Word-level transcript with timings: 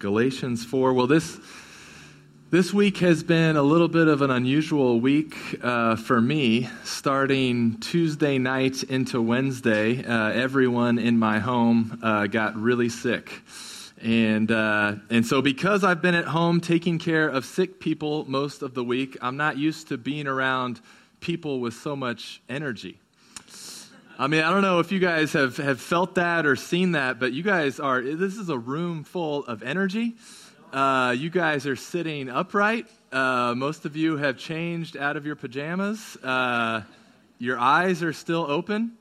Galatians 0.00 0.64
4. 0.64 0.94
Well, 0.94 1.06
this, 1.06 1.38
this 2.48 2.72
week 2.72 2.96
has 2.98 3.22
been 3.22 3.58
a 3.58 3.62
little 3.62 3.86
bit 3.86 4.08
of 4.08 4.22
an 4.22 4.30
unusual 4.30 4.98
week 4.98 5.36
uh, 5.62 5.96
for 5.96 6.22
me. 6.22 6.70
Starting 6.84 7.78
Tuesday 7.80 8.38
night 8.38 8.82
into 8.82 9.20
Wednesday, 9.20 10.02
uh, 10.02 10.30
everyone 10.30 10.98
in 10.98 11.18
my 11.18 11.38
home 11.38 12.00
uh, 12.02 12.26
got 12.28 12.56
really 12.56 12.88
sick. 12.88 13.42
And, 14.00 14.50
uh, 14.50 14.94
and 15.10 15.26
so, 15.26 15.42
because 15.42 15.84
I've 15.84 16.00
been 16.00 16.14
at 16.14 16.24
home 16.24 16.62
taking 16.62 16.98
care 16.98 17.28
of 17.28 17.44
sick 17.44 17.78
people 17.78 18.24
most 18.24 18.62
of 18.62 18.72
the 18.72 18.82
week, 18.82 19.18
I'm 19.20 19.36
not 19.36 19.58
used 19.58 19.88
to 19.88 19.98
being 19.98 20.26
around 20.26 20.80
people 21.20 21.60
with 21.60 21.74
so 21.74 21.94
much 21.94 22.40
energy. 22.48 22.98
I 24.20 24.26
mean, 24.26 24.42
I 24.42 24.50
don't 24.50 24.60
know 24.60 24.80
if 24.80 24.92
you 24.92 24.98
guys 24.98 25.32
have, 25.32 25.56
have 25.56 25.80
felt 25.80 26.16
that 26.16 26.44
or 26.44 26.54
seen 26.54 26.92
that, 26.92 27.18
but 27.18 27.32
you 27.32 27.42
guys 27.42 27.80
are, 27.80 28.02
this 28.02 28.36
is 28.36 28.50
a 28.50 28.58
room 28.58 29.02
full 29.02 29.46
of 29.46 29.62
energy. 29.62 30.14
Uh, 30.74 31.14
you 31.16 31.30
guys 31.30 31.66
are 31.66 31.74
sitting 31.74 32.28
upright. 32.28 32.86
Uh, 33.10 33.54
most 33.56 33.86
of 33.86 33.96
you 33.96 34.18
have 34.18 34.36
changed 34.36 34.94
out 34.94 35.16
of 35.16 35.24
your 35.24 35.36
pajamas. 35.36 36.18
Uh, 36.22 36.82
your 37.38 37.58
eyes 37.58 38.02
are 38.02 38.12
still 38.12 38.44
open. 38.46 38.92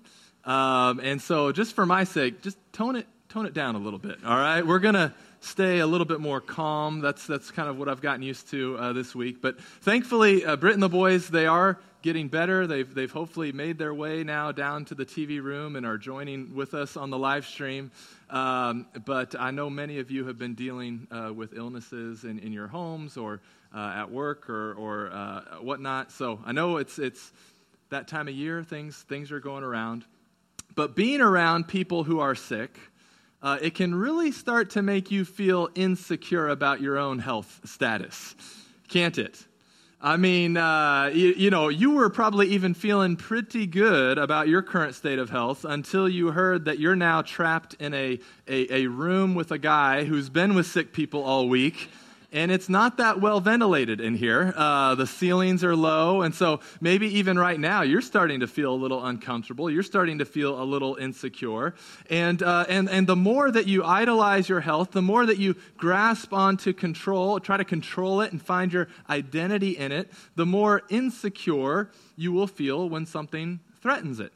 Um, 0.45 1.01
and 1.01 1.21
so, 1.21 1.51
just 1.51 1.75
for 1.75 1.85
my 1.85 2.05
sake, 2.05 2.41
just 2.41 2.57
tone 2.71 2.95
it, 2.95 3.05
tone 3.27 3.45
it 3.45 3.53
down 3.53 3.75
a 3.75 3.79
little 3.79 3.99
bit, 3.99 4.19
all 4.25 4.37
right? 4.37 4.65
We're 4.65 4.79
going 4.79 4.95
to 4.95 5.13
stay 5.41 5.79
a 5.79 5.85
little 5.85 6.07
bit 6.07 6.21
more 6.21 6.39
calm. 6.39 7.01
That's, 7.01 7.27
that's 7.27 7.51
kind 7.51 7.67
of 7.67 7.77
what 7.77 7.89
I've 7.89 8.01
gotten 8.01 8.21
used 8.21 8.51
to 8.51 8.77
uh, 8.77 8.93
this 8.93 9.13
week. 9.13 9.41
But 9.41 9.59
thankfully, 9.59 10.45
uh, 10.45 10.55
Britt 10.55 10.75
and 10.75 10.83
the 10.83 10.87
boys, 10.87 11.27
they 11.27 11.45
are 11.45 11.77
getting 12.01 12.27
better. 12.27 12.65
They've, 12.65 12.93
they've 12.93 13.11
hopefully 13.11 13.51
made 13.51 13.77
their 13.77 13.93
way 13.93 14.23
now 14.23 14.51
down 14.51 14.85
to 14.85 14.95
the 14.95 15.05
TV 15.05 15.41
room 15.41 15.75
and 15.75 15.85
are 15.85 15.97
joining 15.97 16.55
with 16.55 16.73
us 16.73 16.95
on 16.95 17.09
the 17.09 17.17
live 17.17 17.45
stream. 17.45 17.91
Um, 18.29 18.87
but 19.05 19.35
I 19.37 19.51
know 19.51 19.69
many 19.69 19.99
of 19.99 20.09
you 20.09 20.25
have 20.25 20.37
been 20.37 20.53
dealing 20.53 21.07
uh, 21.11 21.33
with 21.33 21.53
illnesses 21.53 22.23
in, 22.23 22.39
in 22.39 22.53
your 22.53 22.67
homes 22.67 23.17
or 23.17 23.41
uh, 23.75 23.93
at 23.95 24.11
work 24.11 24.49
or, 24.49 24.73
or 24.73 25.11
uh, 25.11 25.41
whatnot. 25.61 26.11
So 26.11 26.39
I 26.45 26.51
know 26.51 26.77
it's, 26.77 26.99
it's 26.99 27.31
that 27.89 28.07
time 28.07 28.27
of 28.27 28.33
year, 28.33 28.63
things, 28.63 28.97
things 29.09 29.31
are 29.31 29.39
going 29.39 29.63
around. 29.63 30.05
But 30.75 30.95
being 30.95 31.21
around 31.21 31.67
people 31.67 32.03
who 32.03 32.19
are 32.19 32.35
sick, 32.35 32.77
uh, 33.41 33.57
it 33.61 33.73
can 33.73 33.95
really 33.95 34.31
start 34.31 34.71
to 34.71 34.81
make 34.81 35.11
you 35.11 35.25
feel 35.25 35.69
insecure 35.75 36.49
about 36.49 36.81
your 36.81 36.97
own 36.97 37.19
health 37.19 37.61
status, 37.65 38.35
can't 38.87 39.17
it? 39.17 39.45
I 40.01 40.15
mean, 40.15 40.55
uh, 40.55 41.11
you, 41.13 41.33
you, 41.35 41.49
know, 41.49 41.67
you 41.67 41.91
were 41.91 42.09
probably 42.09 42.47
even 42.49 42.73
feeling 42.73 43.17
pretty 43.17 43.67
good 43.67 44.17
about 44.17 44.47
your 44.47 44.61
current 44.61 44.95
state 44.95 45.19
of 45.19 45.29
health 45.29 45.65
until 45.65 46.07
you 46.07 46.31
heard 46.31 46.65
that 46.65 46.79
you're 46.79 46.95
now 46.95 47.21
trapped 47.21 47.73
in 47.81 47.93
a, 47.93 48.17
a, 48.47 48.83
a 48.83 48.87
room 48.87 49.35
with 49.35 49.51
a 49.51 49.57
guy 49.57 50.05
who's 50.05 50.29
been 50.29 50.55
with 50.55 50.67
sick 50.67 50.93
people 50.93 51.21
all 51.21 51.49
week 51.49 51.89
and 52.31 52.51
it's 52.51 52.69
not 52.69 52.97
that 52.97 53.19
well 53.19 53.39
ventilated 53.39 53.99
in 53.99 54.15
here. 54.15 54.53
Uh, 54.55 54.95
the 54.95 55.07
ceilings 55.07 55.63
are 55.63 55.75
low, 55.75 56.21
and 56.21 56.33
so 56.33 56.59
maybe 56.79 57.07
even 57.17 57.37
right 57.37 57.59
now 57.59 57.81
you're 57.81 58.01
starting 58.01 58.41
to 58.41 58.47
feel 58.47 58.73
a 58.73 58.75
little 58.75 59.05
uncomfortable. 59.05 59.69
You're 59.69 59.83
starting 59.83 60.19
to 60.19 60.25
feel 60.25 60.61
a 60.61 60.63
little 60.63 60.95
insecure, 60.95 61.73
and 62.09 62.41
uh, 62.43 62.65
and 62.69 62.89
and 62.89 63.07
the 63.07 63.15
more 63.15 63.49
that 63.51 63.67
you 63.67 63.83
idolize 63.83 64.47
your 64.47 64.61
health, 64.61 64.91
the 64.91 65.01
more 65.01 65.25
that 65.25 65.37
you 65.37 65.55
grasp 65.77 66.33
onto 66.33 66.73
control, 66.73 67.39
try 67.39 67.57
to 67.57 67.65
control 67.65 68.21
it, 68.21 68.31
and 68.31 68.41
find 68.41 68.71
your 68.71 68.87
identity 69.09 69.77
in 69.77 69.91
it, 69.91 70.11
the 70.35 70.45
more 70.45 70.83
insecure 70.89 71.89
you 72.15 72.31
will 72.31 72.47
feel 72.47 72.87
when 72.89 73.05
something 73.05 73.59
threatens 73.81 74.19
it. 74.19 74.33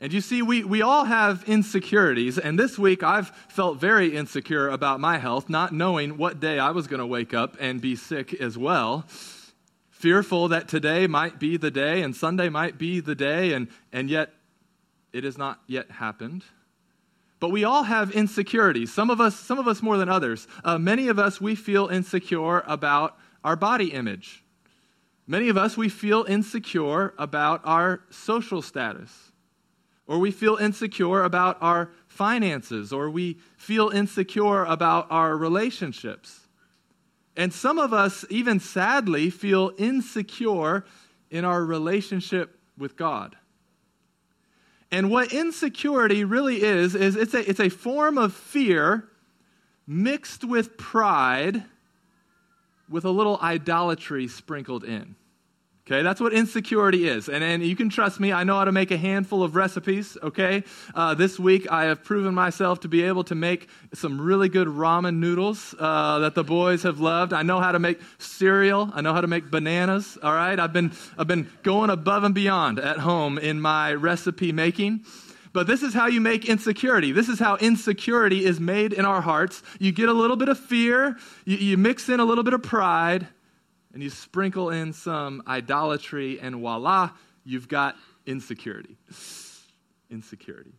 And 0.00 0.12
you 0.12 0.20
see, 0.20 0.42
we, 0.42 0.62
we 0.62 0.80
all 0.80 1.04
have 1.04 1.42
insecurities. 1.48 2.38
And 2.38 2.56
this 2.56 2.78
week, 2.78 3.02
I've 3.02 3.30
felt 3.48 3.80
very 3.80 4.14
insecure 4.14 4.68
about 4.68 5.00
my 5.00 5.18
health, 5.18 5.48
not 5.48 5.72
knowing 5.72 6.16
what 6.16 6.38
day 6.38 6.60
I 6.60 6.70
was 6.70 6.86
going 6.86 7.00
to 7.00 7.06
wake 7.06 7.34
up 7.34 7.56
and 7.58 7.80
be 7.80 7.96
sick 7.96 8.32
as 8.34 8.56
well. 8.56 9.06
Fearful 9.90 10.48
that 10.48 10.68
today 10.68 11.08
might 11.08 11.40
be 11.40 11.56
the 11.56 11.72
day 11.72 12.02
and 12.02 12.14
Sunday 12.14 12.48
might 12.48 12.78
be 12.78 13.00
the 13.00 13.16
day, 13.16 13.52
and, 13.52 13.66
and 13.92 14.08
yet 14.08 14.32
it 15.12 15.24
has 15.24 15.36
not 15.36 15.60
yet 15.66 15.90
happened. 15.90 16.44
But 17.40 17.50
we 17.50 17.64
all 17.64 17.82
have 17.82 18.12
insecurities. 18.12 18.92
Some 18.92 19.10
of 19.10 19.20
us, 19.20 19.34
some 19.34 19.58
of 19.58 19.66
us 19.66 19.82
more 19.82 19.96
than 19.96 20.08
others. 20.08 20.46
Uh, 20.64 20.78
many 20.78 21.08
of 21.08 21.18
us, 21.18 21.40
we 21.40 21.56
feel 21.56 21.88
insecure 21.88 22.62
about 22.68 23.16
our 23.42 23.56
body 23.56 23.92
image. 23.92 24.44
Many 25.26 25.48
of 25.48 25.56
us, 25.56 25.76
we 25.76 25.88
feel 25.88 26.24
insecure 26.28 27.14
about 27.18 27.62
our 27.64 28.02
social 28.10 28.62
status 28.62 29.27
or 30.08 30.18
we 30.18 30.30
feel 30.30 30.56
insecure 30.56 31.22
about 31.22 31.58
our 31.60 31.90
finances, 32.06 32.92
or 32.92 33.10
we 33.10 33.38
feel 33.58 33.90
insecure 33.90 34.64
about 34.64 35.06
our 35.10 35.36
relationships. 35.36 36.40
And 37.36 37.52
some 37.52 37.78
of 37.78 37.92
us, 37.92 38.24
even 38.30 38.58
sadly, 38.58 39.30
feel 39.30 39.72
insecure 39.78 40.84
in 41.30 41.44
our 41.44 41.64
relationship 41.64 42.58
with 42.76 42.96
God. 42.96 43.36
And 44.90 45.10
what 45.10 45.32
insecurity 45.32 46.24
really 46.24 46.62
is, 46.62 46.94
is 46.94 47.14
it's 47.14 47.34
a, 47.34 47.48
it's 47.48 47.60
a 47.60 47.68
form 47.68 48.16
of 48.16 48.32
fear 48.32 49.08
mixed 49.86 50.42
with 50.42 50.78
pride 50.78 51.64
with 52.88 53.04
a 53.04 53.10
little 53.10 53.38
idolatry 53.42 54.26
sprinkled 54.26 54.84
in. 54.84 55.14
Okay, 55.90 56.02
that's 56.02 56.20
what 56.20 56.34
insecurity 56.34 57.08
is. 57.08 57.30
And, 57.30 57.42
and 57.42 57.62
you 57.62 57.74
can 57.74 57.88
trust 57.88 58.20
me, 58.20 58.30
I 58.30 58.44
know 58.44 58.56
how 58.56 58.66
to 58.66 58.72
make 58.72 58.90
a 58.90 58.98
handful 58.98 59.42
of 59.42 59.56
recipes, 59.56 60.18
okay? 60.22 60.62
Uh, 60.94 61.14
this 61.14 61.38
week 61.38 61.66
I 61.72 61.84
have 61.84 62.04
proven 62.04 62.34
myself 62.34 62.80
to 62.80 62.88
be 62.88 63.04
able 63.04 63.24
to 63.24 63.34
make 63.34 63.70
some 63.94 64.20
really 64.20 64.50
good 64.50 64.68
ramen 64.68 65.16
noodles 65.16 65.74
uh, 65.78 66.18
that 66.18 66.34
the 66.34 66.44
boys 66.44 66.82
have 66.82 67.00
loved. 67.00 67.32
I 67.32 67.42
know 67.42 67.58
how 67.58 67.72
to 67.72 67.78
make 67.78 68.02
cereal, 68.18 68.90
I 68.92 69.00
know 69.00 69.14
how 69.14 69.22
to 69.22 69.26
make 69.28 69.50
bananas, 69.50 70.18
all 70.22 70.34
right? 70.34 70.60
I've 70.60 70.74
been, 70.74 70.92
I've 71.16 71.26
been 71.26 71.50
going 71.62 71.88
above 71.88 72.22
and 72.22 72.34
beyond 72.34 72.78
at 72.78 72.98
home 72.98 73.38
in 73.38 73.58
my 73.58 73.94
recipe 73.94 74.52
making. 74.52 75.06
But 75.54 75.66
this 75.66 75.82
is 75.82 75.94
how 75.94 76.08
you 76.08 76.20
make 76.20 76.46
insecurity. 76.46 77.12
This 77.12 77.30
is 77.30 77.38
how 77.38 77.56
insecurity 77.56 78.44
is 78.44 78.60
made 78.60 78.92
in 78.92 79.06
our 79.06 79.22
hearts. 79.22 79.62
You 79.78 79.92
get 79.92 80.10
a 80.10 80.12
little 80.12 80.36
bit 80.36 80.50
of 80.50 80.58
fear, 80.58 81.16
you, 81.46 81.56
you 81.56 81.76
mix 81.78 82.10
in 82.10 82.20
a 82.20 82.26
little 82.26 82.44
bit 82.44 82.52
of 82.52 82.62
pride, 82.62 83.26
and 83.98 84.02
you 84.04 84.10
sprinkle 84.10 84.70
in 84.70 84.92
some 84.92 85.42
idolatry, 85.48 86.38
and 86.38 86.54
voila, 86.54 87.10
you've 87.42 87.66
got 87.66 87.96
insecurity. 88.26 88.96
Insecurity. 90.08 90.70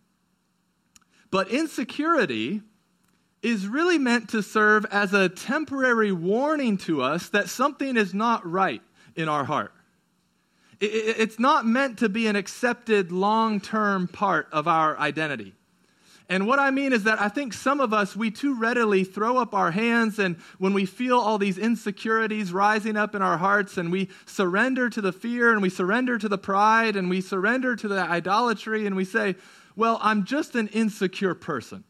But 1.29 1.49
insecurity 1.49 2.61
is 3.41 3.67
really 3.67 3.97
meant 3.97 4.29
to 4.29 4.41
serve 4.41 4.85
as 4.85 5.13
a 5.13 5.27
temporary 5.27 6.13
warning 6.13 6.77
to 6.77 7.01
us 7.01 7.27
that 7.27 7.49
something 7.49 7.97
is 7.97 8.13
not 8.13 8.49
right 8.49 8.81
in 9.17 9.27
our 9.27 9.43
heart. 9.43 9.73
It's 10.79 11.39
not 11.39 11.65
meant 11.65 11.99
to 11.99 12.07
be 12.07 12.27
an 12.27 12.37
accepted 12.37 13.11
long 13.11 13.59
term 13.59 14.07
part 14.07 14.47
of 14.53 14.65
our 14.65 14.97
identity. 14.97 15.55
And 16.31 16.45
what 16.45 16.59
I 16.59 16.69
mean 16.69 16.93
is 16.93 17.05
that 17.05 17.19
I 17.19 17.27
think 17.27 17.53
some 17.53 17.79
of 17.79 17.91
us, 17.91 18.15
we 18.15 18.29
too 18.29 18.53
readily 18.53 19.03
throw 19.03 19.37
up 19.37 19.55
our 19.55 19.71
hands, 19.71 20.19
and 20.19 20.37
when 20.59 20.73
we 20.73 20.85
feel 20.85 21.17
all 21.17 21.39
these 21.39 21.57
insecurities 21.57 22.53
rising 22.53 22.95
up 22.95 23.15
in 23.15 23.23
our 23.23 23.39
hearts, 23.39 23.77
and 23.77 23.91
we 23.91 24.09
surrender 24.27 24.91
to 24.91 25.01
the 25.01 25.11
fear, 25.11 25.51
and 25.51 25.59
we 25.59 25.69
surrender 25.69 26.19
to 26.19 26.29
the 26.29 26.37
pride, 26.37 26.95
and 26.95 27.09
we 27.09 27.19
surrender 27.19 27.75
to 27.75 27.87
the 27.87 27.99
idolatry, 27.99 28.85
and 28.85 28.95
we 28.95 29.05
say, 29.05 29.35
Well, 29.75 29.97
I'm 30.03 30.23
just 30.23 30.53
an 30.53 30.67
insecure 30.67 31.33
person. 31.33 31.83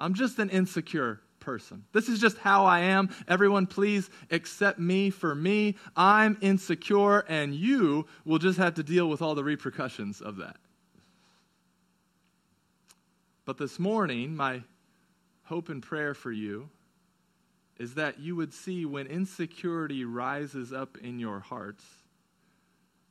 I'm 0.00 0.14
just 0.14 0.38
an 0.38 0.50
insecure 0.50 1.20
person. 1.40 1.82
This 1.92 2.08
is 2.08 2.20
just 2.20 2.38
how 2.38 2.64
I 2.64 2.80
am. 2.80 3.10
Everyone, 3.26 3.66
please 3.66 4.08
accept 4.30 4.78
me 4.78 5.10
for 5.10 5.34
me. 5.34 5.74
I'm 5.96 6.38
insecure, 6.40 7.24
and 7.28 7.52
you 7.56 8.06
will 8.24 8.38
just 8.38 8.58
have 8.58 8.74
to 8.74 8.84
deal 8.84 9.08
with 9.08 9.20
all 9.20 9.34
the 9.34 9.42
repercussions 9.42 10.20
of 10.20 10.36
that. 10.36 10.58
But 13.48 13.56
this 13.56 13.78
morning, 13.78 14.36
my 14.36 14.60
hope 15.44 15.70
and 15.70 15.82
prayer 15.82 16.12
for 16.12 16.30
you 16.30 16.68
is 17.78 17.94
that 17.94 18.20
you 18.20 18.36
would 18.36 18.52
see 18.52 18.84
when 18.84 19.06
insecurity 19.06 20.04
rises 20.04 20.70
up 20.70 20.98
in 20.98 21.18
your 21.18 21.40
hearts 21.40 21.82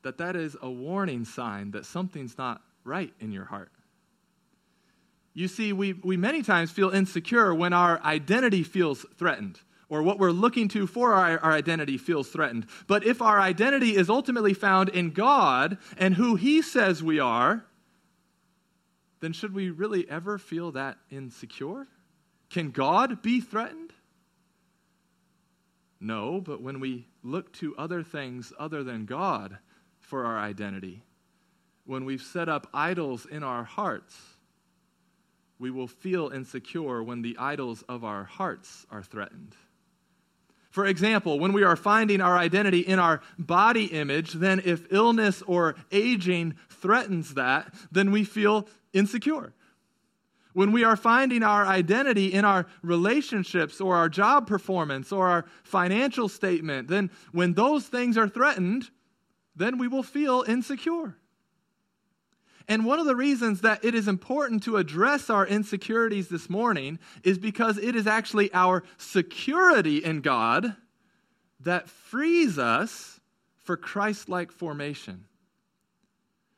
that 0.04 0.20
that 0.20 0.36
is 0.36 0.56
a 0.62 0.70
warning 0.70 1.26
sign 1.26 1.72
that 1.72 1.88
something's 1.88 2.38
not 2.38 2.62
right 2.84 3.12
in 3.20 3.32
your 3.32 3.46
heart. 3.46 3.72
You 5.34 5.48
see, 5.48 5.74
we, 5.74 5.94
we 5.94 6.18
many 6.18 6.44
times 6.44 6.70
feel 6.70 6.92
insecure 6.92 7.52
when 7.56 7.74
our 7.74 8.00
identity 8.04 8.62
feels 8.62 9.08
threatened 9.18 9.60
or 9.90 10.04
what 10.04 10.20
we're 10.20 10.30
looking 10.30 10.68
to 10.68 10.86
for 10.86 11.14
our, 11.14 11.40
our, 11.40 11.54
identity 11.54 11.98
feels 11.98 12.30
threatened. 12.30 12.68
But 12.86 13.04
if 13.04 13.24
our 13.24 13.40
identity 13.40 13.96
is 13.96 14.08
ultimately 14.08 14.54
found 14.54 14.90
in 14.90 15.10
God 15.10 15.80
and 15.98 16.14
who 16.14 16.36
He 16.36 16.62
says 16.62 17.02
we 17.02 17.20
are, 17.20 17.66
then 19.20 19.34
should 19.34 19.54
we 19.54 19.70
really 19.70 20.10
ever 20.10 20.38
feel 20.38 20.72
that 20.72 20.98
insecure? 21.10 21.88
Can 22.50 22.72
God 22.72 23.22
be 23.22 23.42
threatened? 23.42 23.94
No, 26.00 26.40
but 26.40 26.62
when 26.62 26.80
we 26.80 27.08
look 27.24 27.52
to 27.54 27.76
other 27.76 28.04
things 28.04 28.54
other 28.60 28.84
than 28.84 29.06
God 29.06 29.58
for 30.00 30.26
our 30.26 30.38
identity, 30.38 31.04
when 31.86 32.06
we've 32.06 32.22
set 32.22 32.48
up 32.48 32.70
idols 32.74 33.26
in 33.26 33.44
our 33.44 33.64
hearts, 33.64 34.16
we 35.60 35.72
will 35.72 35.88
feel 35.88 36.30
insecure 36.30 37.02
when 37.02 37.24
the 37.24 37.36
idols 37.40 37.84
of 37.90 38.04
our 38.04 38.24
hearts 38.24 38.86
are 38.92 39.02
threatened. 39.02 39.56
For 40.70 40.86
example, 40.86 41.40
when 41.40 41.54
we 41.54 41.64
are 41.64 41.76
finding 41.76 42.22
our 42.22 42.38
identity 42.38 42.82
in 42.82 43.00
our 43.00 43.22
body 43.40 43.86
image, 43.86 44.34
then 44.34 44.62
if 44.66 44.92
illness 44.92 45.42
or 45.48 45.76
aging 45.92 46.56
threatens 46.70 47.34
that, 47.36 47.74
then 47.92 48.12
we 48.12 48.24
feel 48.24 48.68
insecure. 48.94 49.54
When 50.54 50.72
we 50.72 50.84
are 50.84 50.96
finding 50.96 51.44
our 51.44 51.66
identity 51.66 52.34
in 52.34 52.44
our 52.44 52.66
relationships 52.82 53.80
or 53.80 53.96
our 53.96 54.10
job 54.10 54.48
performance 54.48 55.12
or 55.12 55.28
our 55.28 55.46
financial 55.64 56.28
statement, 56.28 56.88
then 56.88 57.12
when 57.32 57.54
those 57.54 57.86
things 57.86 58.18
are 58.18 58.28
threatened, 58.28 58.90
then 59.56 59.78
we 59.78 59.88
will 59.88 60.04
feel 60.04 60.44
insecure. 60.48 61.16
And 62.68 62.86
one 62.86 63.00
of 63.00 63.06
the 63.06 63.16
reasons 63.16 63.62
that 63.62 63.86
it 63.86 63.96
is 63.96 64.08
important 64.08 64.64
to 64.64 64.76
address 64.76 65.30
our 65.30 65.48
insecurities 65.48 66.28
this 66.28 66.50
morning 66.50 67.00
is 67.24 67.38
because 67.38 67.78
it 67.78 67.96
is 67.96 68.08
actually 68.08 68.54
our 68.54 68.84
security 68.98 70.04
in 70.04 70.22
God 70.22 70.76
that 71.62 71.88
frees 71.88 72.58
us 72.58 73.20
for 73.64 73.78
Christ 73.78 74.28
like 74.28 74.52
formation. 74.52 75.26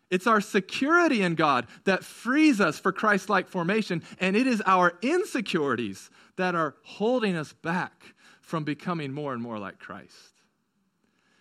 It's 0.09 0.25
our 0.25 0.41
security 0.41 1.21
in 1.21 1.35
God 1.35 1.67
that 1.83 2.03
frees 2.03 2.59
us 2.59 2.79
for 2.79 2.91
Christ 2.91 3.29
like 3.29 3.47
formation, 3.47 4.01
and 4.19 4.35
it 4.35 4.47
is 4.47 4.61
our 4.65 4.97
insecurities 5.03 6.09
that 6.35 6.55
are 6.55 6.75
holding 6.83 7.35
us 7.35 7.53
back 7.53 8.15
from 8.41 8.63
becoming 8.63 9.13
more 9.13 9.33
and 9.33 9.41
more 9.41 9.59
like 9.59 9.77
Christ. 9.77 10.38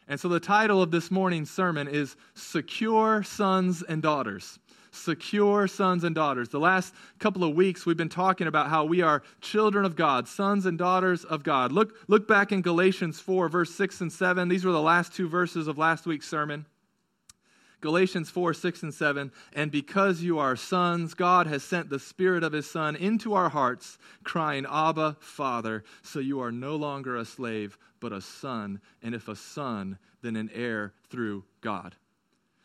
And 0.09 0.19
so 0.19 0.29
the 0.29 0.41
title 0.41 0.83
of 0.83 0.91
this 0.91 1.11
morning's 1.11 1.51
sermon 1.51 1.87
is 1.87 2.17
Secure 2.35 3.23
Sons 3.23 3.83
and 3.83 4.03
Daughters. 4.03 4.59
Secure 4.91 5.69
sons 5.69 6.03
and 6.03 6.15
daughters. 6.15 6.49
The 6.49 6.59
last 6.59 6.95
couple 7.19 7.45
of 7.45 7.55
weeks, 7.55 7.85
we've 7.85 7.97
been 7.97 8.09
talking 8.09 8.47
about 8.47 8.69
how 8.69 8.87
we 8.87 9.03
are 9.03 9.23
children 9.43 9.85
of 9.85 9.97
God, 9.97 10.27
sons 10.27 10.65
and 10.65 10.79
daughters 10.79 11.25
of 11.25 11.43
God. 11.43 11.73
Look, 11.73 11.95
look 12.09 12.27
back 12.27 12.53
in 12.53 12.63
Galatians 12.63 13.21
4, 13.21 13.51
verse 13.51 13.71
6 13.75 14.01
and 14.01 14.13
7. 14.13 14.49
These 14.49 14.65
were 14.65 14.73
the 14.73 14.81
last 14.81 15.15
two 15.15 15.29
verses 15.29 15.69
of 15.69 15.77
last 15.77 16.07
week's 16.07 16.27
sermon. 16.27 16.65
Galatians 17.81 18.31
4, 18.31 18.55
6, 18.55 18.83
and 18.83 18.95
7. 18.95 19.33
And 19.53 19.71
because 19.71 20.23
you 20.23 20.39
are 20.39 20.57
sons, 20.57 21.15
God 21.15 21.47
has 21.47 21.63
sent 21.63 21.91
the 21.91 21.99
Spirit 21.99 22.43
of 22.43 22.53
His 22.53 22.69
Son 22.69 22.97
into 22.97 23.35
our 23.35 23.49
hearts, 23.49 23.99
crying, 24.25 24.67
Abba, 24.69 25.17
Father. 25.21 25.85
So 26.03 26.19
you 26.19 26.41
are 26.41 26.53
no 26.53 26.77
longer 26.77 27.17
a 27.17 27.25
slave, 27.25 27.79
but 28.01 28.13
a 28.13 28.21
son. 28.21 28.81
And 29.03 29.15
if 29.15 29.29
a 29.29 29.37
son, 29.37 29.99
then 30.23 30.37
an 30.37 30.51
heir 30.53 30.93
through 31.09 31.45
God. 31.61 31.95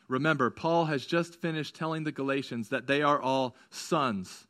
Remember, 0.08 0.50
Paul 0.50 0.86
has 0.86 1.06
just 1.06 1.42
finished 1.42 1.76
telling 1.76 2.04
the 2.04 2.12
Galatians 2.12 2.70
that 2.70 2.88
they 2.88 3.02
are 3.02 3.22
all 3.22 3.56
sons. 3.70 4.48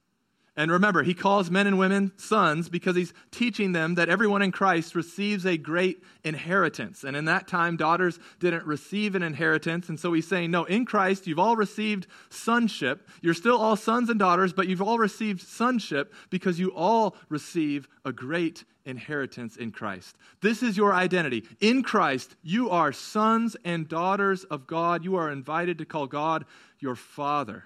And 0.55 0.71
remember, 0.71 1.01
he 1.01 1.15
calls 1.15 1.49
men 1.49 1.65
and 1.65 1.79
women 1.79 2.11
sons 2.15 2.69
because 2.69 2.95
he's 2.95 3.11
teaching 3.31 3.71
them 3.71 3.95
that 3.95 4.07
everyone 4.07 4.43
in 4.43 4.51
Christ 4.51 4.93
receives 4.93 5.47
a 5.47 5.57
great 5.57 6.03
inheritance. 6.23 7.03
And 7.03 7.17
in 7.17 7.25
that 7.25 7.47
time, 7.47 7.75
daughters 7.75 8.19
didn't 8.39 8.65
receive 8.67 9.15
an 9.15 9.23
inheritance. 9.23 9.89
And 9.89 9.99
so 9.99 10.13
he's 10.13 10.27
saying, 10.27 10.51
no, 10.51 10.63
in 10.65 10.85
Christ, 10.85 11.25
you've 11.25 11.39
all 11.39 11.55
received 11.55 12.05
sonship. 12.29 13.09
You're 13.21 13.33
still 13.33 13.57
all 13.57 13.75
sons 13.75 14.11
and 14.11 14.19
daughters, 14.19 14.53
but 14.53 14.67
you've 14.67 14.81
all 14.81 14.99
received 14.99 15.41
sonship 15.41 16.13
because 16.29 16.59
you 16.59 16.69
all 16.69 17.15
receive 17.29 17.87
a 18.05 18.13
great 18.13 18.63
inheritance 18.85 19.55
in 19.55 19.71
Christ. 19.71 20.15
This 20.41 20.61
is 20.61 20.77
your 20.77 20.93
identity. 20.93 21.45
In 21.61 21.81
Christ, 21.81 22.35
you 22.43 22.69
are 22.69 22.91
sons 22.91 23.55
and 23.65 23.87
daughters 23.87 24.43
of 24.43 24.67
God. 24.67 25.03
You 25.03 25.15
are 25.15 25.31
invited 25.31 25.79
to 25.79 25.85
call 25.85 26.05
God 26.05 26.45
your 26.79 26.95
Father. 26.95 27.63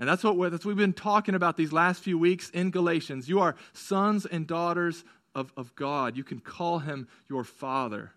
And 0.00 0.08
that's 0.08 0.24
what, 0.24 0.50
that's 0.50 0.64
what 0.64 0.70
we've 0.70 0.76
been 0.78 0.94
talking 0.94 1.34
about 1.34 1.58
these 1.58 1.72
last 1.72 2.02
few 2.02 2.18
weeks 2.18 2.48
in 2.50 2.70
Galatians. 2.70 3.28
You 3.28 3.40
are 3.40 3.54
sons 3.74 4.24
and 4.24 4.46
daughters 4.46 5.04
of, 5.34 5.52
of 5.58 5.74
God. 5.76 6.16
You 6.16 6.24
can 6.24 6.40
call 6.40 6.78
him 6.78 7.06
your 7.28 7.44
father. 7.44 8.12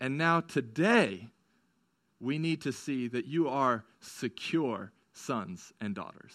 And 0.00 0.16
now, 0.16 0.40
today, 0.40 1.28
we 2.20 2.38
need 2.38 2.62
to 2.62 2.72
see 2.72 3.06
that 3.08 3.26
you 3.26 3.48
are 3.48 3.84
secure 4.00 4.92
sons 5.12 5.74
and 5.78 5.94
daughters. 5.94 6.32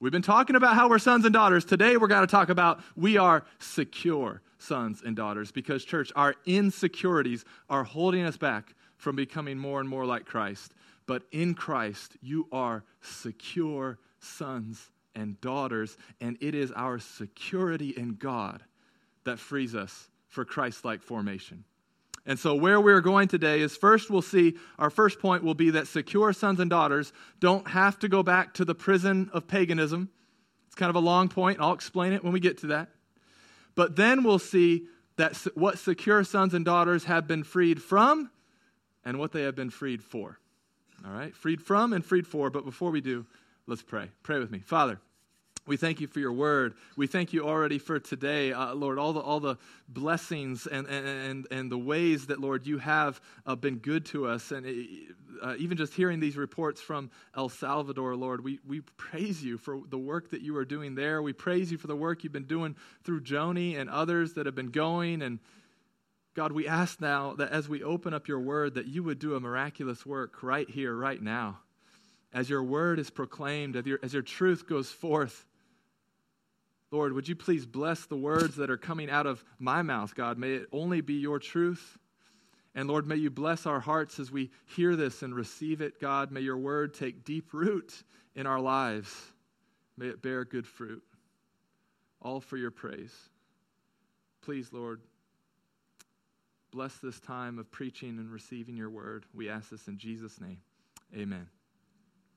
We've 0.00 0.12
been 0.12 0.22
talking 0.22 0.54
about 0.54 0.74
how 0.74 0.90
we're 0.90 0.98
sons 0.98 1.24
and 1.24 1.32
daughters. 1.32 1.64
Today, 1.64 1.96
we're 1.96 2.08
going 2.08 2.20
to 2.20 2.30
talk 2.30 2.50
about 2.50 2.80
we 2.94 3.16
are 3.16 3.42
secure 3.58 4.42
sons 4.58 5.02
and 5.04 5.16
daughters 5.16 5.50
because, 5.50 5.82
church, 5.82 6.12
our 6.14 6.34
insecurities 6.44 7.46
are 7.70 7.84
holding 7.84 8.24
us 8.24 8.36
back 8.36 8.74
from 8.98 9.16
becoming 9.16 9.56
more 9.56 9.80
and 9.80 9.88
more 9.88 10.04
like 10.04 10.26
Christ. 10.26 10.74
But 11.08 11.22
in 11.32 11.54
Christ, 11.54 12.18
you 12.20 12.48
are 12.52 12.84
secure 13.00 13.98
sons 14.20 14.90
and 15.14 15.40
daughters, 15.40 15.96
and 16.20 16.36
it 16.42 16.54
is 16.54 16.70
our 16.70 16.98
security 16.98 17.94
in 17.96 18.16
God 18.16 18.62
that 19.24 19.38
frees 19.38 19.74
us 19.74 20.10
for 20.28 20.44
Christ 20.44 20.84
like 20.84 21.02
formation. 21.02 21.64
And 22.26 22.38
so, 22.38 22.54
where 22.54 22.78
we're 22.78 23.00
going 23.00 23.26
today 23.26 23.60
is 23.60 23.74
first, 23.74 24.10
we'll 24.10 24.20
see 24.20 24.58
our 24.78 24.90
first 24.90 25.18
point 25.18 25.42
will 25.42 25.54
be 25.54 25.70
that 25.70 25.86
secure 25.86 26.34
sons 26.34 26.60
and 26.60 26.68
daughters 26.68 27.14
don't 27.40 27.66
have 27.68 27.98
to 28.00 28.08
go 28.08 28.22
back 28.22 28.52
to 28.54 28.66
the 28.66 28.74
prison 28.74 29.30
of 29.32 29.48
paganism. 29.48 30.10
It's 30.66 30.74
kind 30.74 30.90
of 30.90 30.96
a 30.96 31.00
long 31.00 31.30
point. 31.30 31.58
I'll 31.58 31.72
explain 31.72 32.12
it 32.12 32.22
when 32.22 32.34
we 32.34 32.40
get 32.40 32.58
to 32.58 32.66
that. 32.66 32.90
But 33.74 33.96
then 33.96 34.24
we'll 34.24 34.38
see 34.38 34.88
that 35.16 35.36
what 35.54 35.78
secure 35.78 36.22
sons 36.22 36.52
and 36.52 36.66
daughters 36.66 37.04
have 37.04 37.26
been 37.26 37.44
freed 37.44 37.82
from 37.82 38.30
and 39.06 39.18
what 39.18 39.32
they 39.32 39.44
have 39.44 39.56
been 39.56 39.70
freed 39.70 40.04
for. 40.04 40.38
All 41.04 41.12
right? 41.12 41.34
Freed 41.34 41.62
from 41.62 41.92
and 41.92 42.04
freed 42.04 42.26
for. 42.26 42.50
But 42.50 42.64
before 42.64 42.90
we 42.90 43.00
do, 43.00 43.26
let's 43.66 43.82
pray. 43.82 44.10
Pray 44.22 44.38
with 44.38 44.50
me. 44.50 44.60
Father, 44.60 45.00
we 45.68 45.76
thank 45.76 46.00
you 46.00 46.06
for 46.06 46.18
your 46.18 46.32
word. 46.32 46.74
We 46.96 47.06
thank 47.06 47.34
you 47.34 47.46
already 47.46 47.78
for 47.78 48.00
today, 48.00 48.52
uh, 48.52 48.74
Lord, 48.74 48.98
all 48.98 49.12
the, 49.12 49.20
all 49.20 49.38
the 49.38 49.58
blessings 49.86 50.66
and, 50.66 50.86
and, 50.86 51.46
and 51.50 51.70
the 51.70 51.76
ways 51.76 52.26
that, 52.28 52.40
Lord, 52.40 52.66
you 52.66 52.78
have 52.78 53.20
uh, 53.44 53.54
been 53.54 53.76
good 53.76 54.06
to 54.06 54.26
us. 54.26 54.50
And 54.50 54.66
uh, 55.42 55.56
even 55.58 55.76
just 55.76 55.92
hearing 55.92 56.20
these 56.20 56.38
reports 56.38 56.80
from 56.80 57.10
El 57.36 57.50
Salvador, 57.50 58.16
Lord, 58.16 58.42
we, 58.42 58.60
we 58.66 58.80
praise 58.96 59.44
you 59.44 59.58
for 59.58 59.80
the 59.90 59.98
work 59.98 60.30
that 60.30 60.40
you 60.40 60.56
are 60.56 60.64
doing 60.64 60.94
there. 60.94 61.20
We 61.20 61.34
praise 61.34 61.70
you 61.70 61.76
for 61.76 61.86
the 61.86 61.96
work 61.96 62.24
you've 62.24 62.32
been 62.32 62.44
doing 62.44 62.74
through 63.04 63.20
Joni 63.20 63.78
and 63.78 63.90
others 63.90 64.32
that 64.34 64.46
have 64.46 64.54
been 64.54 64.70
going 64.70 65.20
and 65.20 65.38
God, 66.38 66.52
we 66.52 66.68
ask 66.68 67.00
now 67.00 67.34
that 67.38 67.50
as 67.50 67.68
we 67.68 67.82
open 67.82 68.14
up 68.14 68.28
your 68.28 68.38
word, 68.38 68.74
that 68.74 68.86
you 68.86 69.02
would 69.02 69.18
do 69.18 69.34
a 69.34 69.40
miraculous 69.40 70.06
work 70.06 70.40
right 70.40 70.70
here, 70.70 70.94
right 70.94 71.20
now. 71.20 71.58
As 72.32 72.48
your 72.48 72.62
word 72.62 73.00
is 73.00 73.10
proclaimed, 73.10 73.74
as 73.74 73.84
your, 73.84 73.98
as 74.04 74.12
your 74.12 74.22
truth 74.22 74.68
goes 74.68 74.88
forth, 74.88 75.44
Lord, 76.92 77.12
would 77.12 77.26
you 77.26 77.34
please 77.34 77.66
bless 77.66 78.06
the 78.06 78.16
words 78.16 78.54
that 78.54 78.70
are 78.70 78.76
coming 78.76 79.10
out 79.10 79.26
of 79.26 79.44
my 79.58 79.82
mouth, 79.82 80.14
God? 80.14 80.38
May 80.38 80.52
it 80.52 80.68
only 80.70 81.00
be 81.00 81.14
your 81.14 81.40
truth. 81.40 81.98
And 82.72 82.88
Lord, 82.88 83.04
may 83.04 83.16
you 83.16 83.30
bless 83.30 83.66
our 83.66 83.80
hearts 83.80 84.20
as 84.20 84.30
we 84.30 84.52
hear 84.76 84.94
this 84.94 85.24
and 85.24 85.34
receive 85.34 85.80
it, 85.80 86.00
God. 86.00 86.30
May 86.30 86.42
your 86.42 86.58
word 86.58 86.94
take 86.94 87.24
deep 87.24 87.52
root 87.52 88.04
in 88.36 88.46
our 88.46 88.60
lives. 88.60 89.12
May 89.96 90.06
it 90.06 90.22
bear 90.22 90.44
good 90.44 90.68
fruit, 90.68 91.02
all 92.22 92.40
for 92.40 92.56
your 92.56 92.70
praise. 92.70 93.12
Please, 94.42 94.72
Lord, 94.72 95.00
Bless 96.70 96.96
this 96.96 97.18
time 97.20 97.58
of 97.58 97.70
preaching 97.70 98.18
and 98.18 98.30
receiving 98.30 98.76
your 98.76 98.90
word. 98.90 99.24
We 99.34 99.48
ask 99.48 99.70
this 99.70 99.88
in 99.88 99.96
Jesus' 99.96 100.40
name. 100.40 100.58
Amen. 101.16 101.48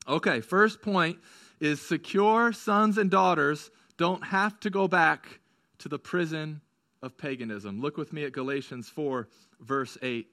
Okay, 0.08 0.42
first 0.42 0.82
point 0.82 1.18
is 1.60 1.82
secure 1.82 2.54
sons 2.54 2.98
and 2.98 3.12
daughters 3.12 3.70
don't 3.98 4.26
have 4.26 4.60
to 4.62 4.70
go 4.70 4.88
back 4.88 5.42
to 5.80 5.90
the 5.90 6.00
prison 6.00 6.62
of 7.04 7.18
paganism. 7.18 7.82
Look 7.82 7.98
with 7.98 8.14
me 8.14 8.24
at 8.24 8.32
Galatians 8.32 8.90
4, 8.90 9.28
verse 9.60 9.98
8. 10.02 10.28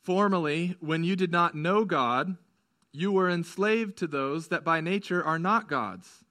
Formerly, 0.00 0.76
when 0.80 1.04
you 1.04 1.14
did 1.14 1.30
not 1.30 1.54
know 1.54 1.84
God, 1.84 2.36
you 2.92 3.12
were 3.12 3.30
enslaved 3.30 3.96
to 3.98 4.06
those 4.06 4.48
that 4.48 4.64
by 4.64 4.80
nature 4.80 5.22
are 5.22 5.38
not 5.38 5.68
God's. 5.68 6.24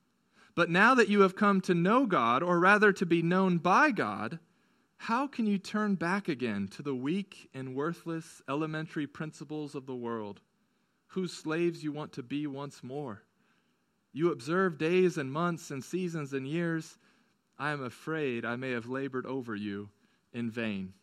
But 0.56 0.70
now 0.70 0.94
that 0.96 1.10
you 1.10 1.22
have 1.22 1.36
come 1.36 1.62
to 1.62 1.74
know 1.74 2.06
God, 2.06 2.44
or 2.44 2.60
rather 2.60 2.92
to 2.94 3.06
be 3.06 3.22
known 3.22 3.58
by 3.58 3.92
God, 3.92 4.40
how 5.02 5.26
can 5.26 5.48
you 5.48 5.58
turn 5.58 5.96
back 5.96 6.28
again 6.28 6.68
to 6.68 6.84
the 6.84 6.94
weak 6.94 7.50
and 7.56 7.74
worthless 7.74 8.40
elementary 8.48 9.08
principles 9.08 9.74
of 9.74 9.88
the 9.88 9.96
world, 9.96 10.42
whose 11.08 11.34
slaves 11.34 11.84
you 11.84 11.92
want 11.92 12.12
to 12.14 12.22
be 12.22 12.46
once 12.46 12.84
more? 12.84 13.24
You 14.14 14.32
observe 14.32 14.78
days 14.78 15.18
and 15.18 15.34
months 15.34 15.72
and 15.72 15.84
seasons 15.84 16.34
and 16.34 16.48
years. 16.48 17.00
I 17.58 17.72
am 17.72 17.84
afraid 17.84 18.46
I 18.46 18.58
may 18.58 18.70
have 18.74 18.86
labored 18.86 19.26
over 19.26 19.56
you 19.56 19.90
in 20.34 20.52
vain. 20.52 20.94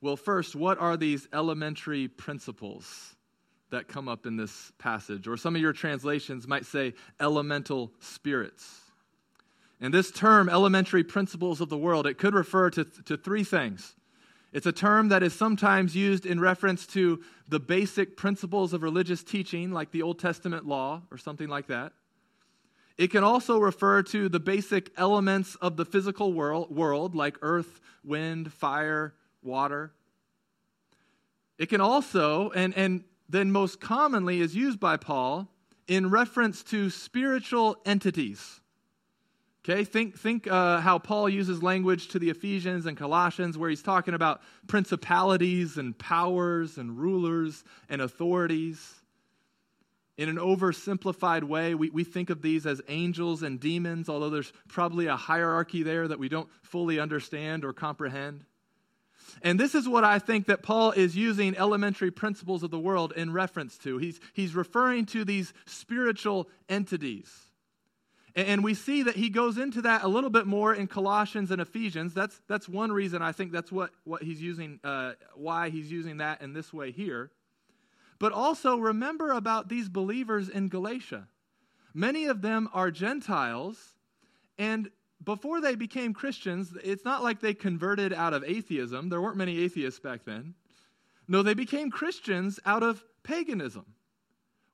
Well, 0.00 0.16
first, 0.16 0.56
what 0.56 0.78
are 0.78 0.96
these 0.96 1.28
elementary 1.30 2.08
principles 2.08 3.14
that 3.68 3.86
come 3.86 4.08
up 4.08 4.24
in 4.24 4.38
this 4.38 4.72
passage? 4.78 5.28
Or 5.28 5.36
some 5.36 5.54
of 5.54 5.60
your 5.60 5.74
translations 5.74 6.48
might 6.48 6.64
say 6.64 6.94
elemental 7.20 7.92
spirits. 8.00 8.81
And 9.82 9.92
this 9.92 10.12
term, 10.12 10.48
elementary 10.48 11.02
principles 11.02 11.60
of 11.60 11.68
the 11.68 11.76
world, 11.76 12.06
it 12.06 12.16
could 12.16 12.34
refer 12.34 12.70
to, 12.70 12.84
to 12.84 13.16
three 13.16 13.42
things. 13.42 13.96
It's 14.52 14.66
a 14.66 14.72
term 14.72 15.08
that 15.08 15.24
is 15.24 15.34
sometimes 15.34 15.96
used 15.96 16.24
in 16.24 16.38
reference 16.38 16.86
to 16.88 17.20
the 17.48 17.58
basic 17.58 18.16
principles 18.16 18.72
of 18.72 18.84
religious 18.84 19.24
teaching, 19.24 19.72
like 19.72 19.90
the 19.90 20.02
Old 20.02 20.20
Testament 20.20 20.66
law 20.66 21.02
or 21.10 21.18
something 21.18 21.48
like 21.48 21.66
that. 21.66 21.92
It 22.96 23.10
can 23.10 23.24
also 23.24 23.58
refer 23.58 24.04
to 24.04 24.28
the 24.28 24.38
basic 24.38 24.92
elements 24.96 25.56
of 25.56 25.76
the 25.76 25.84
physical 25.84 26.32
world, 26.32 26.70
world 26.70 27.16
like 27.16 27.36
earth, 27.42 27.80
wind, 28.04 28.52
fire, 28.52 29.14
water. 29.42 29.92
It 31.58 31.66
can 31.66 31.80
also, 31.80 32.50
and, 32.50 32.72
and 32.76 33.02
then 33.28 33.50
most 33.50 33.80
commonly 33.80 34.40
is 34.40 34.54
used 34.54 34.78
by 34.78 34.96
Paul 34.96 35.48
in 35.88 36.08
reference 36.08 36.62
to 36.64 36.88
spiritual 36.88 37.78
entities. 37.84 38.60
Okay, 39.64 39.84
think, 39.84 40.18
think 40.18 40.48
uh, 40.50 40.80
how 40.80 40.98
Paul 40.98 41.28
uses 41.28 41.62
language 41.62 42.08
to 42.08 42.18
the 42.18 42.30
Ephesians 42.30 42.86
and 42.86 42.96
Colossians, 42.96 43.56
where 43.56 43.70
he's 43.70 43.82
talking 43.82 44.12
about 44.12 44.42
principalities 44.66 45.76
and 45.76 45.96
powers 45.96 46.78
and 46.78 46.98
rulers 46.98 47.62
and 47.88 48.02
authorities. 48.02 48.92
In 50.16 50.28
an 50.28 50.36
oversimplified 50.36 51.44
way, 51.44 51.76
we, 51.76 51.90
we 51.90 52.02
think 52.02 52.28
of 52.28 52.42
these 52.42 52.66
as 52.66 52.82
angels 52.88 53.44
and 53.44 53.60
demons, 53.60 54.08
although 54.08 54.30
there's 54.30 54.52
probably 54.68 55.06
a 55.06 55.16
hierarchy 55.16 55.84
there 55.84 56.08
that 56.08 56.18
we 56.18 56.28
don't 56.28 56.48
fully 56.62 56.98
understand 56.98 57.64
or 57.64 57.72
comprehend. 57.72 58.44
And 59.42 59.60
this 59.60 59.76
is 59.76 59.88
what 59.88 60.02
I 60.02 60.18
think 60.18 60.46
that 60.46 60.64
Paul 60.64 60.90
is 60.90 61.16
using 61.16 61.56
elementary 61.56 62.10
principles 62.10 62.64
of 62.64 62.72
the 62.72 62.80
world 62.80 63.12
in 63.12 63.32
reference 63.32 63.78
to. 63.78 63.98
He's, 63.98 64.18
he's 64.32 64.56
referring 64.56 65.06
to 65.06 65.24
these 65.24 65.54
spiritual 65.66 66.48
entities. 66.68 67.51
And 68.34 68.64
we 68.64 68.72
see 68.72 69.02
that 69.02 69.16
he 69.16 69.28
goes 69.28 69.58
into 69.58 69.82
that 69.82 70.04
a 70.04 70.08
little 70.08 70.30
bit 70.30 70.46
more 70.46 70.74
in 70.74 70.86
Colossians 70.86 71.50
and 71.50 71.60
Ephesians. 71.60 72.14
That's, 72.14 72.40
that's 72.48 72.66
one 72.66 72.90
reason 72.90 73.20
I 73.20 73.32
think 73.32 73.52
that's 73.52 73.70
what, 73.70 73.90
what 74.04 74.22
he's 74.22 74.40
using, 74.40 74.80
uh, 74.82 75.12
why 75.34 75.68
he's 75.68 75.92
using 75.92 76.16
that 76.18 76.40
in 76.40 76.54
this 76.54 76.72
way 76.72 76.92
here. 76.92 77.30
But 78.18 78.32
also 78.32 78.78
remember 78.78 79.32
about 79.32 79.68
these 79.68 79.88
believers 79.88 80.48
in 80.48 80.68
Galatia. 80.68 81.28
Many 81.92 82.24
of 82.26 82.40
them 82.40 82.70
are 82.72 82.90
Gentiles, 82.90 83.76
and 84.56 84.90
before 85.22 85.60
they 85.60 85.74
became 85.74 86.14
Christians, 86.14 86.74
it's 86.82 87.04
not 87.04 87.22
like 87.22 87.40
they 87.40 87.52
converted 87.52 88.12
out 88.14 88.32
of 88.32 88.44
atheism. 88.44 89.10
There 89.10 89.20
weren't 89.20 89.36
many 89.36 89.58
atheists 89.58 90.00
back 90.00 90.24
then. 90.24 90.54
No, 91.28 91.42
they 91.42 91.54
became 91.54 91.90
Christians 91.90 92.58
out 92.64 92.82
of 92.82 93.04
paganism, 93.22 93.84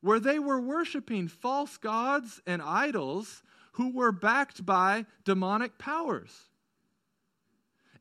where 0.01 0.21
they 0.21 0.39
were 0.39 0.61
worshiping 0.61 1.27
false 1.27 1.77
gods 1.77 2.41
and 2.47 2.63
idols 2.63 3.43
who 3.79 3.93
were 3.93 4.11
backed 4.11 4.67
by 4.67 5.07
demonic 5.25 5.79
powers. 5.79 6.49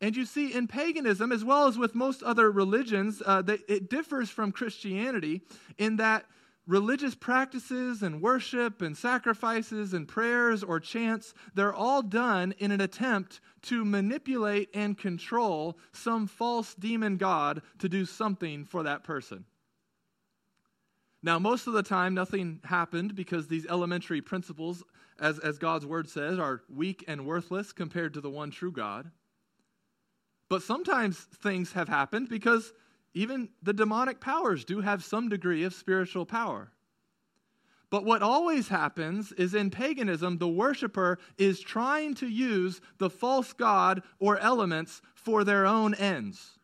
And 0.02 0.16
you 0.16 0.26
see, 0.26 0.52
in 0.52 0.68
paganism, 0.68 1.32
as 1.32 1.46
well 1.46 1.68
as 1.68 1.78
with 1.78 1.94
most 1.94 2.24
other 2.24 2.52
religions, 2.52 3.22
uh, 3.24 3.44
that 3.44 3.60
it 3.70 3.88
differs 3.88 4.32
from 4.32 4.52
Christianity 4.52 5.44
in 5.78 5.98
that 5.98 6.26
religious 6.66 7.14
practices 7.14 8.02
and 8.02 8.22
worship 8.24 8.82
and 8.82 8.98
sacrifices 8.98 9.94
and 9.94 10.08
prayers 10.08 10.64
or 10.64 10.80
chants, 10.80 11.36
they're 11.54 11.76
all 11.76 12.02
done 12.02 12.56
in 12.58 12.72
an 12.72 12.82
attempt 12.82 13.40
to 13.62 13.86
manipulate 13.86 14.70
and 14.74 14.98
control 14.98 15.78
some 15.94 16.26
false 16.26 16.74
demon 16.74 17.18
god 17.18 17.62
to 17.78 17.88
do 17.88 18.04
something 18.04 18.66
for 18.66 18.82
that 18.82 19.04
person. 19.04 19.46
Now, 21.28 21.40
most 21.40 21.68
of 21.68 21.74
the 21.74 21.84
time, 21.84 22.14
nothing 22.14 22.62
happened 22.64 23.14
because 23.14 23.50
these 23.50 23.66
elementary 23.66 24.22
principles 24.22 24.82
as, 25.20 25.40
as 25.40 25.58
God's 25.58 25.86
word 25.86 26.10
says, 26.10 26.40
are 26.40 26.62
weak 26.74 27.04
and 27.06 27.26
worthless 27.26 27.74
compared 27.74 28.14
to 28.14 28.22
the 28.22 28.30
one 28.30 28.50
true 28.50 28.72
God. 28.72 29.12
But 30.48 30.64
sometimes 30.64 31.18
things 31.20 31.74
have 31.74 31.90
happened 31.90 32.30
because 32.30 32.72
even 33.14 33.50
the 33.62 33.74
demonic 33.74 34.22
powers 34.22 34.64
do 34.64 34.80
have 34.80 35.04
some 35.04 35.28
degree 35.28 35.66
of 35.66 35.74
spiritual 35.74 36.26
power. 36.26 36.72
But 37.90 38.06
what 38.06 38.22
always 38.22 38.70
happens 38.70 39.34
is 39.34 39.54
in 39.54 39.70
paganism, 39.70 40.38
the 40.38 40.48
worshiper 40.48 41.20
is 41.38 41.60
trying 41.60 42.14
to 42.16 42.28
use 42.30 42.80
the 43.00 43.10
false 43.10 43.52
god 43.52 44.02
or 44.20 44.40
elements 44.40 45.02
for 45.14 45.44
their 45.44 45.66
own 45.66 45.94
ends 45.94 46.57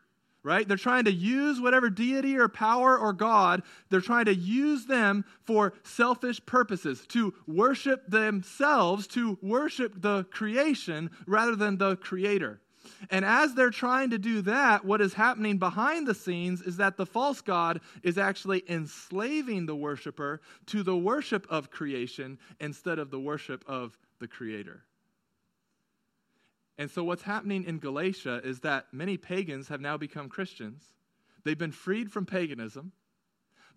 right? 0.43 0.67
They're 0.67 0.77
trying 0.77 1.05
to 1.05 1.11
use 1.11 1.61
whatever 1.61 1.89
deity 1.89 2.37
or 2.37 2.49
power 2.49 2.97
or 2.97 3.13
God, 3.13 3.63
they're 3.89 4.01
trying 4.01 4.25
to 4.25 4.35
use 4.35 4.85
them 4.85 5.25
for 5.45 5.73
selfish 5.83 6.45
purposes, 6.45 7.05
to 7.07 7.33
worship 7.47 8.07
themselves, 8.07 9.07
to 9.07 9.37
worship 9.41 10.01
the 10.01 10.25
creation 10.25 11.09
rather 11.25 11.55
than 11.55 11.77
the 11.77 11.95
creator. 11.95 12.59
And 13.09 13.25
as 13.25 13.53
they're 13.53 13.69
trying 13.69 14.09
to 14.11 14.17
do 14.17 14.41
that, 14.43 14.85
what 14.85 15.01
is 15.01 15.13
happening 15.13 15.57
behind 15.57 16.07
the 16.07 16.13
scenes 16.13 16.61
is 16.61 16.77
that 16.77 16.97
the 16.97 17.05
false 17.05 17.41
God 17.41 17.81
is 18.01 18.17
actually 18.17 18.63
enslaving 18.69 19.65
the 19.65 19.75
worshiper 19.75 20.41
to 20.67 20.83
the 20.83 20.95
worship 20.95 21.47
of 21.49 21.71
creation 21.71 22.37
instead 22.59 22.99
of 22.99 23.09
the 23.09 23.19
worship 23.19 23.63
of 23.67 23.97
the 24.19 24.27
creator. 24.27 24.83
And 26.83 26.91
so, 26.91 27.01
what's 27.01 27.23
happening 27.23 27.63
in 27.63 27.79
Galatia 27.79 28.41
is 28.43 28.59
that 28.59 28.87
many 28.91 29.15
pagans 29.15 29.69
have 29.69 29.79
now 29.79 29.95
become 29.95 30.27
Christians. 30.27 30.83
They've 31.45 31.57
been 31.57 31.71
freed 31.71 32.11
from 32.11 32.25
paganism. 32.25 32.91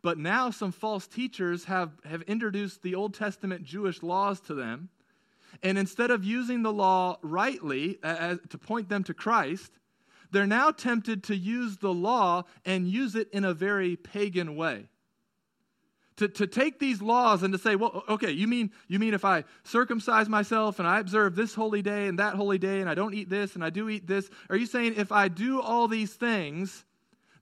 But 0.02 0.18
now, 0.18 0.50
some 0.50 0.72
false 0.72 1.06
teachers 1.06 1.66
have, 1.66 1.92
have 2.04 2.22
introduced 2.22 2.82
the 2.82 2.96
Old 2.96 3.14
Testament 3.14 3.62
Jewish 3.62 4.02
laws 4.02 4.40
to 4.40 4.54
them. 4.54 4.88
And 5.62 5.78
instead 5.78 6.10
of 6.10 6.24
using 6.24 6.64
the 6.64 6.72
law 6.72 7.18
rightly 7.22 8.00
as, 8.02 8.40
to 8.48 8.58
point 8.58 8.88
them 8.88 9.04
to 9.04 9.14
Christ, 9.14 9.78
they're 10.32 10.44
now 10.44 10.72
tempted 10.72 11.22
to 11.22 11.36
use 11.36 11.76
the 11.76 11.94
law 11.94 12.42
and 12.64 12.88
use 12.88 13.14
it 13.14 13.30
in 13.30 13.44
a 13.44 13.54
very 13.54 13.94
pagan 13.94 14.56
way 14.56 14.88
to, 16.16 16.28
to 16.28 16.46
take 16.46 16.78
these 16.78 17.02
laws 17.02 17.42
and 17.42 17.52
to 17.52 17.58
say, 17.58 17.76
well, 17.76 18.02
okay, 18.08 18.30
you 18.30 18.46
mean, 18.46 18.70
you 18.88 18.98
mean 18.98 19.12
if 19.12 19.24
I 19.24 19.44
circumcise 19.64 20.28
myself 20.28 20.78
and 20.78 20.88
I 20.88 20.98
observe 20.98 21.36
this 21.36 21.54
holy 21.54 21.82
day 21.82 22.08
and 22.08 22.18
that 22.18 22.34
holy 22.34 22.58
day 22.58 22.80
and 22.80 22.88
I 22.88 22.94
don't 22.94 23.14
eat 23.14 23.28
this 23.28 23.54
and 23.54 23.62
I 23.62 23.70
do 23.70 23.88
eat 23.88 24.06
this, 24.06 24.30
are 24.48 24.56
you 24.56 24.66
saying 24.66 24.94
if 24.96 25.12
I 25.12 25.28
do 25.28 25.60
all 25.60 25.88
these 25.88 26.14
things, 26.14 26.84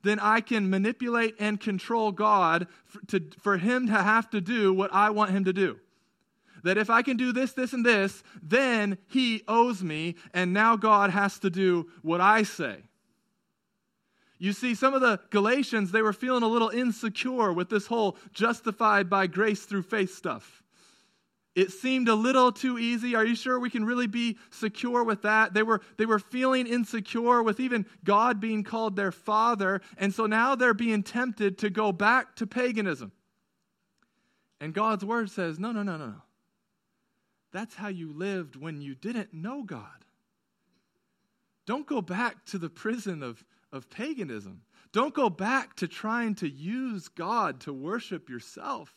then 0.02 0.18
I 0.18 0.40
can 0.40 0.68
manipulate 0.68 1.36
and 1.38 1.60
control 1.60 2.12
God 2.12 2.66
for, 2.84 3.00
to, 3.06 3.22
for 3.40 3.56
him 3.56 3.86
to 3.86 3.92
have 3.92 4.28
to 4.30 4.40
do 4.40 4.74
what 4.74 4.92
I 4.92 5.10
want 5.10 5.30
him 5.30 5.44
to 5.44 5.52
do? 5.52 5.78
That 6.64 6.76
if 6.76 6.90
I 6.90 7.02
can 7.02 7.16
do 7.16 7.32
this, 7.32 7.52
this, 7.52 7.74
and 7.74 7.84
this, 7.84 8.22
then 8.42 8.98
he 9.06 9.42
owes 9.46 9.82
me, 9.82 10.16
and 10.32 10.52
now 10.52 10.76
God 10.76 11.10
has 11.10 11.38
to 11.40 11.50
do 11.50 11.90
what 12.02 12.20
I 12.20 12.42
say. 12.42 12.78
You 14.38 14.52
see, 14.52 14.74
some 14.74 14.94
of 14.94 15.00
the 15.00 15.20
Galatians, 15.30 15.92
they 15.92 16.02
were 16.02 16.12
feeling 16.12 16.42
a 16.42 16.48
little 16.48 16.68
insecure 16.68 17.52
with 17.52 17.68
this 17.68 17.86
whole 17.86 18.16
justified 18.32 19.08
by 19.08 19.26
grace 19.26 19.64
through 19.64 19.82
faith 19.82 20.14
stuff. 20.14 20.62
It 21.54 21.70
seemed 21.70 22.08
a 22.08 22.16
little 22.16 22.50
too 22.50 22.78
easy. 22.78 23.14
Are 23.14 23.24
you 23.24 23.36
sure 23.36 23.60
we 23.60 23.70
can 23.70 23.84
really 23.84 24.08
be 24.08 24.38
secure 24.50 25.04
with 25.04 25.22
that? 25.22 25.54
They 25.54 25.62
were, 25.62 25.82
they 25.98 26.06
were 26.06 26.18
feeling 26.18 26.66
insecure 26.66 27.44
with 27.44 27.60
even 27.60 27.86
God 28.02 28.40
being 28.40 28.64
called 28.64 28.96
their 28.96 29.12
father. 29.12 29.80
And 29.96 30.12
so 30.12 30.26
now 30.26 30.56
they're 30.56 30.74
being 30.74 31.04
tempted 31.04 31.58
to 31.58 31.70
go 31.70 31.92
back 31.92 32.34
to 32.36 32.46
paganism. 32.46 33.12
And 34.60 34.74
God's 34.74 35.04
word 35.04 35.30
says, 35.30 35.60
no, 35.60 35.70
no, 35.70 35.84
no, 35.84 35.96
no, 35.96 36.06
no. 36.08 36.22
That's 37.52 37.76
how 37.76 37.88
you 37.88 38.12
lived 38.12 38.56
when 38.56 38.80
you 38.80 38.96
didn't 38.96 39.32
know 39.32 39.62
God. 39.62 40.04
Don't 41.66 41.86
go 41.86 42.02
back 42.02 42.44
to 42.46 42.58
the 42.58 42.68
prison 42.68 43.22
of 43.22 43.44
of 43.74 43.90
paganism. 43.90 44.62
Don't 44.92 45.12
go 45.12 45.28
back 45.28 45.74
to 45.76 45.88
trying 45.88 46.36
to 46.36 46.48
use 46.48 47.08
God 47.08 47.60
to 47.62 47.72
worship 47.72 48.30
yourself. 48.30 48.92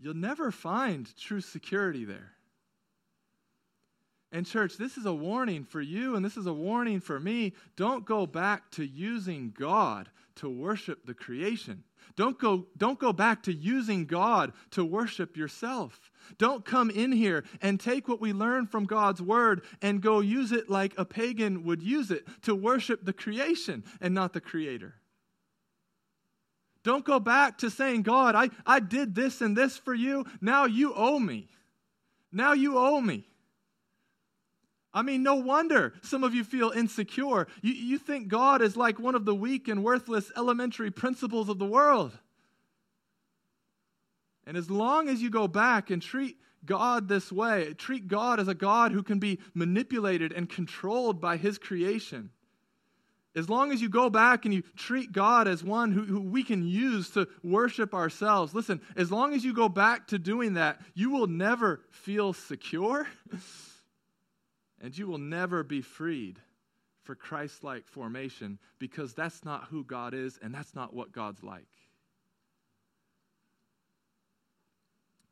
You'll 0.00 0.14
never 0.14 0.50
find 0.50 1.08
true 1.16 1.40
security 1.40 2.04
there. 2.04 2.32
And, 4.30 4.44
church, 4.44 4.76
this 4.76 4.98
is 4.98 5.06
a 5.06 5.14
warning 5.14 5.64
for 5.64 5.80
you, 5.80 6.16
and 6.16 6.24
this 6.24 6.36
is 6.36 6.46
a 6.46 6.52
warning 6.52 7.00
for 7.00 7.18
me. 7.18 7.54
Don't 7.76 8.04
go 8.04 8.26
back 8.26 8.70
to 8.72 8.84
using 8.84 9.54
God 9.56 10.10
to 10.36 10.50
worship 10.50 11.06
the 11.06 11.14
creation. 11.14 11.84
Don't 12.16 12.38
go, 12.38 12.66
don't 12.76 12.98
go 12.98 13.12
back 13.12 13.42
to 13.44 13.52
using 13.52 14.06
God 14.06 14.52
to 14.72 14.84
worship 14.84 15.36
yourself. 15.36 16.10
Don't 16.36 16.64
come 16.64 16.90
in 16.90 17.12
here 17.12 17.44
and 17.62 17.78
take 17.78 18.08
what 18.08 18.20
we 18.20 18.32
learn 18.32 18.66
from 18.66 18.84
God's 18.84 19.22
word 19.22 19.62
and 19.80 20.02
go 20.02 20.20
use 20.20 20.52
it 20.52 20.68
like 20.68 20.92
a 20.98 21.04
pagan 21.04 21.64
would 21.64 21.82
use 21.82 22.10
it 22.10 22.26
to 22.42 22.54
worship 22.54 23.04
the 23.04 23.12
creation 23.12 23.84
and 24.00 24.14
not 24.14 24.32
the 24.32 24.40
creator. 24.40 24.94
Don't 26.82 27.04
go 27.04 27.20
back 27.20 27.58
to 27.58 27.70
saying, 27.70 28.02
God, 28.02 28.34
I, 28.34 28.50
I 28.66 28.80
did 28.80 29.14
this 29.14 29.40
and 29.40 29.56
this 29.56 29.76
for 29.76 29.94
you. 29.94 30.24
Now 30.40 30.64
you 30.64 30.94
owe 30.94 31.18
me. 31.18 31.48
Now 32.32 32.52
you 32.52 32.78
owe 32.78 33.00
me. 33.00 33.27
I 34.92 35.02
mean, 35.02 35.22
no 35.22 35.34
wonder 35.34 35.94
some 36.02 36.24
of 36.24 36.34
you 36.34 36.44
feel 36.44 36.70
insecure. 36.70 37.46
You, 37.62 37.72
you 37.72 37.98
think 37.98 38.28
God 38.28 38.62
is 38.62 38.76
like 38.76 38.98
one 38.98 39.14
of 39.14 39.24
the 39.24 39.34
weak 39.34 39.68
and 39.68 39.84
worthless 39.84 40.32
elementary 40.36 40.90
principles 40.90 41.48
of 41.48 41.58
the 41.58 41.66
world. 41.66 42.18
And 44.46 44.56
as 44.56 44.70
long 44.70 45.10
as 45.10 45.20
you 45.20 45.28
go 45.28 45.46
back 45.46 45.90
and 45.90 46.00
treat 46.00 46.38
God 46.64 47.06
this 47.06 47.30
way, 47.30 47.74
treat 47.74 48.08
God 48.08 48.40
as 48.40 48.48
a 48.48 48.54
God 48.54 48.92
who 48.92 49.02
can 49.02 49.18
be 49.18 49.38
manipulated 49.52 50.32
and 50.32 50.48
controlled 50.48 51.20
by 51.20 51.36
his 51.36 51.58
creation, 51.58 52.30
As 53.36 53.48
long 53.48 53.72
as 53.72 53.82
you 53.82 53.90
go 53.90 54.08
back 54.08 54.46
and 54.46 54.54
you 54.54 54.62
treat 54.74 55.12
God 55.12 55.46
as 55.46 55.62
one 55.62 55.92
who, 55.92 56.02
who, 56.02 56.20
we 56.22 56.42
can 56.42 56.66
use 56.66 57.10
to 57.10 57.28
worship 57.44 57.94
ourselves, 57.94 58.54
listen, 58.54 58.80
as 58.96 59.12
long 59.12 59.34
as 59.34 59.44
you 59.44 59.52
go 59.52 59.68
back 59.68 60.08
to 60.08 60.18
doing 60.18 60.54
that, 60.54 60.80
you 60.94 61.10
will 61.10 61.26
never 61.26 61.82
feel 61.90 62.32
secure 62.32 63.06
and 64.80 64.96
you 64.96 65.06
will 65.06 65.18
never 65.18 65.62
be 65.62 65.80
freed 65.80 66.38
for 67.02 67.14
Christ 67.14 67.64
like 67.64 67.86
formation 67.86 68.58
because 68.78 69.14
that's 69.14 69.44
not 69.44 69.64
who 69.64 69.84
God 69.84 70.14
is 70.14 70.38
and 70.42 70.54
that's 70.54 70.74
not 70.74 70.94
what 70.94 71.12
God's 71.12 71.42
like. 71.42 71.66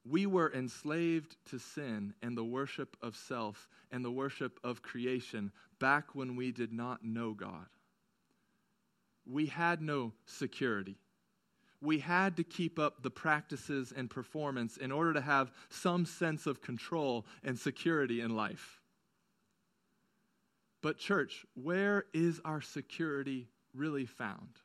We 0.09 0.27
were 0.27 0.53
enslaved 0.53 1.37
to 1.51 1.59
sin 1.59 2.15
and 2.23 2.37
the 2.37 2.45
worship 2.45 2.97
of 3.03 3.17
self 3.17 3.69
and 3.91 4.05
the 4.05 4.11
worship 4.11 4.61
of 4.63 4.83
creation 4.83 5.51
back 5.81 6.15
when 6.15 6.37
we 6.37 6.53
did 6.53 6.73
not 6.73 7.05
know 7.05 7.33
God. 7.33 7.67
We 9.27 9.47
had 9.47 9.83
no 9.83 10.13
security. 10.25 10.97
We 11.81 11.99
had 11.99 12.37
to 12.37 12.45
keep 12.45 12.79
up 12.79 13.03
the 13.03 13.11
practices 13.11 13.93
and 13.95 14.09
performance 14.09 14.77
in 14.77 14.93
order 14.93 15.13
to 15.13 15.21
have 15.21 15.53
some 15.69 16.07
sense 16.07 16.47
of 16.47 16.63
control 16.63 17.27
and 17.45 17.59
security 17.59 18.21
in 18.21 18.35
life. 18.35 18.81
But, 20.87 20.99
church, 20.99 21.45
where 21.55 22.05
is 22.15 22.41
our 22.45 22.61
security 22.61 23.49
really 23.75 24.07
found? 24.07 24.61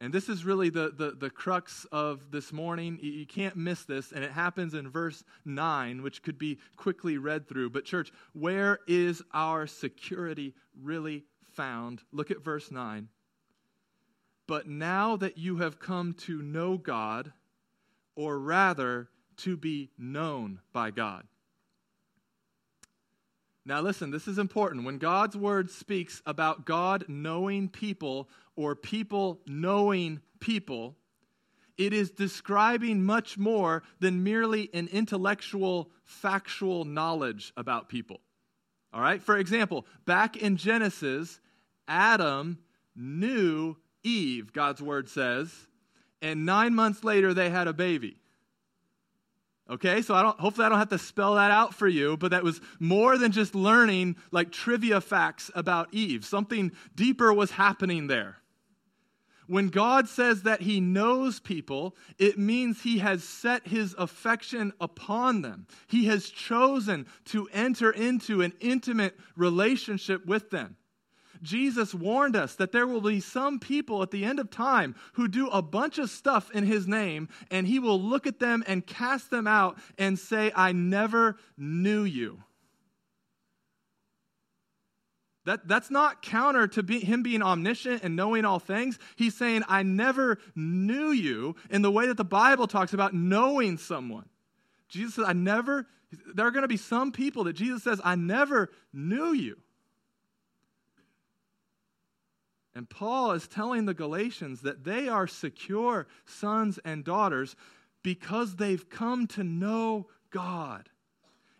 And 0.00 0.12
this 0.12 0.28
is 0.28 0.44
really 0.44 0.70
the, 0.70 0.90
the, 0.90 1.12
the 1.12 1.30
crux 1.30 1.86
of 1.92 2.32
this 2.32 2.52
morning. 2.52 2.98
You 3.00 3.26
can't 3.26 3.54
miss 3.54 3.84
this, 3.84 4.10
and 4.10 4.24
it 4.24 4.32
happens 4.32 4.74
in 4.74 4.90
verse 4.90 5.22
9, 5.44 6.02
which 6.02 6.20
could 6.20 6.36
be 6.36 6.58
quickly 6.74 7.16
read 7.16 7.48
through. 7.48 7.70
But, 7.70 7.84
church, 7.84 8.10
where 8.32 8.80
is 8.88 9.22
our 9.32 9.68
security 9.68 10.52
really 10.82 11.22
found? 11.54 12.02
Look 12.10 12.32
at 12.32 12.42
verse 12.42 12.72
9. 12.72 13.06
But 14.48 14.66
now 14.66 15.14
that 15.14 15.38
you 15.38 15.58
have 15.58 15.78
come 15.78 16.12
to 16.24 16.42
know 16.42 16.76
God, 16.76 17.32
or 18.16 18.36
rather, 18.40 19.10
to 19.36 19.56
be 19.56 19.90
known 19.96 20.58
by 20.72 20.90
God. 20.90 21.24
Now, 23.66 23.80
listen, 23.80 24.12
this 24.12 24.28
is 24.28 24.38
important. 24.38 24.84
When 24.84 24.98
God's 24.98 25.36
word 25.36 25.72
speaks 25.72 26.22
about 26.24 26.64
God 26.64 27.04
knowing 27.08 27.68
people 27.68 28.28
or 28.54 28.76
people 28.76 29.40
knowing 29.44 30.20
people, 30.38 30.94
it 31.76 31.92
is 31.92 32.12
describing 32.12 33.02
much 33.04 33.36
more 33.36 33.82
than 33.98 34.22
merely 34.22 34.70
an 34.72 34.86
intellectual, 34.92 35.90
factual 36.04 36.84
knowledge 36.84 37.52
about 37.56 37.88
people. 37.88 38.20
All 38.92 39.00
right? 39.00 39.20
For 39.20 39.36
example, 39.36 39.84
back 40.04 40.36
in 40.36 40.56
Genesis, 40.56 41.40
Adam 41.88 42.60
knew 42.94 43.76
Eve, 44.04 44.52
God's 44.52 44.80
word 44.80 45.08
says, 45.08 45.52
and 46.22 46.46
nine 46.46 46.72
months 46.72 47.02
later 47.02 47.34
they 47.34 47.50
had 47.50 47.66
a 47.66 47.72
baby. 47.72 48.16
Okay, 49.68 50.00
so 50.00 50.14
I 50.14 50.22
don't 50.22 50.38
hopefully 50.38 50.66
I 50.66 50.68
don't 50.68 50.78
have 50.78 50.90
to 50.90 50.98
spell 50.98 51.34
that 51.34 51.50
out 51.50 51.74
for 51.74 51.88
you, 51.88 52.16
but 52.16 52.30
that 52.30 52.44
was 52.44 52.60
more 52.78 53.18
than 53.18 53.32
just 53.32 53.54
learning 53.54 54.16
like 54.30 54.52
trivia 54.52 55.00
facts 55.00 55.50
about 55.56 55.88
Eve. 55.92 56.24
Something 56.24 56.70
deeper 56.94 57.32
was 57.32 57.50
happening 57.50 58.06
there. 58.06 58.36
When 59.48 59.68
God 59.68 60.08
says 60.08 60.42
that 60.42 60.62
he 60.62 60.80
knows 60.80 61.38
people, 61.38 61.96
it 62.18 62.38
means 62.38 62.82
he 62.82 62.98
has 62.98 63.22
set 63.22 63.66
his 63.66 63.94
affection 63.96 64.72
upon 64.80 65.42
them. 65.42 65.66
He 65.86 66.06
has 66.06 66.28
chosen 66.28 67.06
to 67.26 67.48
enter 67.52 67.90
into 67.90 68.42
an 68.42 68.52
intimate 68.60 69.16
relationship 69.36 70.26
with 70.26 70.50
them. 70.50 70.76
Jesus 71.42 71.94
warned 71.94 72.36
us 72.36 72.54
that 72.56 72.72
there 72.72 72.86
will 72.86 73.00
be 73.00 73.20
some 73.20 73.58
people 73.58 74.02
at 74.02 74.10
the 74.10 74.24
end 74.24 74.38
of 74.38 74.50
time 74.50 74.94
who 75.14 75.28
do 75.28 75.48
a 75.48 75.62
bunch 75.62 75.98
of 75.98 76.10
stuff 76.10 76.50
in 76.52 76.64
his 76.64 76.86
name, 76.86 77.28
and 77.50 77.66
he 77.66 77.78
will 77.78 78.00
look 78.00 78.26
at 78.26 78.38
them 78.38 78.64
and 78.66 78.86
cast 78.86 79.30
them 79.30 79.46
out 79.46 79.78
and 79.98 80.18
say, 80.18 80.52
I 80.54 80.72
never 80.72 81.36
knew 81.56 82.04
you. 82.04 82.42
That, 85.46 85.68
that's 85.68 85.92
not 85.92 86.22
counter 86.22 86.66
to 86.66 86.82
be, 86.82 86.98
him 86.98 87.22
being 87.22 87.40
omniscient 87.40 88.02
and 88.02 88.16
knowing 88.16 88.44
all 88.44 88.58
things. 88.58 88.98
He's 89.14 89.36
saying, 89.36 89.62
I 89.68 89.84
never 89.84 90.38
knew 90.56 91.12
you 91.12 91.54
in 91.70 91.82
the 91.82 91.90
way 91.90 92.08
that 92.08 92.16
the 92.16 92.24
Bible 92.24 92.66
talks 92.66 92.92
about 92.92 93.14
knowing 93.14 93.78
someone. 93.78 94.28
Jesus 94.88 95.14
says, 95.14 95.24
I 95.26 95.34
never, 95.34 95.86
there 96.34 96.46
are 96.46 96.50
going 96.50 96.62
to 96.62 96.68
be 96.68 96.76
some 96.76 97.12
people 97.12 97.44
that 97.44 97.52
Jesus 97.52 97.84
says, 97.84 98.00
I 98.02 98.16
never 98.16 98.70
knew 98.92 99.32
you. 99.32 99.56
And 102.76 102.90
Paul 102.90 103.32
is 103.32 103.48
telling 103.48 103.86
the 103.86 103.94
Galatians 103.94 104.60
that 104.60 104.84
they 104.84 105.08
are 105.08 105.26
secure 105.26 106.06
sons 106.26 106.78
and 106.84 107.02
daughters 107.02 107.56
because 108.02 108.56
they've 108.56 108.86
come 108.90 109.26
to 109.28 109.42
know 109.42 110.08
God. 110.30 110.90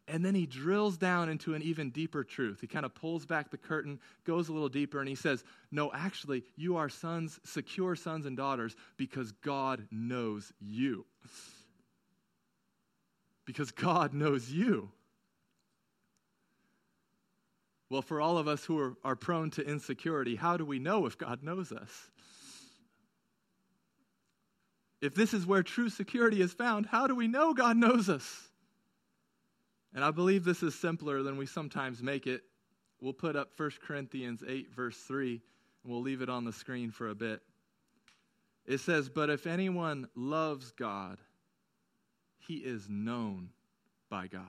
And 0.06 0.22
then 0.22 0.34
he 0.34 0.44
drills 0.44 0.98
down 0.98 1.30
into 1.30 1.54
an 1.54 1.62
even 1.62 1.88
deeper 1.88 2.22
truth. 2.22 2.60
He 2.60 2.66
kind 2.66 2.84
of 2.84 2.94
pulls 2.94 3.24
back 3.24 3.50
the 3.50 3.56
curtain, 3.56 3.98
goes 4.24 4.50
a 4.50 4.52
little 4.52 4.68
deeper, 4.68 5.00
and 5.00 5.08
he 5.08 5.14
says, 5.14 5.42
No, 5.72 5.90
actually, 5.90 6.44
you 6.54 6.76
are 6.76 6.90
sons, 6.90 7.40
secure 7.44 7.96
sons 7.96 8.26
and 8.26 8.36
daughters, 8.36 8.76
because 8.98 9.32
God 9.32 9.88
knows 9.90 10.52
you. 10.60 11.06
Because 13.46 13.70
God 13.70 14.12
knows 14.12 14.50
you. 14.50 14.90
Well, 17.88 18.02
for 18.02 18.20
all 18.20 18.36
of 18.36 18.48
us 18.48 18.64
who 18.64 18.78
are, 18.80 18.94
are 19.04 19.16
prone 19.16 19.50
to 19.52 19.62
insecurity, 19.62 20.36
how 20.36 20.56
do 20.56 20.64
we 20.64 20.78
know 20.78 21.06
if 21.06 21.16
God 21.16 21.42
knows 21.42 21.70
us? 21.70 22.10
If 25.00 25.14
this 25.14 25.34
is 25.34 25.46
where 25.46 25.62
true 25.62 25.88
security 25.88 26.40
is 26.40 26.52
found, 26.52 26.86
how 26.86 27.06
do 27.06 27.14
we 27.14 27.28
know 27.28 27.54
God 27.54 27.76
knows 27.76 28.08
us? 28.08 28.48
And 29.94 30.04
I 30.04 30.10
believe 30.10 30.44
this 30.44 30.62
is 30.62 30.74
simpler 30.74 31.22
than 31.22 31.36
we 31.36 31.46
sometimes 31.46 32.02
make 32.02 32.26
it. 32.26 32.42
We'll 33.00 33.12
put 33.12 33.36
up 33.36 33.50
1 33.56 33.70
Corinthians 33.86 34.42
8, 34.46 34.74
verse 34.74 34.96
3, 34.96 35.40
and 35.84 35.92
we'll 35.92 36.02
leave 36.02 36.22
it 36.22 36.28
on 36.28 36.44
the 36.44 36.52
screen 36.52 36.90
for 36.90 37.08
a 37.08 37.14
bit. 37.14 37.40
It 38.66 38.78
says, 38.78 39.08
But 39.08 39.30
if 39.30 39.46
anyone 39.46 40.08
loves 40.16 40.72
God, 40.72 41.18
he 42.38 42.56
is 42.56 42.88
known 42.88 43.50
by 44.10 44.26
God. 44.26 44.42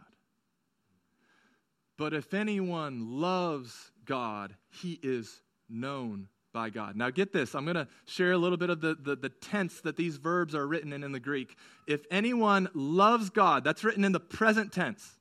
But 1.98 2.14
if 2.14 2.34
anyone 2.34 3.20
loves 3.20 3.92
God, 4.06 4.56
he 4.70 5.00
is 5.02 5.42
known 5.68 6.28
by 6.54 6.70
God. 6.70 6.96
Now, 6.96 7.10
get 7.10 7.34
this. 7.34 7.56
I'm 7.56 7.66
going 7.66 7.76
to 7.76 7.88
share 8.06 8.32
a 8.32 8.38
little 8.38 8.58
bit 8.58 8.70
of 8.70 8.82
the, 8.82 8.96
the, 8.96 9.16
the, 9.16 9.30
tense 9.30 9.82
that 9.82 9.98
these 9.98 10.18
verbs 10.18 10.56
are 10.56 10.66
written 10.66 10.94
in 10.94 11.04
in 11.04 11.12
the 11.12 11.20
Greek. 11.20 11.56
If 11.88 12.02
anyone 12.10 12.70
loves 12.74 13.30
God, 13.30 13.64
that's 13.64 13.84
written 13.84 14.04
in 14.04 14.12
the 14.12 14.20
present 14.20 14.72
tense. 14.72 15.18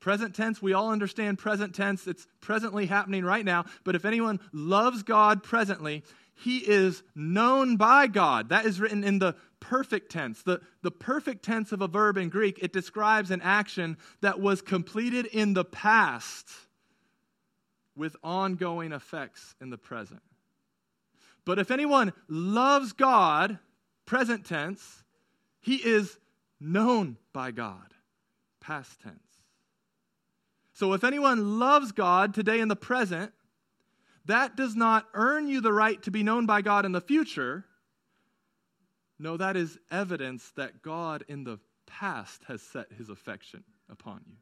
Present 0.00 0.34
tense, 0.34 0.62
we 0.62 0.72
all 0.72 0.90
understand 0.90 1.38
present 1.38 1.74
tense. 1.74 2.06
It's 2.06 2.26
presently 2.40 2.86
happening 2.86 3.22
right 3.22 3.44
now. 3.44 3.66
But 3.84 3.96
if 3.96 4.06
anyone 4.06 4.40
loves 4.52 5.02
God 5.02 5.42
presently, 5.42 6.04
he 6.40 6.58
is 6.58 7.02
known 7.14 7.76
by 7.76 8.06
God. 8.06 8.48
That 8.48 8.64
is 8.64 8.80
written 8.80 9.04
in 9.04 9.18
the 9.18 9.36
perfect 9.60 10.10
tense. 10.10 10.42
The, 10.42 10.60
the 10.82 10.90
perfect 10.90 11.44
tense 11.44 11.70
of 11.70 11.82
a 11.82 11.88
verb 11.88 12.16
in 12.16 12.30
Greek, 12.30 12.58
it 12.62 12.72
describes 12.72 13.30
an 13.30 13.42
action 13.42 13.98
that 14.22 14.40
was 14.40 14.62
completed 14.62 15.26
in 15.26 15.52
the 15.52 15.64
past 15.64 16.48
with 17.94 18.16
ongoing 18.24 18.92
effects 18.92 19.54
in 19.60 19.68
the 19.70 19.76
present. 19.76 20.22
But 21.44 21.58
if 21.58 21.70
anyone 21.70 22.12
loves 22.28 22.92
God, 22.92 23.58
present 24.06 24.46
tense, 24.46 25.04
he 25.60 25.76
is 25.76 26.18
known 26.58 27.18
by 27.32 27.50
God, 27.50 27.94
past 28.60 29.00
tense. 29.02 29.18
So 30.72 30.94
if 30.94 31.04
anyone 31.04 31.58
loves 31.58 31.92
God 31.92 32.32
today 32.32 32.60
in 32.60 32.68
the 32.68 32.76
present, 32.76 33.32
that 34.26 34.56
does 34.56 34.76
not 34.76 35.06
earn 35.14 35.48
you 35.48 35.60
the 35.60 35.72
right 35.72 36.00
to 36.02 36.10
be 36.10 36.22
known 36.22 36.46
by 36.46 36.62
God 36.62 36.84
in 36.84 36.92
the 36.92 37.00
future. 37.00 37.64
No, 39.18 39.36
that 39.36 39.56
is 39.56 39.78
evidence 39.90 40.50
that 40.56 40.82
God 40.82 41.24
in 41.28 41.44
the 41.44 41.58
past 41.86 42.42
has 42.48 42.62
set 42.62 42.86
his 42.96 43.08
affection 43.08 43.64
upon 43.90 44.22
you. 44.26 44.36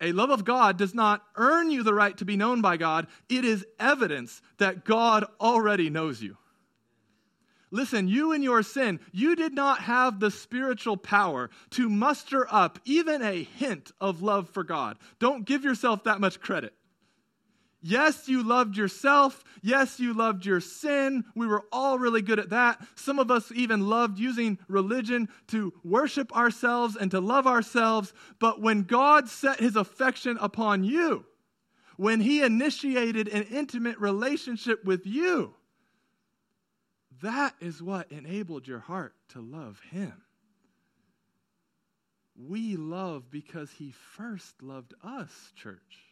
A 0.00 0.12
love 0.12 0.30
of 0.30 0.44
God 0.44 0.76
does 0.76 0.94
not 0.94 1.22
earn 1.36 1.70
you 1.70 1.82
the 1.82 1.94
right 1.94 2.16
to 2.18 2.24
be 2.24 2.36
known 2.36 2.62
by 2.62 2.76
God, 2.76 3.08
it 3.28 3.44
is 3.44 3.66
evidence 3.80 4.40
that 4.58 4.84
God 4.84 5.24
already 5.40 5.90
knows 5.90 6.22
you. 6.22 6.36
Listen, 7.70 8.08
you 8.08 8.32
in 8.32 8.42
your 8.42 8.62
sin, 8.62 8.98
you 9.12 9.36
did 9.36 9.52
not 9.52 9.80
have 9.80 10.20
the 10.20 10.30
spiritual 10.30 10.96
power 10.96 11.50
to 11.70 11.88
muster 11.88 12.46
up 12.50 12.78
even 12.84 13.20
a 13.22 13.42
hint 13.42 13.92
of 14.00 14.22
love 14.22 14.48
for 14.48 14.64
God. 14.64 14.98
Don't 15.18 15.44
give 15.44 15.64
yourself 15.64 16.04
that 16.04 16.20
much 16.20 16.40
credit. 16.40 16.72
Yes, 17.80 18.28
you 18.28 18.42
loved 18.42 18.76
yourself. 18.76 19.44
Yes, 19.62 20.00
you 20.00 20.12
loved 20.12 20.44
your 20.44 20.60
sin. 20.60 21.24
We 21.36 21.46
were 21.46 21.64
all 21.70 21.98
really 21.98 22.22
good 22.22 22.40
at 22.40 22.50
that. 22.50 22.84
Some 22.96 23.18
of 23.18 23.30
us 23.30 23.52
even 23.54 23.88
loved 23.88 24.18
using 24.18 24.58
religion 24.66 25.28
to 25.48 25.72
worship 25.84 26.34
ourselves 26.36 26.96
and 26.96 27.10
to 27.12 27.20
love 27.20 27.46
ourselves. 27.46 28.12
But 28.40 28.60
when 28.60 28.82
God 28.82 29.28
set 29.28 29.60
his 29.60 29.76
affection 29.76 30.38
upon 30.40 30.82
you, 30.82 31.24
when 31.98 32.20
he 32.20 32.42
initiated 32.42 33.26
an 33.28 33.42
intimate 33.50 33.98
relationship 33.98 34.84
with 34.84 35.04
you. 35.04 35.52
That 37.22 37.54
is 37.60 37.82
what 37.82 38.12
enabled 38.12 38.68
your 38.68 38.78
heart 38.78 39.14
to 39.30 39.40
love 39.40 39.80
him. 39.90 40.14
We 42.36 42.76
love 42.76 43.32
because 43.32 43.72
he 43.72 43.90
first 43.90 44.62
loved 44.62 44.94
us, 45.02 45.52
church. 45.56 46.07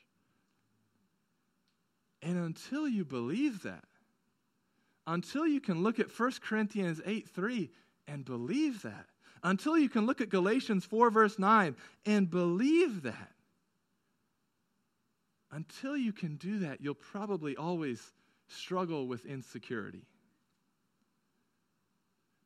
And 2.26 2.38
until 2.38 2.88
you 2.88 3.04
believe 3.04 3.62
that, 3.62 3.84
until 5.06 5.46
you 5.46 5.60
can 5.60 5.84
look 5.84 6.00
at 6.00 6.10
1 6.10 6.32
Corinthians 6.42 7.00
8 7.06 7.28
3 7.28 7.70
and 8.08 8.24
believe 8.24 8.82
that, 8.82 9.06
until 9.44 9.78
you 9.78 9.88
can 9.88 10.06
look 10.06 10.20
at 10.20 10.28
Galatians 10.28 10.84
4, 10.84 11.08
verse 11.10 11.38
9, 11.38 11.76
and 12.04 12.28
believe 12.28 13.02
that, 13.02 13.30
until 15.52 15.96
you 15.96 16.12
can 16.12 16.34
do 16.34 16.58
that, 16.58 16.80
you'll 16.80 16.94
probably 16.94 17.56
always 17.56 18.12
struggle 18.48 19.06
with 19.06 19.24
insecurity. 19.24 20.02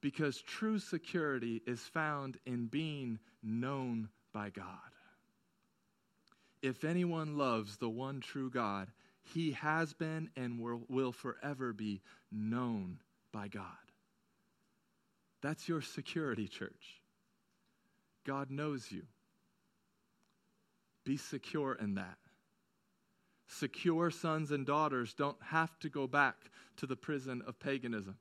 Because 0.03 0.43
true 0.43 0.79
security 0.79 1.63
is 1.67 1.81
found 1.81 2.37
in 2.45 2.67
being 2.67 3.19
known 3.43 4.11
by 4.35 4.51
God. 4.51 4.67
If 6.61 6.85
anyone 6.85 7.39
loves 7.39 7.79
the 7.79 7.89
one 7.89 8.21
true 8.21 8.51
God, 8.51 8.89
he 9.33 9.53
has 9.53 9.93
been 9.93 10.31
and 10.37 10.59
will, 10.61 11.13
forever 11.13 11.73
be 11.73 12.03
known 12.33 12.99
by 13.33 13.49
God. 13.49 13.65
That's 15.43 15.69
your 15.69 15.81
security, 15.81 16.49
church. 16.49 17.01
God 18.27 18.51
knows 18.51 18.91
you. 18.91 19.03
Be 21.05 21.17
secure 21.17 21.75
in 21.75 21.95
that. 21.95 22.19
Secure 23.47 24.11
sons 24.11 24.51
and 24.51 24.67
daughters 24.67 25.15
don't 25.15 25.43
have 25.43 25.79
to 25.81 25.89
go 25.89 26.07
back 26.07 26.37
to 26.77 26.87
the 26.87 26.97
prison 26.97 27.43
of 27.47 27.59
paganism. 27.59 28.17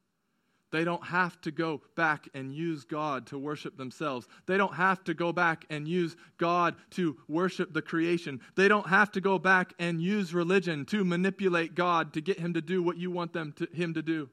They 0.71 0.83
don't 0.83 1.03
have 1.05 1.39
to 1.41 1.51
go 1.51 1.81
back 1.95 2.29
and 2.33 2.53
use 2.53 2.85
God 2.85 3.27
to 3.27 3.37
worship 3.37 3.77
themselves. 3.77 4.27
They 4.45 4.57
don't 4.57 4.75
have 4.75 5.03
to 5.05 5.13
go 5.13 5.33
back 5.33 5.65
and 5.69 5.87
use 5.87 6.15
God 6.37 6.75
to 6.91 7.17
worship 7.27 7.73
the 7.73 7.81
creation. 7.81 8.39
They 8.55 8.67
don't 8.67 8.87
have 8.87 9.11
to 9.13 9.21
go 9.21 9.39
back 9.39 9.73
and 9.79 10.01
use 10.01 10.33
religion 10.33 10.85
to 10.85 11.03
manipulate 11.03 11.75
God 11.75 12.13
to 12.13 12.21
get 12.21 12.39
him 12.39 12.53
to 12.53 12.61
do 12.61 12.83
what 12.83 12.97
you 12.97 13.11
want 13.11 13.33
them 13.33 13.53
to, 13.53 13.67
him 13.73 13.93
to 13.95 14.01
do. 14.01 14.29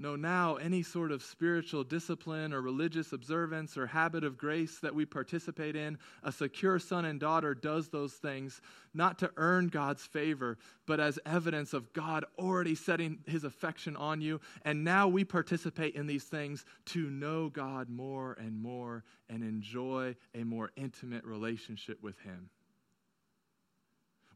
No, 0.00 0.14
now 0.14 0.56
any 0.56 0.84
sort 0.84 1.10
of 1.10 1.24
spiritual 1.24 1.82
discipline 1.82 2.52
or 2.52 2.62
religious 2.62 3.12
observance 3.12 3.76
or 3.76 3.88
habit 3.88 4.22
of 4.22 4.38
grace 4.38 4.78
that 4.78 4.94
we 4.94 5.04
participate 5.04 5.74
in, 5.74 5.98
a 6.22 6.30
secure 6.30 6.78
son 6.78 7.04
and 7.04 7.18
daughter 7.18 7.52
does 7.52 7.88
those 7.88 8.12
things 8.12 8.60
not 8.94 9.18
to 9.18 9.32
earn 9.36 9.66
God's 9.66 10.06
favor, 10.06 10.56
but 10.86 11.00
as 11.00 11.18
evidence 11.26 11.72
of 11.72 11.92
God 11.92 12.24
already 12.38 12.76
setting 12.76 13.18
his 13.26 13.42
affection 13.42 13.96
on 13.96 14.20
you. 14.20 14.40
And 14.64 14.84
now 14.84 15.08
we 15.08 15.24
participate 15.24 15.96
in 15.96 16.06
these 16.06 16.24
things 16.24 16.64
to 16.86 17.10
know 17.10 17.48
God 17.48 17.90
more 17.90 18.36
and 18.38 18.62
more 18.62 19.02
and 19.28 19.42
enjoy 19.42 20.14
a 20.32 20.44
more 20.44 20.70
intimate 20.76 21.24
relationship 21.24 22.00
with 22.04 22.20
him. 22.20 22.50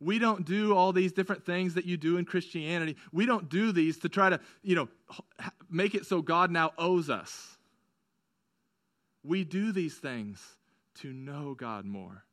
We 0.03 0.19
don't 0.19 0.45
do 0.45 0.75
all 0.75 0.93
these 0.93 1.13
different 1.13 1.45
things 1.45 1.75
that 1.75 1.85
you 1.85 1.97
do 1.97 2.17
in 2.17 2.25
Christianity. 2.25 2.97
We 3.13 3.25
don't 3.25 3.49
do 3.49 3.71
these 3.71 3.99
to 3.99 4.09
try 4.09 4.31
to, 4.31 4.41
you 4.63 4.75
know, 4.75 4.89
make 5.71 5.95
it 5.95 6.07
so 6.07 6.21
God 6.23 6.51
now 6.51 6.73
owes 6.77 7.09
us. 7.09 7.57
We 9.23 9.45
do 9.45 9.71
these 9.71 9.97
things 9.97 10.45
to 10.97 11.13
know 11.13 11.55
God 11.55 11.85
more, 11.85 12.25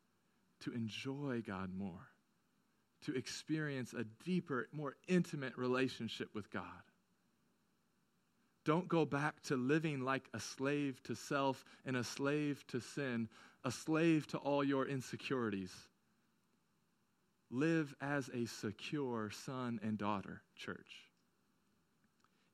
to 0.62 0.72
enjoy 0.72 1.44
God 1.46 1.70
more, 1.78 2.10
to 3.06 3.16
experience 3.16 3.94
a 3.94 4.04
deeper, 4.26 4.68
more 4.72 4.96
intimate 5.08 5.56
relationship 5.56 6.30
with 6.34 6.50
God. 6.50 6.64
Don't 8.66 8.88
go 8.88 9.06
back 9.06 9.42
to 9.44 9.56
living 9.56 10.02
like 10.02 10.28
a 10.34 10.40
slave 10.40 11.02
to 11.04 11.16
self 11.16 11.64
and 11.86 11.96
a 11.96 12.04
slave 12.04 12.66
to 12.70 12.80
sin, 12.82 13.30
a 13.64 13.72
slave 13.72 14.26
to 14.28 14.38
all 14.40 14.64
your 14.64 14.88
insecurities 14.88 15.72
live 17.52 17.96
as 18.02 18.30
a 18.34 18.46
secure 18.46 19.32
son 19.32 19.80
and 19.84 19.98
daughter, 19.98 20.42
church. 20.56 21.10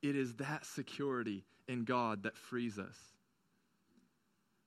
It 0.01 0.15
is 0.15 0.35
that 0.35 0.65
security 0.65 1.43
in 1.67 1.83
God 1.83 2.23
that 2.23 2.37
frees 2.37 2.77
us. 2.77 2.95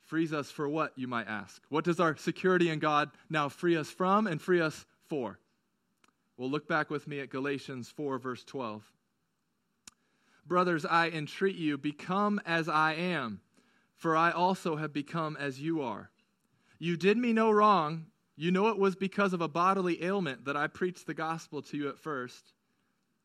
Frees 0.04 0.32
us 0.32 0.50
for 0.50 0.68
what, 0.68 0.92
you 0.96 1.06
might 1.06 1.28
ask? 1.28 1.62
What 1.68 1.84
does 1.84 2.00
our 2.00 2.16
security 2.16 2.70
in 2.70 2.78
God 2.78 3.10
now 3.28 3.48
free 3.48 3.76
us 3.76 3.90
from 3.90 4.26
and 4.26 4.40
free 4.40 4.60
us 4.60 4.86
for? 5.08 5.38
Well, 6.36 6.50
look 6.50 6.66
back 6.66 6.88
with 6.88 7.06
me 7.06 7.20
at 7.20 7.30
Galatians 7.30 7.88
4, 7.90 8.18
verse 8.18 8.44
12. 8.44 8.90
Brothers, 10.46 10.86
I 10.86 11.10
entreat 11.10 11.56
you, 11.56 11.76
become 11.76 12.40
as 12.46 12.68
I 12.68 12.94
am, 12.94 13.40
for 13.96 14.16
I 14.16 14.30
also 14.30 14.76
have 14.76 14.92
become 14.92 15.36
as 15.38 15.60
you 15.60 15.82
are. 15.82 16.10
You 16.78 16.96
did 16.96 17.18
me 17.18 17.32
no 17.32 17.50
wrong 17.50 18.06
you 18.38 18.52
know 18.52 18.68
it 18.68 18.78
was 18.78 18.94
because 18.94 19.32
of 19.32 19.40
a 19.40 19.48
bodily 19.48 20.04
ailment 20.04 20.44
that 20.44 20.56
I 20.56 20.68
preached 20.68 21.06
the 21.06 21.14
gospel 21.14 21.60
to 21.62 21.76
you 21.76 21.88
at 21.88 21.98
first. 21.98 22.52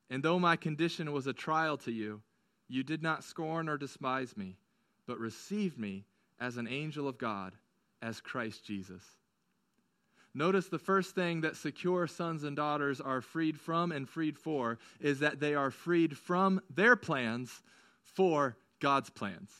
And 0.09 0.23
though 0.23 0.39
my 0.39 0.55
condition 0.55 1.11
was 1.11 1.27
a 1.27 1.33
trial 1.33 1.77
to 1.77 1.91
you, 1.91 2.21
you 2.67 2.81
did 2.81 3.03
not 3.03 3.23
scorn 3.23 3.69
or 3.69 3.77
despise 3.77 4.35
me, 4.35 4.57
but 5.05 5.19
received 5.19 5.77
me 5.77 6.05
as 6.39 6.57
an 6.57 6.67
angel 6.67 7.07
of 7.07 7.19
God, 7.19 7.53
as 8.01 8.21
Christ 8.21 8.65
Jesus. 8.65 9.03
Notice 10.33 10.67
the 10.67 10.79
first 10.79 11.13
thing 11.13 11.41
that 11.41 11.57
secure 11.57 12.07
sons 12.07 12.43
and 12.43 12.55
daughters 12.55 12.99
are 12.99 13.21
freed 13.21 13.59
from 13.59 13.91
and 13.91 14.09
freed 14.09 14.35
for 14.35 14.79
is 14.99 15.19
that 15.19 15.39
they 15.39 15.53
are 15.53 15.69
freed 15.69 16.17
from 16.17 16.59
their 16.73 16.95
plans 16.95 17.61
for 18.01 18.57
God's 18.79 19.11
plans. 19.11 19.51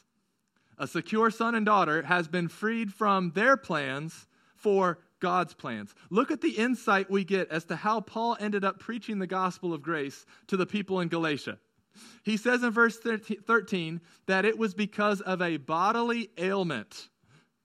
A 0.79 0.87
secure 0.87 1.29
son 1.29 1.53
and 1.53 1.65
daughter 1.65 2.01
has 2.01 2.27
been 2.27 2.47
freed 2.47 2.91
from 2.91 3.31
their 3.35 3.55
plans 3.55 4.27
for 4.55 4.97
God's 5.23 5.53
plans. 5.53 5.95
Look 6.09 6.31
at 6.31 6.41
the 6.41 6.51
insight 6.51 7.09
we 7.09 7.23
get 7.23 7.49
as 7.49 7.63
to 7.65 7.77
how 7.77 8.01
Paul 8.01 8.35
ended 8.41 8.65
up 8.65 8.77
preaching 8.77 9.19
the 9.19 9.25
gospel 9.25 9.73
of 9.73 9.81
grace 9.81 10.25
to 10.47 10.57
the 10.57 10.65
people 10.65 10.99
in 10.99 11.07
Galatia. 11.07 11.59
He 12.23 12.35
says 12.35 12.61
in 12.61 12.71
verse 12.71 12.97
13 12.97 14.01
that 14.25 14.43
it 14.43 14.57
was 14.57 14.73
because 14.73 15.21
of 15.21 15.41
a 15.41 15.55
bodily 15.55 16.29
ailment 16.37 17.07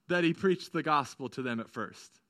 that 0.07 0.23
he 0.23 0.33
preached 0.33 0.73
the 0.73 0.85
gospel 0.85 1.29
to 1.31 1.42
them 1.42 1.59
at 1.59 1.68
first. 1.68 2.21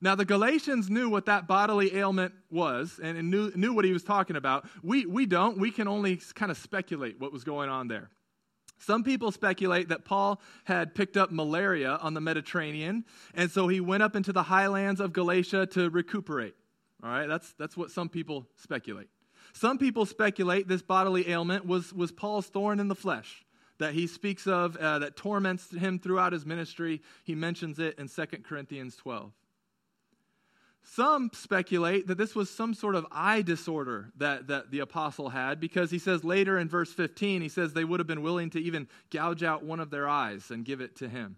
Now, 0.00 0.14
the 0.14 0.24
Galatians 0.24 0.88
knew 0.88 1.10
what 1.10 1.26
that 1.26 1.46
bodily 1.46 1.94
ailment 1.94 2.32
was 2.50 2.98
and 3.02 3.30
knew, 3.30 3.52
knew 3.54 3.74
what 3.74 3.84
he 3.84 3.92
was 3.92 4.04
talking 4.04 4.36
about. 4.36 4.66
We, 4.82 5.04
we 5.04 5.26
don't. 5.26 5.58
We 5.58 5.70
can 5.70 5.86
only 5.86 6.18
kind 6.34 6.50
of 6.50 6.56
speculate 6.56 7.20
what 7.20 7.30
was 7.30 7.44
going 7.44 7.68
on 7.68 7.88
there. 7.88 8.08
Some 8.78 9.02
people 9.02 9.32
speculate 9.32 9.88
that 9.88 10.04
Paul 10.04 10.40
had 10.64 10.94
picked 10.94 11.16
up 11.16 11.30
malaria 11.32 11.98
on 12.00 12.14
the 12.14 12.20
Mediterranean, 12.20 13.04
and 13.34 13.50
so 13.50 13.68
he 13.68 13.80
went 13.80 14.02
up 14.02 14.16
into 14.16 14.32
the 14.32 14.44
highlands 14.44 15.00
of 15.00 15.12
Galatia 15.12 15.66
to 15.66 15.90
recuperate. 15.90 16.54
All 17.02 17.10
right, 17.10 17.26
that's, 17.26 17.52
that's 17.54 17.76
what 17.76 17.90
some 17.90 18.08
people 18.08 18.46
speculate. 18.56 19.08
Some 19.52 19.78
people 19.78 20.06
speculate 20.06 20.68
this 20.68 20.82
bodily 20.82 21.28
ailment 21.30 21.66
was, 21.66 21.92
was 21.92 22.12
Paul's 22.12 22.46
thorn 22.46 22.80
in 22.80 22.88
the 22.88 22.94
flesh 22.94 23.44
that 23.78 23.94
he 23.94 24.06
speaks 24.06 24.46
of 24.46 24.76
uh, 24.76 24.98
that 24.98 25.16
torments 25.16 25.70
him 25.70 25.98
throughout 25.98 26.32
his 26.32 26.44
ministry. 26.44 27.00
He 27.24 27.34
mentions 27.34 27.78
it 27.78 27.98
in 27.98 28.08
2 28.08 28.26
Corinthians 28.42 28.96
12. 28.96 29.32
Some 30.94 31.30
speculate 31.34 32.06
that 32.06 32.16
this 32.16 32.34
was 32.34 32.48
some 32.48 32.72
sort 32.72 32.94
of 32.94 33.06
eye 33.12 33.42
disorder 33.42 34.10
that, 34.16 34.46
that 34.48 34.70
the 34.70 34.80
apostle 34.80 35.28
had 35.28 35.60
because 35.60 35.90
he 35.90 35.98
says 35.98 36.24
later 36.24 36.58
in 36.58 36.68
verse 36.68 36.92
15, 36.92 37.42
he 37.42 37.48
says 37.48 37.72
they 37.72 37.84
would 37.84 38.00
have 38.00 38.06
been 38.06 38.22
willing 38.22 38.50
to 38.50 38.60
even 38.60 38.88
gouge 39.10 39.42
out 39.42 39.62
one 39.62 39.80
of 39.80 39.90
their 39.90 40.08
eyes 40.08 40.50
and 40.50 40.64
give 40.64 40.80
it 40.80 40.96
to 40.96 41.08
him. 41.08 41.36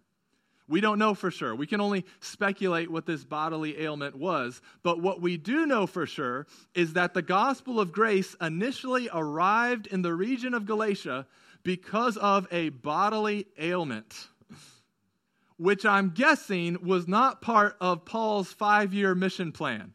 We 0.69 0.81
don't 0.81 1.01
know 1.01 1.15
for 1.15 1.33
sure. 1.33 1.53
We 1.55 1.67
can 1.67 1.81
only 1.81 2.07
speculate 2.21 2.93
what 2.93 3.07
this 3.07 3.25
bodily 3.25 3.83
ailment 3.83 4.15
was. 4.15 4.63
But 4.85 5.03
what 5.03 5.21
we 5.21 5.37
do 5.37 5.67
know 5.67 5.89
for 5.89 6.07
sure 6.07 6.47
is 6.75 6.93
that 6.93 7.13
the 7.13 7.23
gospel 7.23 7.81
of 7.81 7.91
grace 7.91 8.37
initially 8.41 9.09
arrived 9.13 9.89
in 9.89 10.03
the 10.03 10.15
region 10.15 10.55
of 10.55 10.65
Galatia 10.65 11.27
because 11.65 12.17
of 12.17 12.47
a 12.53 12.69
bodily 12.69 13.49
ailment 13.59 14.29
which 15.61 15.85
I'm 15.85 16.09
guessing 16.09 16.79
was 16.83 17.07
not 17.07 17.43
part 17.43 17.77
of 17.83 18.07
Paul's 18.07 18.51
five 18.51 18.95
year 18.95 19.15
mission 19.15 19.53
plan. 19.53 19.93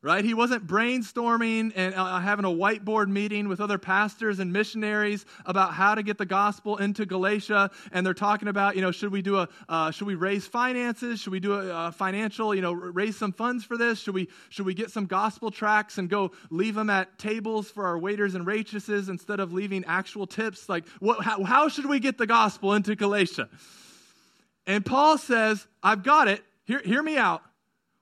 Right? 0.00 0.22
He 0.22 0.34
wasn't 0.34 0.66
brainstorming 0.66 1.72
and 1.74 1.94
uh, 1.94 2.20
having 2.20 2.44
a 2.44 2.50
whiteboard 2.50 3.08
meeting 3.08 3.48
with 3.48 3.58
other 3.58 3.78
pastors 3.78 4.38
and 4.38 4.52
missionaries 4.52 5.24
about 5.46 5.72
how 5.72 5.94
to 5.94 6.02
get 6.02 6.18
the 6.18 6.26
gospel 6.26 6.76
into 6.76 7.06
Galatia. 7.06 7.70
And 7.90 8.06
they're 8.06 8.12
talking 8.12 8.48
about, 8.48 8.76
you 8.76 8.82
know, 8.82 8.90
should 8.90 9.10
we 9.10 9.22
do 9.22 9.38
a, 9.38 9.48
uh, 9.66 9.90
should 9.90 10.06
we 10.06 10.14
raise 10.14 10.46
finances? 10.46 11.20
Should 11.20 11.32
we 11.32 11.40
do 11.40 11.54
a, 11.54 11.88
a 11.88 11.92
financial, 11.92 12.54
you 12.54 12.60
know, 12.60 12.74
raise 12.74 13.16
some 13.16 13.32
funds 13.32 13.64
for 13.64 13.78
this? 13.78 13.98
Should 13.98 14.14
we, 14.14 14.28
should 14.50 14.66
we 14.66 14.74
get 14.74 14.90
some 14.90 15.06
gospel 15.06 15.50
tracts 15.50 15.96
and 15.96 16.08
go 16.10 16.32
leave 16.50 16.74
them 16.74 16.90
at 16.90 17.18
tables 17.18 17.70
for 17.70 17.86
our 17.86 17.98
waiters 17.98 18.34
and 18.34 18.46
waitresses 18.46 19.08
instead 19.08 19.40
of 19.40 19.54
leaving 19.54 19.86
actual 19.86 20.26
tips? 20.26 20.68
Like, 20.68 20.86
what, 21.00 21.24
how, 21.24 21.42
how 21.44 21.68
should 21.68 21.86
we 21.86 21.98
get 21.98 22.18
the 22.18 22.26
gospel 22.26 22.74
into 22.74 22.94
Galatia? 22.94 23.48
And 24.66 24.84
Paul 24.84 25.18
says, 25.18 25.66
I've 25.82 26.02
got 26.02 26.28
it. 26.28 26.42
Hear, 26.64 26.80
hear 26.80 27.02
me 27.02 27.16
out. 27.16 27.42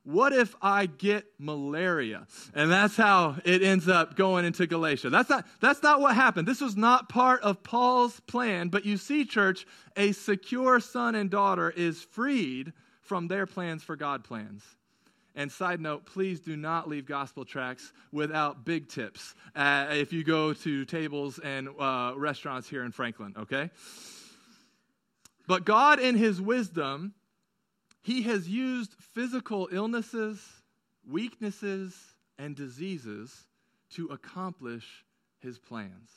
what 0.04 0.32
if 0.32 0.54
I 0.60 0.86
get 0.86 1.26
malaria? 1.38 2.26
And 2.54 2.70
that's 2.70 2.96
how 2.96 3.36
it 3.44 3.62
ends 3.62 3.88
up 3.88 4.16
going 4.16 4.44
into 4.44 4.66
Galatia. 4.66 5.10
That's 5.10 5.30
not, 5.30 5.46
that's 5.60 5.82
not 5.82 6.00
what 6.00 6.14
happened. 6.14 6.48
This 6.48 6.60
was 6.60 6.76
not 6.76 7.08
part 7.08 7.40
of 7.42 7.62
Paul's 7.62 8.18
plan. 8.20 8.68
But 8.68 8.84
you 8.84 8.96
see, 8.96 9.24
church, 9.24 9.66
a 9.96 10.12
secure 10.12 10.80
son 10.80 11.14
and 11.14 11.30
daughter 11.30 11.70
is 11.70 12.02
freed 12.02 12.72
from 13.00 13.28
their 13.28 13.46
plans 13.46 13.82
for 13.82 13.94
God 13.94 14.24
plans. 14.24 14.64
And 15.34 15.50
side 15.50 15.80
note, 15.80 16.04
please 16.04 16.40
do 16.40 16.56
not 16.56 16.88
leave 16.88 17.06
gospel 17.06 17.44
tracts 17.44 17.92
without 18.10 18.64
big 18.64 18.88
tips 18.88 19.34
uh, 19.56 19.86
if 19.90 20.12
you 20.12 20.24
go 20.24 20.52
to 20.52 20.84
tables 20.84 21.38
and 21.38 21.68
uh, 21.78 22.12
restaurants 22.16 22.68
here 22.68 22.84
in 22.84 22.92
Franklin, 22.92 23.34
okay? 23.38 23.70
But 25.46 25.64
God, 25.64 25.98
in 25.98 26.16
His 26.16 26.40
wisdom, 26.40 27.14
He 28.02 28.22
has 28.22 28.48
used 28.48 28.94
physical 28.94 29.68
illnesses, 29.72 30.40
weaknesses, 31.08 31.96
and 32.38 32.56
diseases 32.56 33.46
to 33.90 34.06
accomplish 34.08 35.04
His 35.40 35.58
plans. 35.58 36.10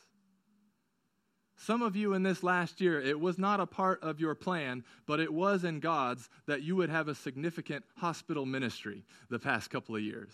Some 1.58 1.82
of 1.82 1.96
you 1.96 2.14
in 2.14 2.24
this 2.24 2.44
last 2.44 2.82
year, 2.82 3.00
it 3.00 3.20
was 3.20 3.40
not 3.40 3.60
a 3.60 3.66
part 3.66 4.04
of 4.04 4.20
your 4.20 4.36
plan, 4.36 4.84
but 5.08 5.20
it 5.20 5.34
was 5.34 5.64
in 5.64 5.80
God's 5.80 6.30
that 6.48 6.64
you 6.64 6.76
would 6.76 6.90
have 6.90 7.08
a 7.08 7.16
significant 7.16 7.86
hospital 7.96 8.46
ministry 8.46 9.04
the 9.30 9.40
past 9.40 9.70
couple 9.70 9.96
of 9.96 10.02
years. 10.02 10.32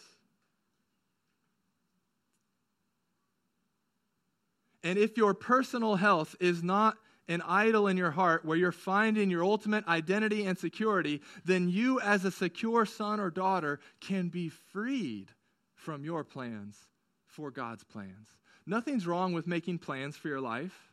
And 4.84 4.98
if 4.98 5.16
your 5.16 5.36
personal 5.36 5.96
health 5.96 6.36
is 6.40 6.64
not 6.64 6.98
an 7.28 7.42
idol 7.44 7.88
in 7.88 7.98
your 7.98 8.12
heart 8.12 8.44
where 8.44 8.58
you're 8.58 8.72
finding 8.72 9.30
your 9.30 9.44
ultimate 9.44 9.88
identity 9.88 10.46
and 10.46 10.58
security, 10.58 11.22
then 11.46 11.70
you, 11.70 12.00
as 12.02 12.26
a 12.26 12.32
secure 12.32 12.86
son 12.86 13.20
or 13.20 13.30
daughter, 13.30 13.80
can 14.00 14.30
be 14.30 14.50
freed 14.50 15.28
from 15.76 16.04
your 16.04 16.24
plans 16.24 16.78
for 17.26 17.52
God's 17.52 17.84
plans. 17.84 18.38
Nothing's 18.66 19.08
wrong 19.08 19.34
with 19.34 19.48
making 19.48 19.80
plans 19.80 20.16
for 20.16 20.28
your 20.28 20.42
life. 20.42 20.92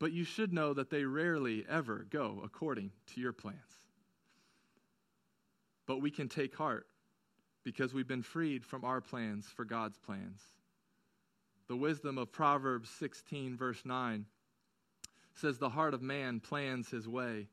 But 0.00 0.12
you 0.12 0.24
should 0.24 0.52
know 0.52 0.74
that 0.74 0.90
they 0.90 1.04
rarely 1.04 1.64
ever 1.68 2.06
go 2.10 2.40
according 2.44 2.90
to 3.14 3.20
your 3.20 3.32
plans. 3.32 3.58
But 5.86 6.00
we 6.00 6.10
can 6.10 6.28
take 6.28 6.56
heart 6.56 6.86
because 7.62 7.94
we've 7.94 8.08
been 8.08 8.22
freed 8.22 8.64
from 8.64 8.84
our 8.84 9.00
plans 9.00 9.46
for 9.46 9.64
God's 9.64 9.98
plans. 9.98 10.42
The 11.68 11.76
wisdom 11.76 12.18
of 12.18 12.32
Proverbs 12.32 12.90
16, 12.90 13.56
verse 13.56 13.82
9 13.84 14.26
says, 15.34 15.58
The 15.58 15.68
heart 15.68 15.94
of 15.94 16.02
man 16.02 16.40
plans 16.40 16.88
his 16.88 17.08
way, 17.08 17.48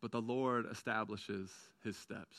but 0.00 0.12
the 0.12 0.22
Lord 0.22 0.66
establishes 0.70 1.50
his 1.82 1.96
steps. 1.96 2.36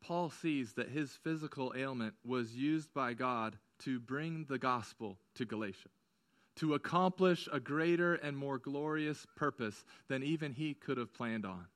Paul 0.00 0.30
sees 0.30 0.74
that 0.74 0.88
his 0.88 1.10
physical 1.10 1.74
ailment 1.76 2.14
was 2.24 2.54
used 2.54 2.94
by 2.94 3.14
God 3.14 3.58
to 3.80 3.98
bring 3.98 4.44
the 4.48 4.58
gospel 4.58 5.18
to 5.34 5.44
Galatia 5.44 5.88
to 6.56 6.74
accomplish 6.74 7.48
a 7.52 7.60
greater 7.60 8.14
and 8.14 8.36
more 8.36 8.58
glorious 8.58 9.26
purpose 9.36 9.84
than 10.08 10.22
even 10.22 10.52
he 10.52 10.74
could 10.74 10.96
have 10.96 11.12
planned 11.14 11.46
on? 11.46 11.66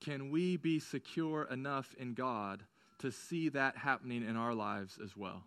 Can 0.00 0.30
we 0.30 0.56
be 0.56 0.78
secure 0.78 1.44
enough 1.44 1.94
in 1.98 2.14
God 2.14 2.62
to 2.98 3.10
see 3.10 3.48
that 3.50 3.76
happening 3.76 4.24
in 4.26 4.36
our 4.36 4.54
lives 4.54 4.98
as 5.02 5.16
well? 5.16 5.42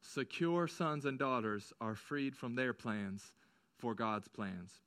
Secure 0.00 0.66
sons 0.66 1.04
and 1.04 1.18
daughters 1.18 1.72
are 1.80 1.94
freed 1.94 2.36
from 2.36 2.54
their 2.54 2.72
plans 2.72 3.32
for 3.78 3.94
God's 3.94 4.28
plans. 4.28 4.80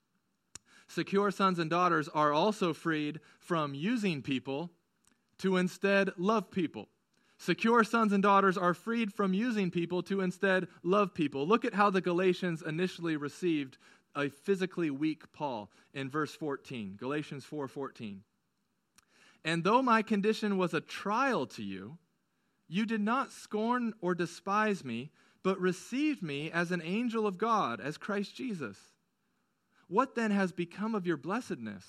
Secure 0.87 1.31
sons 1.31 1.59
and 1.59 1.69
daughters 1.69 2.09
are 2.09 2.33
also 2.33 2.73
freed 2.73 3.19
from 3.39 3.73
using 3.73 4.21
people 4.21 4.71
to 5.39 5.57
instead 5.57 6.11
love 6.17 6.51
people. 6.51 6.89
Secure 7.37 7.83
sons 7.83 8.13
and 8.13 8.23
daughters 8.23 8.57
are 8.57 8.73
freed 8.73 9.11
from 9.11 9.33
using 9.33 9.69
people 9.71 10.03
to 10.03 10.21
instead 10.21 10.67
love 10.83 11.13
people. 11.13 11.47
Look 11.47 11.65
at 11.65 11.73
how 11.73 11.89
the 11.89 12.01
Galatians 12.01 12.61
initially 12.61 13.17
received 13.17 13.77
a 14.15 14.29
physically 14.29 14.89
weak 14.89 15.31
Paul 15.33 15.71
in 15.93 16.09
verse 16.09 16.33
14, 16.35 16.95
Galatians 16.95 17.45
4:14. 17.45 18.23
And 19.43 19.63
though 19.63 19.81
my 19.81 20.01
condition 20.01 20.57
was 20.57 20.73
a 20.73 20.81
trial 20.81 21.45
to 21.47 21.63
you, 21.63 21.97
you 22.67 22.85
did 22.85 23.01
not 23.01 23.31
scorn 23.31 23.93
or 24.01 24.15
despise 24.15 24.83
me, 24.83 25.11
but 25.43 25.59
received 25.59 26.23
me 26.23 26.49
as 26.51 26.71
an 26.71 26.81
angel 26.83 27.27
of 27.27 27.37
God, 27.37 27.81
as 27.81 27.97
Christ 27.97 28.35
Jesus. 28.35 28.77
What 29.87 30.15
then 30.15 30.31
has 30.31 30.51
become 30.51 30.95
of 30.95 31.05
your 31.05 31.17
blessedness? 31.17 31.85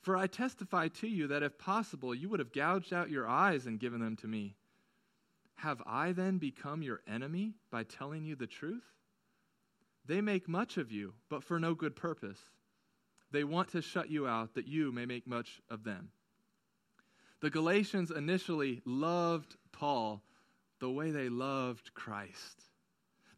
For 0.00 0.16
I 0.16 0.26
testify 0.26 0.88
to 0.88 1.06
you 1.06 1.28
that 1.28 1.44
if 1.44 1.58
possible, 1.58 2.14
you 2.14 2.28
would 2.28 2.40
have 2.40 2.52
gouged 2.52 2.92
out 2.92 3.10
your 3.10 3.28
eyes 3.28 3.66
and 3.66 3.78
given 3.78 4.00
them 4.00 4.16
to 4.16 4.26
me. 4.26 4.56
Have 5.56 5.80
I 5.86 6.10
then 6.10 6.38
become 6.38 6.82
your 6.82 7.00
enemy 7.06 7.54
by 7.70 7.84
telling 7.84 8.24
you 8.24 8.34
the 8.34 8.48
truth? 8.48 8.82
They 10.04 10.20
make 10.20 10.48
much 10.48 10.76
of 10.76 10.90
you, 10.90 11.14
but 11.28 11.44
for 11.44 11.60
no 11.60 11.74
good 11.74 11.94
purpose. 11.94 12.40
They 13.30 13.44
want 13.44 13.68
to 13.70 13.80
shut 13.80 14.10
you 14.10 14.26
out 14.26 14.54
that 14.54 14.66
you 14.66 14.90
may 14.90 15.06
make 15.06 15.26
much 15.26 15.60
of 15.70 15.84
them. 15.84 16.10
The 17.40 17.50
Galatians 17.50 18.10
initially 18.10 18.82
loved 18.84 19.56
Paul 19.82 20.22
the 20.78 20.88
way 20.88 21.10
they 21.10 21.28
loved 21.28 21.92
Christ. 21.92 22.62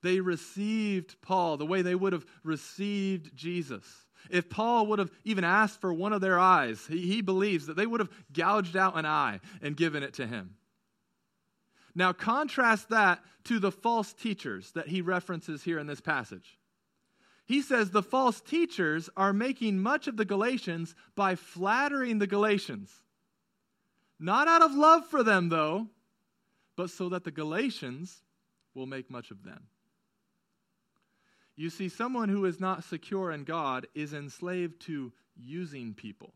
They 0.03 0.21
received 0.21 1.17
Paul 1.23 1.57
the 1.57 1.65
way 1.65 1.81
they 1.81 1.95
would 1.95 2.13
have 2.13 2.27
received 2.43 3.35
Jesus. 3.35 3.87
If 4.29 4.51
Paul 4.51 4.89
would 4.89 4.99
have 4.99 5.11
even 5.25 5.43
asked 5.43 5.81
for 5.81 5.91
one 5.91 6.13
of 6.13 6.21
their 6.21 6.39
eyes, 6.39 6.87
he, 6.87 6.99
he 6.99 7.23
believes 7.23 7.65
that 7.65 7.79
they 7.79 7.87
would 7.87 8.01
have 8.01 8.11
gouged 8.31 8.77
out 8.77 8.99
an 8.99 9.07
eye 9.07 9.41
and 9.63 9.75
given 9.75 10.03
it 10.03 10.13
to 10.15 10.27
him. 10.27 10.57
Now, 11.95 12.13
contrast 12.13 12.91
that 12.91 13.25
to 13.45 13.59
the 13.59 13.73
false 13.73 14.13
teachers 14.13 14.71
that 14.73 14.89
he 14.89 15.01
references 15.01 15.63
here 15.63 15.79
in 15.79 15.87
this 15.87 16.03
passage. 16.03 16.59
He 17.47 17.63
says 17.63 17.91
the 17.91 18.03
false 18.03 18.43
teachers 18.43 19.09
are 19.17 19.33
making 19.33 19.79
much 19.79 20.09
of 20.09 20.19
the 20.19 20.27
Galatians 20.27 20.95
by 21.15 21.37
flattering 21.37 22.19
the 22.19 22.27
Galatians. 22.27 22.93
Not 24.21 24.47
out 24.47 24.61
of 24.61 24.75
love 24.75 25.07
for 25.07 25.23
them, 25.23 25.49
though, 25.49 25.89
but 26.77 26.91
so 26.91 27.09
that 27.09 27.25
the 27.25 27.31
Galatians 27.31 28.23
will 28.75 28.87
make 28.87 29.11
much 29.11 29.31
of 29.31 29.45
them. 29.45 29.65
You 31.57 31.71
see, 31.71 31.89
someone 31.89 32.29
who 32.29 32.45
is 32.47 32.59
not 32.59 32.85
secure 32.85 33.31
in 33.31 33.45
God 33.45 33.87
is 33.95 34.13
enslaved 34.13 34.81
to 34.83 35.13
using 35.37 35.95
people. 35.95 36.35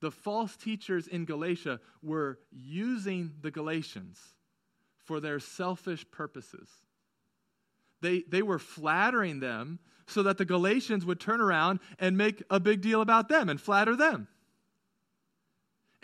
The 0.00 0.10
false 0.10 0.56
teachers 0.56 1.06
in 1.06 1.24
Galatia 1.24 1.80
were 2.02 2.38
using 2.50 3.32
the 3.40 3.50
Galatians 3.50 4.20
for 5.04 5.20
their 5.20 5.40
selfish 5.40 6.04
purposes. 6.10 6.68
They, 8.02 8.22
they 8.28 8.42
were 8.42 8.58
flattering 8.58 9.40
them 9.40 9.78
so 10.06 10.22
that 10.24 10.36
the 10.36 10.44
Galatians 10.44 11.06
would 11.06 11.20
turn 11.20 11.40
around 11.40 11.80
and 11.98 12.18
make 12.18 12.42
a 12.50 12.60
big 12.60 12.82
deal 12.82 13.00
about 13.00 13.28
them 13.30 13.48
and 13.48 13.58
flatter 13.58 13.96
them. 13.96 14.28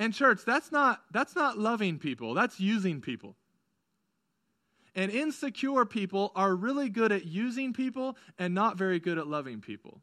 And 0.01 0.15
church, 0.15 0.41
that's 0.47 0.73
not, 0.73 1.03
that's 1.13 1.37
not 1.37 1.59
loving 1.59 1.99
people, 1.99 2.33
that's 2.33 2.59
using 2.59 3.03
people. 3.03 3.37
And 4.95 5.13
insecure 5.13 5.85
people 5.85 6.33
are 6.35 6.57
really 6.57 6.89
good 6.89 7.13
at 7.13 7.27
using 7.27 7.75
people 7.75 8.17
and 8.39 8.55
not 8.55 8.79
very 8.79 8.99
good 8.99 9.19
at 9.19 9.27
loving 9.27 9.61
people. 9.61 10.01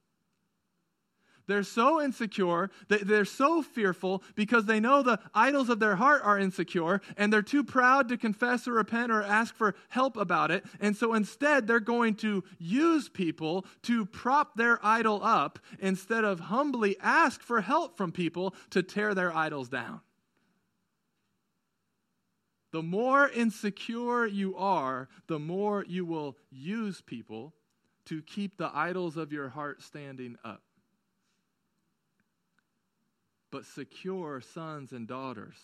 They're 1.47 1.63
so 1.63 2.01
insecure, 2.01 2.69
they're 2.89 3.23
so 3.23 3.61
fearful 3.61 4.21
because 4.35 4.65
they 4.65 4.81
know 4.81 5.01
the 5.01 5.19
idols 5.33 5.69
of 5.69 5.79
their 5.79 5.95
heart 5.95 6.21
are 6.25 6.37
insecure 6.37 7.01
and 7.15 7.31
they're 7.31 7.41
too 7.41 7.63
proud 7.63 8.09
to 8.09 8.17
confess 8.17 8.67
or 8.67 8.73
repent 8.73 9.13
or 9.13 9.23
ask 9.23 9.55
for 9.55 9.73
help 9.87 10.17
about 10.17 10.51
it. 10.51 10.65
And 10.81 10.95
so 10.95 11.13
instead, 11.13 11.65
they're 11.65 11.79
going 11.79 12.15
to 12.15 12.43
use 12.59 13.07
people 13.07 13.65
to 13.83 14.05
prop 14.05 14.55
their 14.55 14.85
idol 14.85 15.21
up 15.23 15.59
instead 15.79 16.25
of 16.25 16.41
humbly 16.41 16.97
ask 17.01 17.41
for 17.41 17.61
help 17.61 17.95
from 17.95 18.11
people 18.11 18.53
to 18.71 18.83
tear 18.83 19.15
their 19.15 19.33
idols 19.33 19.69
down. 19.69 20.01
The 22.73 22.83
more 22.83 23.29
insecure 23.29 24.25
you 24.25 24.57
are, 24.57 25.07
the 25.27 25.39
more 25.39 25.85
you 25.87 26.03
will 26.03 26.35
use 26.51 27.01
people 27.01 27.53
to 28.05 28.21
keep 28.21 28.57
the 28.57 28.69
idols 28.73 29.15
of 29.15 29.31
your 29.31 29.47
heart 29.47 29.81
standing 29.81 30.35
up 30.43 30.61
but 33.51 33.65
secure 33.65 34.41
sons 34.41 34.91
and 34.91 35.07
daughters 35.07 35.55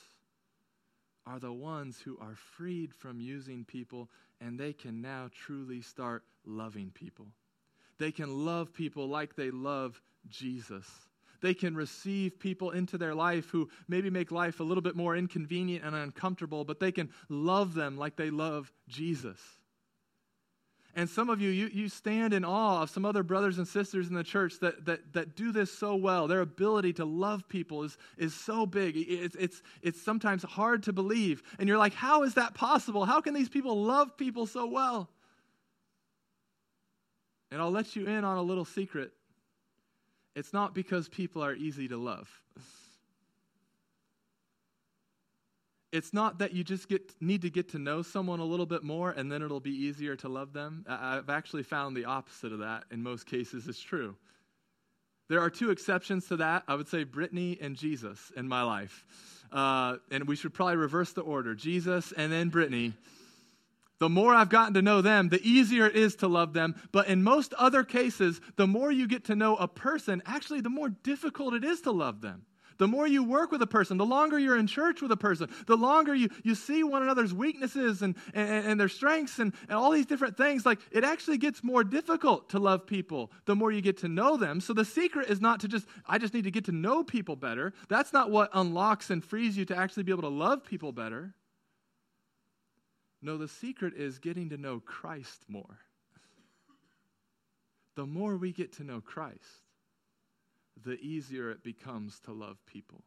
are 1.25 1.39
the 1.39 1.53
ones 1.53 1.99
who 1.99 2.17
are 2.19 2.35
freed 2.35 2.93
from 2.93 3.19
using 3.19 3.63
people 3.65 4.09
and 4.41 4.59
they 4.59 4.73
can 4.73 5.01
now 5.01 5.29
truly 5.33 5.81
start 5.81 6.23
loving 6.45 6.91
people. 6.93 7.27
They 7.97 8.11
can 8.11 8.45
love 8.45 8.73
people 8.73 9.07
like 9.07 9.35
they 9.35 9.51
love 9.51 10.01
Jesus. 10.27 10.85
They 11.41 11.53
can 11.53 11.75
receive 11.75 12.39
people 12.39 12.71
into 12.71 12.97
their 12.97 13.13
life 13.13 13.49
who 13.49 13.69
maybe 13.87 14.09
make 14.09 14.31
life 14.31 14.59
a 14.59 14.63
little 14.63 14.81
bit 14.81 14.95
more 14.95 15.15
inconvenient 15.15 15.83
and 15.83 15.95
uncomfortable, 15.95 16.63
but 16.63 16.79
they 16.79 16.91
can 16.91 17.09
love 17.29 17.73
them 17.73 17.97
like 17.97 18.15
they 18.15 18.29
love 18.29 18.71
Jesus. 18.87 19.39
And 20.95 21.09
some 21.09 21.29
of 21.29 21.41
you, 21.41 21.49
you, 21.49 21.67
you 21.73 21.89
stand 21.89 22.33
in 22.33 22.45
awe 22.45 22.83
of 22.83 22.89
some 22.89 23.03
other 23.03 23.23
brothers 23.23 23.57
and 23.57 23.67
sisters 23.67 24.09
in 24.09 24.13
the 24.13 24.23
church 24.23 24.59
that, 24.59 24.85
that, 24.85 25.13
that 25.13 25.35
do 25.35 25.51
this 25.51 25.71
so 25.75 25.95
well. 25.95 26.27
Their 26.27 26.41
ability 26.41 26.93
to 26.93 27.05
love 27.05 27.47
people 27.47 27.83
is, 27.83 27.97
is 28.17 28.35
so 28.35 28.67
big. 28.67 28.95
It's, 28.95 29.35
it's, 29.35 29.63
it's 29.81 29.99
sometimes 29.99 30.43
hard 30.43 30.83
to 30.83 30.93
believe. 30.93 31.41
And 31.57 31.67
you're 31.67 31.79
like, 31.79 31.95
how 31.95 32.21
is 32.21 32.35
that 32.35 32.53
possible? 32.53 33.05
How 33.05 33.21
can 33.21 33.33
these 33.33 33.49
people 33.49 33.83
love 33.83 34.15
people 34.17 34.45
so 34.45 34.67
well? 34.67 35.09
And 37.51 37.59
I'll 37.59 37.71
let 37.71 37.95
you 37.95 38.05
in 38.05 38.23
on 38.23 38.37
a 38.37 38.43
little 38.43 38.65
secret. 38.65 39.13
It's 40.35 40.53
not 40.53 40.75
because 40.75 41.09
people 41.09 41.43
are 41.43 41.55
easy 41.55 41.87
to 41.87 41.97
love. 41.97 42.29
it's 45.93 46.11
not 46.11 46.39
that 46.39 46.53
you 46.53 46.63
just 46.63 46.89
get, 46.89 47.13
need 47.21 47.43
to 47.43 47.51
get 47.51 47.69
to 47.69 47.79
know 47.79 48.01
someone 48.01 48.39
a 48.39 48.43
little 48.43 48.65
bit 48.65 48.83
more 48.83 49.11
and 49.11 49.31
then 49.31 49.43
it'll 49.43 49.59
be 49.59 49.85
easier 49.85 50.15
to 50.17 50.27
love 50.27 50.51
them. 50.51 50.83
I've 50.89 51.29
actually 51.29 51.61
found 51.61 51.95
the 51.95 52.05
opposite 52.05 52.51
of 52.51 52.59
that 52.59 52.85
in 52.91 53.03
most 53.03 53.27
cases 53.27 53.67
is 53.67 53.79
true. 53.79 54.15
There 55.29 55.39
are 55.39 55.51
two 55.51 55.69
exceptions 55.69 56.27
to 56.29 56.37
that. 56.37 56.63
I 56.67 56.73
would 56.73 56.87
say 56.87 57.03
Brittany 57.03 57.59
and 57.61 57.75
Jesus 57.75 58.31
in 58.35 58.47
my 58.47 58.63
life. 58.63 59.05
Uh, 59.51 59.97
and 60.09 60.27
we 60.27 60.35
should 60.35 60.53
probably 60.53 60.77
reverse 60.77 61.13
the 61.13 61.21
order 61.21 61.53
Jesus 61.53 62.11
and 62.11 62.31
then 62.31 62.49
Brittany. 62.49 62.93
The 63.99 64.09
more 64.09 64.33
I've 64.33 64.49
gotten 64.49 64.73
to 64.73 64.81
know 64.81 65.01
them, 65.01 65.29
the 65.29 65.47
easier 65.47 65.85
it 65.85 65.95
is 65.95 66.15
to 66.17 66.27
love 66.27 66.53
them. 66.53 66.75
But 66.91 67.07
in 67.07 67.23
most 67.23 67.53
other 67.53 67.83
cases, 67.83 68.41
the 68.55 68.67
more 68.67 68.91
you 68.91 69.07
get 69.07 69.25
to 69.25 69.35
know 69.35 69.55
a 69.55 69.67
person, 69.67 70.23
actually, 70.25 70.61
the 70.61 70.69
more 70.69 70.89
difficult 70.89 71.53
it 71.53 71.63
is 71.63 71.81
to 71.81 71.91
love 71.91 72.21
them. 72.21 72.47
The 72.77 72.87
more 72.87 73.07
you 73.07 73.23
work 73.23 73.51
with 73.51 73.61
a 73.61 73.67
person, 73.67 73.97
the 73.97 74.05
longer 74.05 74.37
you're 74.39 74.57
in 74.57 74.67
church 74.67 75.01
with 75.01 75.11
a 75.11 75.17
person, 75.17 75.49
the 75.67 75.77
longer 75.77 76.13
you, 76.13 76.29
you 76.43 76.55
see 76.55 76.83
one 76.83 77.03
another's 77.03 77.33
weaknesses 77.33 78.01
and, 78.01 78.15
and, 78.33 78.65
and 78.65 78.79
their 78.79 78.89
strengths 78.89 79.39
and, 79.39 79.53
and 79.69 79.77
all 79.77 79.91
these 79.91 80.05
different 80.05 80.37
things, 80.37 80.65
like 80.65 80.79
it 80.91 81.03
actually 81.03 81.37
gets 81.37 81.63
more 81.63 81.83
difficult 81.83 82.49
to 82.49 82.59
love 82.59 82.85
people 82.85 83.31
the 83.45 83.55
more 83.55 83.71
you 83.71 83.81
get 83.81 83.97
to 83.99 84.07
know 84.07 84.37
them. 84.37 84.59
So 84.59 84.73
the 84.73 84.85
secret 84.85 85.29
is 85.29 85.41
not 85.41 85.59
to 85.61 85.67
just, 85.67 85.87
I 86.05 86.17
just 86.17 86.33
need 86.33 86.45
to 86.45 86.51
get 86.51 86.65
to 86.65 86.71
know 86.71 87.03
people 87.03 87.35
better. 87.35 87.73
That's 87.89 88.13
not 88.13 88.31
what 88.31 88.49
unlocks 88.53 89.09
and 89.09 89.23
frees 89.23 89.57
you 89.57 89.65
to 89.65 89.75
actually 89.75 90.03
be 90.03 90.11
able 90.11 90.23
to 90.23 90.27
love 90.29 90.63
people 90.63 90.91
better. 90.91 91.33
No, 93.21 93.37
the 93.37 93.47
secret 93.47 93.93
is 93.95 94.19
getting 94.19 94.49
to 94.49 94.57
know 94.57 94.81
Christ 94.81 95.45
more. 95.47 95.79
The 97.95 98.05
more 98.05 98.35
we 98.37 98.51
get 98.51 98.73
to 98.73 98.83
know 98.83 99.01
Christ, 99.01 99.62
the 100.81 100.99
easier 100.99 101.51
it 101.51 101.63
becomes 101.63 102.19
to 102.21 102.31
love 102.31 102.57
people. 102.65 103.03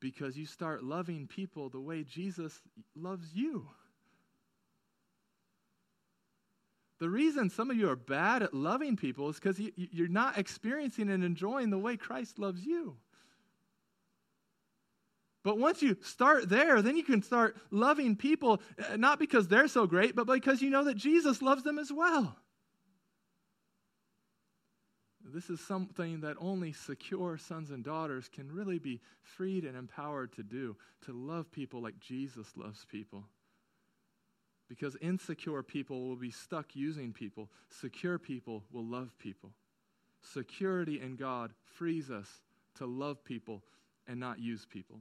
Because 0.00 0.36
you 0.36 0.46
start 0.46 0.82
loving 0.82 1.26
people 1.26 1.68
the 1.68 1.80
way 1.80 2.04
Jesus 2.04 2.60
loves 2.94 3.34
you. 3.34 3.68
The 7.00 7.08
reason 7.08 7.48
some 7.48 7.70
of 7.70 7.76
you 7.76 7.88
are 7.90 7.96
bad 7.96 8.42
at 8.42 8.54
loving 8.54 8.96
people 8.96 9.30
is 9.30 9.36
because 9.36 9.58
you, 9.58 9.72
you're 9.76 10.08
not 10.08 10.38
experiencing 10.38 11.10
and 11.10 11.24
enjoying 11.24 11.70
the 11.70 11.78
way 11.78 11.96
Christ 11.96 12.38
loves 12.38 12.64
you. 12.64 12.96
But 15.42 15.58
once 15.58 15.80
you 15.80 15.96
start 16.02 16.50
there, 16.50 16.82
then 16.82 16.96
you 16.96 17.02
can 17.02 17.22
start 17.22 17.56
loving 17.70 18.16
people, 18.16 18.60
uh, 18.78 18.96
not 18.96 19.18
because 19.18 19.48
they're 19.48 19.68
so 19.68 19.86
great, 19.86 20.14
but 20.14 20.26
because 20.26 20.60
you 20.60 20.68
know 20.68 20.84
that 20.84 20.96
Jesus 20.96 21.40
loves 21.40 21.62
them 21.62 21.78
as 21.78 21.90
well. 21.90 22.36
This 25.32 25.50
is 25.50 25.60
something 25.60 26.20
that 26.20 26.36
only 26.40 26.72
secure 26.72 27.38
sons 27.38 27.70
and 27.70 27.84
daughters 27.84 28.28
can 28.28 28.50
really 28.50 28.78
be 28.78 29.00
freed 29.22 29.64
and 29.64 29.76
empowered 29.76 30.32
to 30.32 30.42
do, 30.42 30.76
to 31.06 31.12
love 31.12 31.50
people 31.50 31.82
like 31.82 31.98
Jesus 32.00 32.48
loves 32.56 32.84
people. 32.84 33.24
Because 34.68 34.96
insecure 35.00 35.62
people 35.62 36.06
will 36.06 36.16
be 36.16 36.30
stuck 36.30 36.74
using 36.74 37.12
people, 37.12 37.48
secure 37.68 38.18
people 38.18 38.64
will 38.72 38.84
love 38.84 39.16
people. 39.18 39.50
Security 40.22 41.00
in 41.00 41.16
God 41.16 41.52
frees 41.64 42.10
us 42.10 42.28
to 42.76 42.86
love 42.86 43.24
people 43.24 43.62
and 44.06 44.20
not 44.20 44.38
use 44.38 44.66
people. 44.68 45.00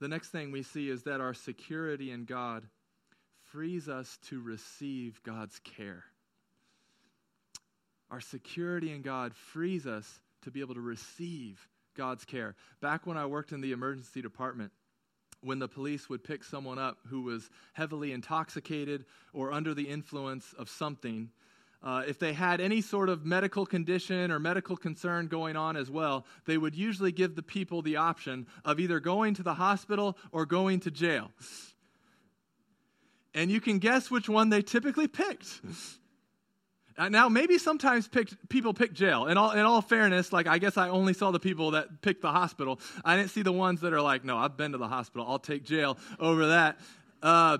The 0.00 0.08
next 0.08 0.30
thing 0.30 0.52
we 0.52 0.62
see 0.62 0.88
is 0.88 1.02
that 1.04 1.20
our 1.20 1.34
security 1.34 2.12
in 2.12 2.24
God 2.24 2.64
frees 3.50 3.88
us 3.88 4.18
to 4.28 4.40
receive 4.40 5.20
God's 5.22 5.58
care. 5.60 6.04
Our 8.10 8.20
security 8.20 8.92
in 8.92 9.02
God 9.02 9.34
frees 9.34 9.86
us 9.86 10.20
to 10.42 10.50
be 10.50 10.60
able 10.60 10.74
to 10.74 10.80
receive 10.80 11.68
God's 11.94 12.24
care. 12.24 12.54
Back 12.80 13.06
when 13.06 13.16
I 13.16 13.26
worked 13.26 13.52
in 13.52 13.60
the 13.60 13.72
emergency 13.72 14.22
department, 14.22 14.72
when 15.40 15.58
the 15.58 15.68
police 15.68 16.08
would 16.08 16.24
pick 16.24 16.42
someone 16.42 16.78
up 16.78 16.98
who 17.08 17.22
was 17.22 17.50
heavily 17.74 18.12
intoxicated 18.12 19.04
or 19.32 19.52
under 19.52 19.74
the 19.74 19.88
influence 19.88 20.54
of 20.58 20.68
something, 20.68 21.30
uh, 21.82 22.02
if 22.08 22.18
they 22.18 22.32
had 22.32 22.60
any 22.60 22.80
sort 22.80 23.08
of 23.08 23.24
medical 23.24 23.64
condition 23.64 24.32
or 24.32 24.40
medical 24.40 24.76
concern 24.76 25.28
going 25.28 25.56
on 25.56 25.76
as 25.76 25.90
well, 25.90 26.26
they 26.44 26.58
would 26.58 26.74
usually 26.74 27.12
give 27.12 27.36
the 27.36 27.42
people 27.42 27.82
the 27.82 27.96
option 27.96 28.46
of 28.64 28.80
either 28.80 28.98
going 28.98 29.34
to 29.34 29.42
the 29.42 29.54
hospital 29.54 30.16
or 30.32 30.44
going 30.44 30.80
to 30.80 30.90
jail. 30.90 31.30
And 33.32 33.50
you 33.50 33.60
can 33.60 33.78
guess 33.78 34.10
which 34.10 34.28
one 34.28 34.48
they 34.48 34.62
typically 34.62 35.06
picked. 35.06 35.60
Uh, 36.98 37.08
now, 37.08 37.28
maybe 37.28 37.58
sometimes 37.58 38.08
picked, 38.08 38.48
people 38.48 38.74
pick 38.74 38.92
jail. 38.92 39.26
In 39.26 39.38
all, 39.38 39.52
in 39.52 39.60
all 39.60 39.80
fairness, 39.80 40.32
like 40.32 40.48
I 40.48 40.58
guess 40.58 40.76
I 40.76 40.88
only 40.88 41.14
saw 41.14 41.30
the 41.30 41.38
people 41.38 41.70
that 41.70 42.02
picked 42.02 42.22
the 42.22 42.32
hospital. 42.32 42.80
I 43.04 43.16
didn't 43.16 43.30
see 43.30 43.42
the 43.42 43.52
ones 43.52 43.80
that 43.82 43.92
are 43.92 44.02
like, 44.02 44.24
no, 44.24 44.36
I've 44.36 44.56
been 44.56 44.72
to 44.72 44.78
the 44.78 44.88
hospital. 44.88 45.24
I'll 45.28 45.38
take 45.38 45.64
jail 45.64 45.96
over 46.18 46.48
that. 46.48 46.80
Uh, 47.22 47.58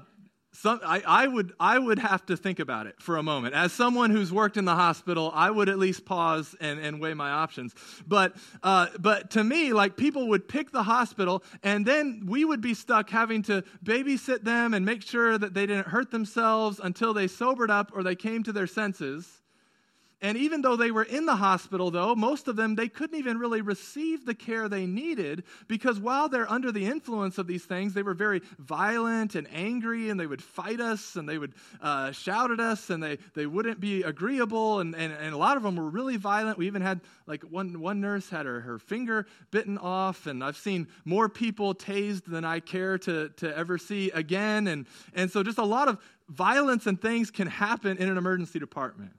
some, 0.61 0.81
I, 0.85 1.03
I, 1.07 1.29
would, 1.29 1.53
I 1.61 1.79
would 1.79 2.01
have 2.01 2.27
to 2.27 2.37
think 2.37 2.59
about 2.59 2.88
it 2.88 3.01
for 3.01 3.16
a 3.16 3.23
moment. 3.23 3.55
As 3.55 3.73
someone 3.73 4.11
who's 4.11 4.33
worked 4.33 4.57
in 4.57 4.64
the 4.64 4.75
hospital, 4.75 5.31
I 5.33 5.53
would 5.53 5.68
at 5.68 5.79
least 5.79 6.05
pause 6.05 6.57
and, 6.61 6.81
and 6.81 7.01
weigh 7.01 7.14
my 7.14 7.31
options. 7.31 7.77
But, 8.09 8.35
uh, 8.64 8.88
but 8.99 9.31
to 9.33 9.44
me, 9.44 9.73
like 9.73 9.97
people 9.97 10.27
would 10.31 10.49
pick 10.49 10.73
the 10.73 10.83
hospital, 10.83 11.44
and 11.62 11.87
then 11.87 12.25
we 12.27 12.44
would 12.44 12.61
be 12.61 12.75
stuck 12.75 13.09
having 13.09 13.42
to 13.44 13.62
babysit 13.85 14.42
them 14.42 14.75
and 14.75 14.85
make 14.85 15.03
sure 15.03 15.38
that 15.38 15.55
they 15.55 15.64
didn't 15.64 15.87
hurt 15.87 16.11
themselves 16.11 16.81
until 16.83 17.14
they 17.14 17.29
sobered 17.29 17.71
up 17.71 17.92
or 17.94 18.03
they 18.03 18.16
came 18.16 18.42
to 18.42 18.53
their 18.53 18.66
senses. 18.66 19.42
And 20.20 20.37
even 20.37 20.62
though 20.62 20.74
they 20.74 20.90
were 20.90 21.04
in 21.04 21.26
the 21.26 21.37
hospital, 21.37 21.92
though, 21.92 22.16
most 22.16 22.48
of 22.48 22.57
them, 22.57 22.74
they 22.74 22.88
couldn't 22.88 23.16
even 23.16 23.38
really 23.38 23.61
receive 23.61 24.26
the 24.26 24.35
care 24.35 24.68
they 24.68 24.85
needed 24.85 25.44
because 25.68 26.00
while 26.00 26.28
they're 26.28 26.50
under 26.50 26.72
the 26.72 26.87
influence 26.87 27.38
of 27.38 27.46
these 27.46 27.64
things, 27.64 27.94
they 27.94 28.02
were 28.02 28.14
very 28.14 28.42
violent 28.59 29.37
and 29.37 29.46
angry 29.52 30.11
and 30.11 30.18
they 30.18 30.26
would 30.26 30.42
fight 30.42 30.81
us 30.81 31.14
and 31.14 31.28
they 31.28 31.38
would 31.38 31.54
uh, 31.81 32.11
shout 32.11 32.50
at 32.50 32.59
us 32.59 32.90
and 32.90 33.00
they, 33.00 33.18
they 33.35 33.46
wouldn't 33.46 33.78
be 33.78 34.02
agreeable. 34.02 34.81
And, 34.81 34.96
and, 34.96 35.12
and 35.12 35.33
a 35.33 35.38
lot 35.38 35.57
of 35.57 35.62
them 35.62 35.76
were 35.76 35.88
really 35.88 36.16
violent. 36.16 36.59
We 36.59 36.66
even 36.66 36.83
had, 36.83 37.00
like, 37.28 37.44
one, 37.44 37.81
one 37.81 38.00
nurse 38.00 38.28
had 38.28 38.44
her, 38.44 38.61
her 38.61 38.81
finger 38.81 39.24
bitten 39.52 39.78
off. 39.78 40.26
And 40.26 40.42
I've 40.42 40.57
seen 40.57 40.88
more 41.04 41.28
people 41.28 41.76
tased 41.76 42.24
than 42.24 42.44
I 42.44 42.59
care 42.59 42.98
to, 42.98 43.28
to 43.37 43.57
ever 43.57 43.78
see 43.78 44.11
again. 44.11 44.66
And, 44.66 44.87
and 45.14 45.31
so 45.31 45.44
just 45.44 45.59
a 45.59 45.64
lot 45.64 45.87
of 45.87 45.98
violence 46.28 46.88
and 46.88 47.00
things 47.00 47.31
can 47.31 47.46
happen 47.46 47.98
in 47.98 48.09
an 48.09 48.18
emergency 48.18 48.59
department. 48.59 49.12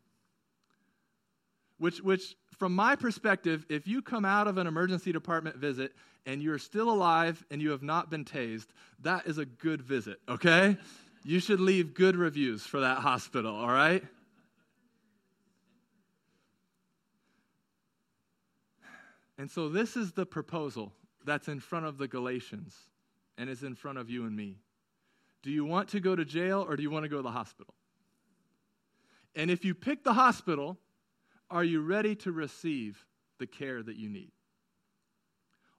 Which, 1.79 2.01
which, 2.01 2.35
from 2.51 2.75
my 2.75 2.95
perspective, 2.95 3.65
if 3.69 3.87
you 3.87 4.01
come 4.01 4.25
out 4.25 4.47
of 4.47 4.57
an 4.57 4.67
emergency 4.67 5.11
department 5.11 5.55
visit 5.55 5.93
and 6.25 6.43
you're 6.43 6.59
still 6.59 6.91
alive 6.91 7.43
and 7.49 7.61
you 7.61 7.71
have 7.71 7.81
not 7.81 8.09
been 8.09 8.25
tased, 8.25 8.67
that 9.01 9.25
is 9.25 9.37
a 9.37 9.45
good 9.45 9.81
visit, 9.81 10.19
okay? 10.27 10.77
You 11.23 11.39
should 11.39 11.61
leave 11.61 11.93
good 11.93 12.17
reviews 12.17 12.63
for 12.63 12.81
that 12.81 12.97
hospital, 12.97 13.55
all 13.55 13.71
right? 13.71 14.03
And 19.37 19.49
so, 19.49 19.69
this 19.69 19.95
is 19.95 20.11
the 20.11 20.25
proposal 20.25 20.91
that's 21.23 21.47
in 21.47 21.61
front 21.61 21.85
of 21.85 21.97
the 21.97 22.09
Galatians 22.09 22.75
and 23.37 23.49
is 23.49 23.63
in 23.63 23.73
front 23.73 23.97
of 23.97 24.09
you 24.09 24.25
and 24.25 24.35
me. 24.35 24.57
Do 25.43 25.49
you 25.49 25.63
want 25.63 25.87
to 25.89 26.01
go 26.01 26.13
to 26.13 26.25
jail 26.25 26.65
or 26.67 26.75
do 26.75 26.83
you 26.83 26.91
want 26.91 27.03
to 27.03 27.09
go 27.09 27.17
to 27.17 27.23
the 27.23 27.31
hospital? 27.31 27.73
And 29.35 29.49
if 29.49 29.63
you 29.63 29.73
pick 29.73 30.03
the 30.03 30.11
hospital, 30.11 30.77
are 31.49 31.63
you 31.63 31.81
ready 31.81 32.15
to 32.15 32.31
receive 32.31 33.05
the 33.39 33.47
care 33.47 33.81
that 33.81 33.95
you 33.95 34.09
need? 34.09 34.31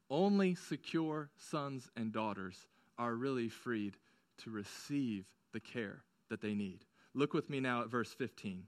Only 0.09 0.55
secure 0.57 1.31
sons 1.37 1.89
and 1.97 2.13
daughters 2.13 2.67
are 2.99 3.15
really 3.15 3.49
freed 3.49 3.97
to 4.39 4.51
receive 4.51 5.25
the 5.53 5.61
care 5.61 6.03
that 6.29 6.41
they 6.41 6.55
need. 6.55 6.85
Look 7.15 7.33
with 7.33 7.49
me 7.49 7.61
now 7.61 7.83
at 7.83 7.91
verse 7.91 8.13
15. 8.13 8.65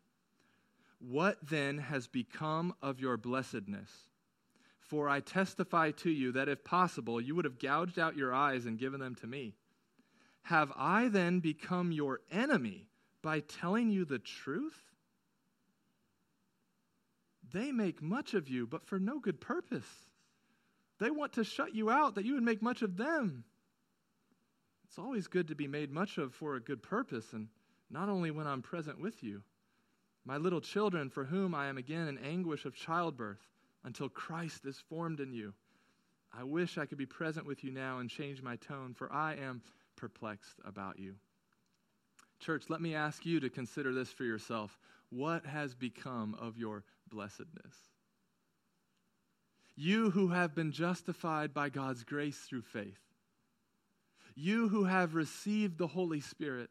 What 1.00 1.38
then 1.42 1.78
has 1.78 2.06
become 2.06 2.74
of 2.80 3.00
your 3.00 3.16
blessedness? 3.16 3.90
For 4.78 5.08
I 5.08 5.20
testify 5.20 5.90
to 5.92 6.10
you 6.10 6.32
that 6.32 6.48
if 6.48 6.62
possible, 6.62 7.20
you 7.20 7.34
would 7.34 7.44
have 7.44 7.58
gouged 7.58 7.98
out 7.98 8.16
your 8.16 8.32
eyes 8.32 8.66
and 8.66 8.78
given 8.78 9.00
them 9.00 9.14
to 9.16 9.26
me. 9.26 9.54
Have 10.42 10.72
I 10.76 11.08
then 11.08 11.40
become 11.40 11.92
your 11.92 12.20
enemy 12.30 12.88
by 13.22 13.40
telling 13.40 13.90
you 13.90 14.04
the 14.04 14.18
truth? 14.18 14.91
They 17.52 17.72
make 17.72 18.02
much 18.02 18.34
of 18.34 18.48
you, 18.48 18.66
but 18.66 18.86
for 18.86 18.98
no 18.98 19.18
good 19.18 19.40
purpose. 19.40 19.88
They 20.98 21.10
want 21.10 21.34
to 21.34 21.44
shut 21.44 21.74
you 21.74 21.90
out 21.90 22.14
that 22.14 22.24
you 22.24 22.34
would 22.34 22.42
make 22.42 22.62
much 22.62 22.82
of 22.82 22.96
them. 22.96 23.44
It's 24.84 24.98
always 24.98 25.26
good 25.26 25.48
to 25.48 25.54
be 25.54 25.66
made 25.66 25.90
much 25.90 26.18
of 26.18 26.34
for 26.34 26.56
a 26.56 26.60
good 26.60 26.82
purpose 26.82 27.32
and 27.32 27.48
not 27.90 28.08
only 28.08 28.30
when 28.30 28.46
I'm 28.46 28.62
present 28.62 29.00
with 29.00 29.22
you, 29.22 29.42
my 30.24 30.36
little 30.36 30.60
children, 30.60 31.10
for 31.10 31.24
whom 31.24 31.54
I 31.54 31.66
am 31.66 31.78
again 31.78 32.08
in 32.08 32.18
anguish 32.18 32.64
of 32.64 32.74
childbirth, 32.74 33.40
until 33.84 34.08
Christ 34.08 34.64
is 34.64 34.78
formed 34.78 35.20
in 35.20 35.32
you. 35.32 35.52
I 36.32 36.44
wish 36.44 36.78
I 36.78 36.86
could 36.86 36.98
be 36.98 37.06
present 37.06 37.46
with 37.46 37.64
you 37.64 37.72
now 37.72 37.98
and 37.98 38.08
change 38.08 38.40
my 38.42 38.56
tone, 38.56 38.94
for 38.94 39.12
I 39.12 39.34
am 39.34 39.60
perplexed 39.96 40.60
about 40.64 40.98
you. 40.98 41.16
Church, 42.38 42.64
let 42.68 42.80
me 42.80 42.94
ask 42.94 43.26
you 43.26 43.40
to 43.40 43.50
consider 43.50 43.92
this 43.92 44.10
for 44.10 44.24
yourself. 44.24 44.78
What 45.10 45.44
has 45.44 45.74
become 45.74 46.36
of 46.40 46.56
your 46.56 46.84
blessedness? 47.12 47.74
You 49.76 50.10
who 50.10 50.28
have 50.28 50.54
been 50.54 50.72
justified 50.72 51.54
by 51.54 51.68
God's 51.68 52.04
grace 52.04 52.38
through 52.38 52.62
faith, 52.62 53.00
you 54.34 54.68
who 54.68 54.84
have 54.84 55.14
received 55.14 55.78
the 55.78 55.86
Holy 55.86 56.20
Spirit, 56.20 56.70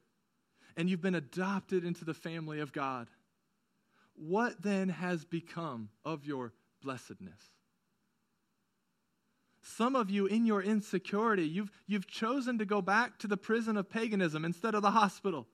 and 0.76 0.90
you've 0.90 1.02
been 1.02 1.16
adopted 1.16 1.84
into 1.84 2.06
the 2.06 2.14
family 2.14 2.60
of 2.60 2.74
God, 2.74 3.08
what 4.16 4.62
then 4.62 4.90
has 4.90 5.26
become 5.26 5.90
of 6.06 6.26
your 6.26 6.54
blessedness? 6.82 7.40
Some 9.64 9.96
of 9.96 10.10
you, 10.10 10.26
in 10.26 10.46
your 10.46 10.62
insecurity, 10.62 11.48
you've, 11.48 11.72
you've 11.88 12.08
chosen 12.08 12.58
to 12.58 12.66
go 12.66 12.82
back 12.82 13.20
to 13.20 13.28
the 13.28 13.38
prison 13.38 13.78
of 13.78 13.90
paganism 13.90 14.44
instead 14.44 14.74
of 14.74 14.82
the 14.82 14.92
hospital. 14.92 15.48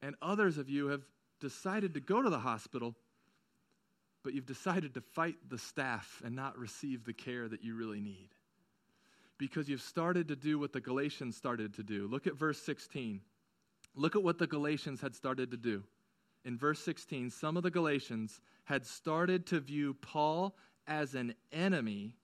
And 0.00 0.14
others 0.22 0.56
of 0.56 0.70
you 0.70 0.88
have 0.88 1.02
decided 1.40 1.94
to 1.94 2.00
go 2.00 2.22
to 2.22 2.30
the 2.30 2.38
hospital, 2.38 2.94
but 4.22 4.34
you've 4.34 4.46
decided 4.46 4.94
to 4.94 5.00
fight 5.00 5.36
the 5.48 5.58
staff 5.58 6.22
and 6.24 6.34
not 6.34 6.58
receive 6.58 7.04
the 7.04 7.12
care 7.12 7.48
that 7.48 7.62
you 7.62 7.76
really 7.76 8.00
need. 8.00 8.30
Because 9.38 9.68
you've 9.68 9.82
started 9.82 10.28
to 10.28 10.36
do 10.36 10.58
what 10.58 10.72
the 10.72 10.80
Galatians 10.80 11.36
started 11.36 11.74
to 11.74 11.82
do. 11.82 12.08
Look 12.08 12.26
at 12.26 12.36
verse 12.36 12.60
16. 12.62 13.20
Look 13.94 14.16
at 14.16 14.22
what 14.22 14.38
the 14.38 14.46
Galatians 14.46 15.00
had 15.00 15.14
started 15.14 15.50
to 15.50 15.56
do. 15.56 15.84
In 16.44 16.56
verse 16.56 16.80
16, 16.80 17.30
some 17.30 17.56
of 17.56 17.62
the 17.62 17.70
Galatians 17.70 18.40
had 18.64 18.86
started 18.86 19.46
to 19.46 19.60
view 19.60 19.94
Paul 19.94 20.56
as 20.86 21.14
an 21.14 21.34
enemy 21.52 22.14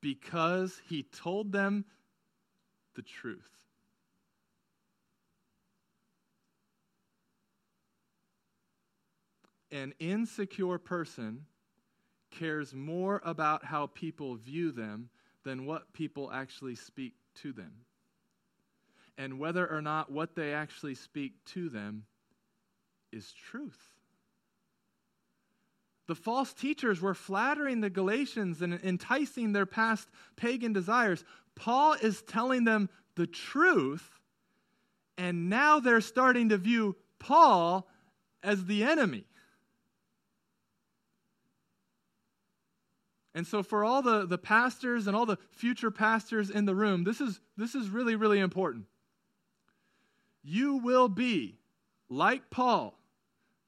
because 0.00 0.80
he 0.88 1.02
told 1.02 1.52
them 1.52 1.84
the 2.94 3.02
truth. 3.02 3.57
An 9.70 9.92
insecure 9.98 10.78
person 10.78 11.44
cares 12.30 12.74
more 12.74 13.20
about 13.24 13.64
how 13.64 13.86
people 13.86 14.36
view 14.36 14.72
them 14.72 15.10
than 15.44 15.66
what 15.66 15.92
people 15.92 16.30
actually 16.32 16.74
speak 16.74 17.14
to 17.36 17.52
them. 17.52 17.72
And 19.16 19.38
whether 19.38 19.66
or 19.66 19.82
not 19.82 20.12
what 20.12 20.34
they 20.34 20.54
actually 20.54 20.94
speak 20.94 21.32
to 21.46 21.68
them 21.68 22.04
is 23.12 23.32
truth. 23.32 23.78
The 26.06 26.14
false 26.14 26.54
teachers 26.54 27.00
were 27.02 27.14
flattering 27.14 27.80
the 27.80 27.90
Galatians 27.90 28.62
and 28.62 28.80
enticing 28.82 29.52
their 29.52 29.66
past 29.66 30.08
pagan 30.36 30.72
desires. 30.72 31.24
Paul 31.54 31.94
is 31.94 32.22
telling 32.22 32.64
them 32.64 32.88
the 33.14 33.26
truth, 33.26 34.18
and 35.18 35.50
now 35.50 35.80
they're 35.80 36.00
starting 36.00 36.48
to 36.48 36.56
view 36.56 36.96
Paul 37.18 37.88
as 38.42 38.64
the 38.64 38.84
enemy. 38.84 39.24
And 43.34 43.46
so, 43.46 43.62
for 43.62 43.84
all 43.84 44.02
the, 44.02 44.26
the 44.26 44.38
pastors 44.38 45.06
and 45.06 45.14
all 45.14 45.26
the 45.26 45.38
future 45.52 45.90
pastors 45.90 46.50
in 46.50 46.64
the 46.64 46.74
room, 46.74 47.04
this 47.04 47.20
is, 47.20 47.40
this 47.56 47.74
is 47.74 47.88
really, 47.88 48.16
really 48.16 48.40
important. 48.40 48.86
You 50.42 50.76
will 50.76 51.08
be, 51.08 51.58
like 52.08 52.50
Paul, 52.50 52.98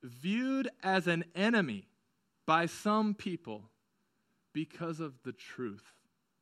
viewed 0.03 0.71
as 0.83 1.07
an 1.07 1.25
enemy 1.35 1.89
by 2.47 2.67
some 2.67 3.15
people 3.15 3.71
because 4.53 4.99
of 4.99 5.15
the 5.25 5.33
truth 5.33 5.85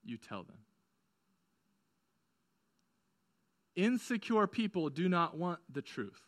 you 0.05 0.17
tell 0.17 0.45
them. 0.45 0.59
Insecure 3.75 4.47
people 4.47 4.91
do 4.91 5.09
not 5.09 5.37
want 5.37 5.61
the 5.73 5.83
truth. 5.83 6.21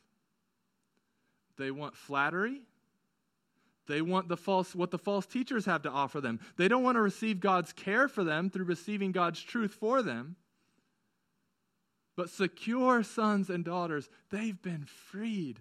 They 1.56 1.70
want 1.70 1.96
flattery. 1.96 2.62
They 3.90 4.02
want 4.02 4.28
the 4.28 4.36
false 4.36 4.74
what 4.74 4.92
the 4.92 4.98
false 4.98 5.26
teachers 5.26 5.66
have 5.66 5.82
to 5.82 5.90
offer 5.90 6.20
them. 6.20 6.38
They 6.56 6.68
don't 6.68 6.84
want 6.84 6.94
to 6.94 7.02
receive 7.02 7.40
God's 7.40 7.72
care 7.72 8.06
for 8.06 8.22
them 8.22 8.48
through 8.48 8.66
receiving 8.66 9.10
God's 9.10 9.42
truth 9.42 9.74
for 9.74 10.00
them. 10.00 10.36
But 12.16 12.30
secure 12.30 13.02
sons 13.02 13.50
and 13.50 13.64
daughters, 13.64 14.08
they've 14.30 14.60
been 14.62 14.84
freed 14.84 15.60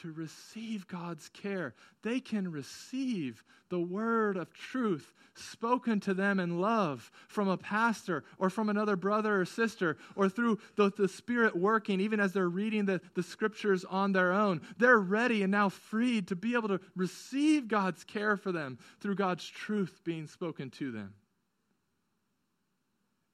to 0.00 0.12
receive 0.12 0.86
God's 0.86 1.28
care. 1.30 1.74
They 2.02 2.20
can 2.20 2.50
receive 2.50 3.44
the 3.68 3.80
word 3.80 4.36
of 4.36 4.52
truth 4.52 5.14
spoken 5.34 5.98
to 6.00 6.14
them 6.14 6.38
in 6.38 6.60
love 6.60 7.10
from 7.28 7.48
a 7.48 7.56
pastor 7.56 8.24
or 8.38 8.50
from 8.50 8.68
another 8.68 8.96
brother 8.96 9.40
or 9.40 9.44
sister 9.44 9.96
or 10.14 10.28
through 10.28 10.58
the, 10.76 10.90
the 10.96 11.08
Spirit 11.08 11.56
working, 11.56 12.00
even 12.00 12.20
as 12.20 12.32
they're 12.32 12.48
reading 12.48 12.84
the, 12.84 13.00
the 13.14 13.22
scriptures 13.22 13.84
on 13.84 14.12
their 14.12 14.32
own. 14.32 14.60
They're 14.78 14.98
ready 14.98 15.42
and 15.42 15.50
now 15.50 15.68
freed 15.68 16.28
to 16.28 16.36
be 16.36 16.54
able 16.54 16.68
to 16.68 16.80
receive 16.94 17.68
God's 17.68 18.04
care 18.04 18.36
for 18.36 18.52
them 18.52 18.78
through 19.00 19.16
God's 19.16 19.48
truth 19.48 20.00
being 20.04 20.26
spoken 20.26 20.70
to 20.70 20.92
them. 20.92 21.14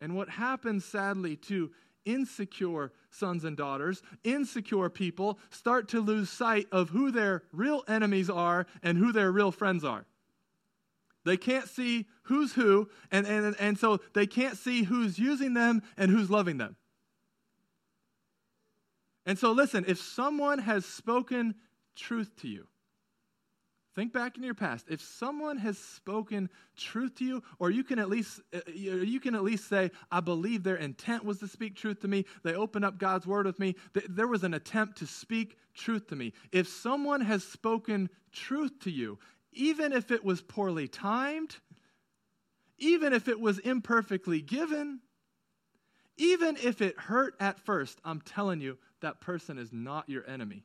And 0.01 0.17
what 0.17 0.31
happens, 0.31 0.85
sadly, 0.85 1.37
to 1.37 1.71
insecure 2.05 2.93
sons 3.11 3.45
and 3.45 3.57
daughters, 3.57 4.03
insecure 4.25 4.89
people 4.89 5.39
start 5.51 5.89
to 5.89 6.01
lose 6.01 6.31
sight 6.31 6.67
of 6.73 6.91
who 6.91 7.11
their 7.11 7.43
real 7.53 7.85
enemies 7.89 8.31
are 8.31 8.67
and 8.83 8.99
who 8.99 9.13
their 9.13 9.31
real 9.31 9.53
friends 9.53 9.85
are. 9.85 10.07
They 11.25 11.37
can't 11.37 11.69
see 11.69 12.07
who's 12.25 12.55
who, 12.55 12.89
and, 13.11 13.27
and, 13.27 13.55
and 13.59 13.79
so 13.79 14.01
they 14.15 14.27
can't 14.27 14.57
see 14.57 14.85
who's 14.85 15.19
using 15.19 15.55
them 15.55 15.83
and 15.97 16.11
who's 16.11 16.31
loving 16.31 16.57
them. 16.57 16.77
And 19.27 19.39
so, 19.39 19.53
listen, 19.53 19.85
if 19.87 19.99
someone 20.01 20.59
has 20.61 20.87
spoken 20.87 21.55
truth 21.95 22.35
to 22.37 22.49
you, 22.49 22.67
Think 23.97 24.13
back 24.13 24.37
in 24.37 24.45
your 24.45 24.55
past. 24.55 24.87
If 24.89 25.01
someone 25.01 25.59
has 25.59 25.77
spoken 25.77 26.49
truth 26.77 27.17
to 27.17 27.25
you, 27.25 27.43
or 27.59 27.71
you 27.71 27.83
can 27.83 27.99
at 27.99 28.09
least 28.09 28.41
uh, 28.55 28.61
you 28.73 29.19
can 29.19 29.35
at 29.35 29.43
least 29.43 29.69
say, 29.69 29.91
"I 30.13 30.21
believe 30.21 30.63
their 30.63 30.77
intent 30.77 31.25
was 31.25 31.39
to 31.41 31.49
speak 31.49 31.75
truth 31.75 32.01
to 32.01 32.09
me. 32.09 32.25
They 32.45 32.55
opened 32.55 32.85
up 32.85 32.99
God's 32.99 33.27
word 33.27 33.47
with 33.47 33.59
me. 33.59 33.75
There 34.09 34.29
was 34.29 34.45
an 34.45 34.55
attempt 34.55 34.99
to 34.99 35.07
speak 35.07 35.59
truth 35.75 36.07
to 36.09 36.17
me." 36.17 36.33
If 36.53 36.69
someone 36.69 37.21
has 37.23 37.43
spoken 37.43 38.11
truth 38.31 38.79
to 38.81 38.91
you, 38.93 39.19
even 39.53 39.93
if 39.93 40.13
it 40.13 40.25
was 40.25 40.41
poorly 40.41 40.87
timed, 40.87 41.57
even 42.79 43.13
if 43.13 43.27
it 43.27 43.41
was 43.41 43.59
imperfectly 43.59 44.41
given, 44.41 45.01
even 46.17 46.57
if 46.63 46.81
it 46.81 46.97
hurt 46.99 47.35
at 47.41 47.59
first, 47.59 48.01
I'm 48.05 48.21
telling 48.21 48.61
you, 48.61 48.79
that 49.01 49.21
person 49.21 49.59
is 49.59 49.73
not 49.73 50.09
your 50.09 50.29
enemy. 50.29 50.65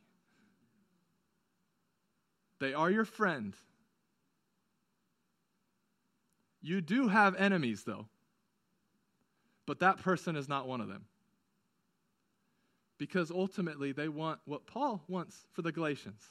They 2.65 2.73
are 2.73 2.89
your 2.89 3.05
friend. 3.05 3.53
You 6.63 6.81
do 6.81 7.09
have 7.09 7.35
enemies, 7.35 7.83
though, 7.83 8.07
but 9.67 9.81
that 9.81 10.01
person 10.01 10.35
is 10.35 10.49
not 10.49 10.67
one 10.67 10.81
of 10.81 10.87
them. 10.87 11.05
Because 12.97 13.29
ultimately, 13.29 13.91
they 13.91 14.07
want 14.07 14.39
what 14.45 14.65
Paul 14.65 15.03
wants 15.07 15.45
for 15.51 15.61
the 15.61 15.71
Galatians. 15.71 16.23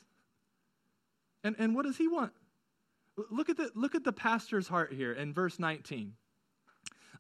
And, 1.45 1.55
and 1.61 1.73
what 1.73 1.85
does 1.85 1.99
he 1.99 2.09
want? 2.09 2.33
Look 3.31 3.49
at, 3.49 3.57
the, 3.57 3.71
look 3.77 3.95
at 3.95 4.03
the 4.03 4.13
pastor's 4.13 4.67
heart 4.67 4.93
here 4.93 5.13
in 5.13 5.33
verse 5.33 5.61
19. 5.61 6.15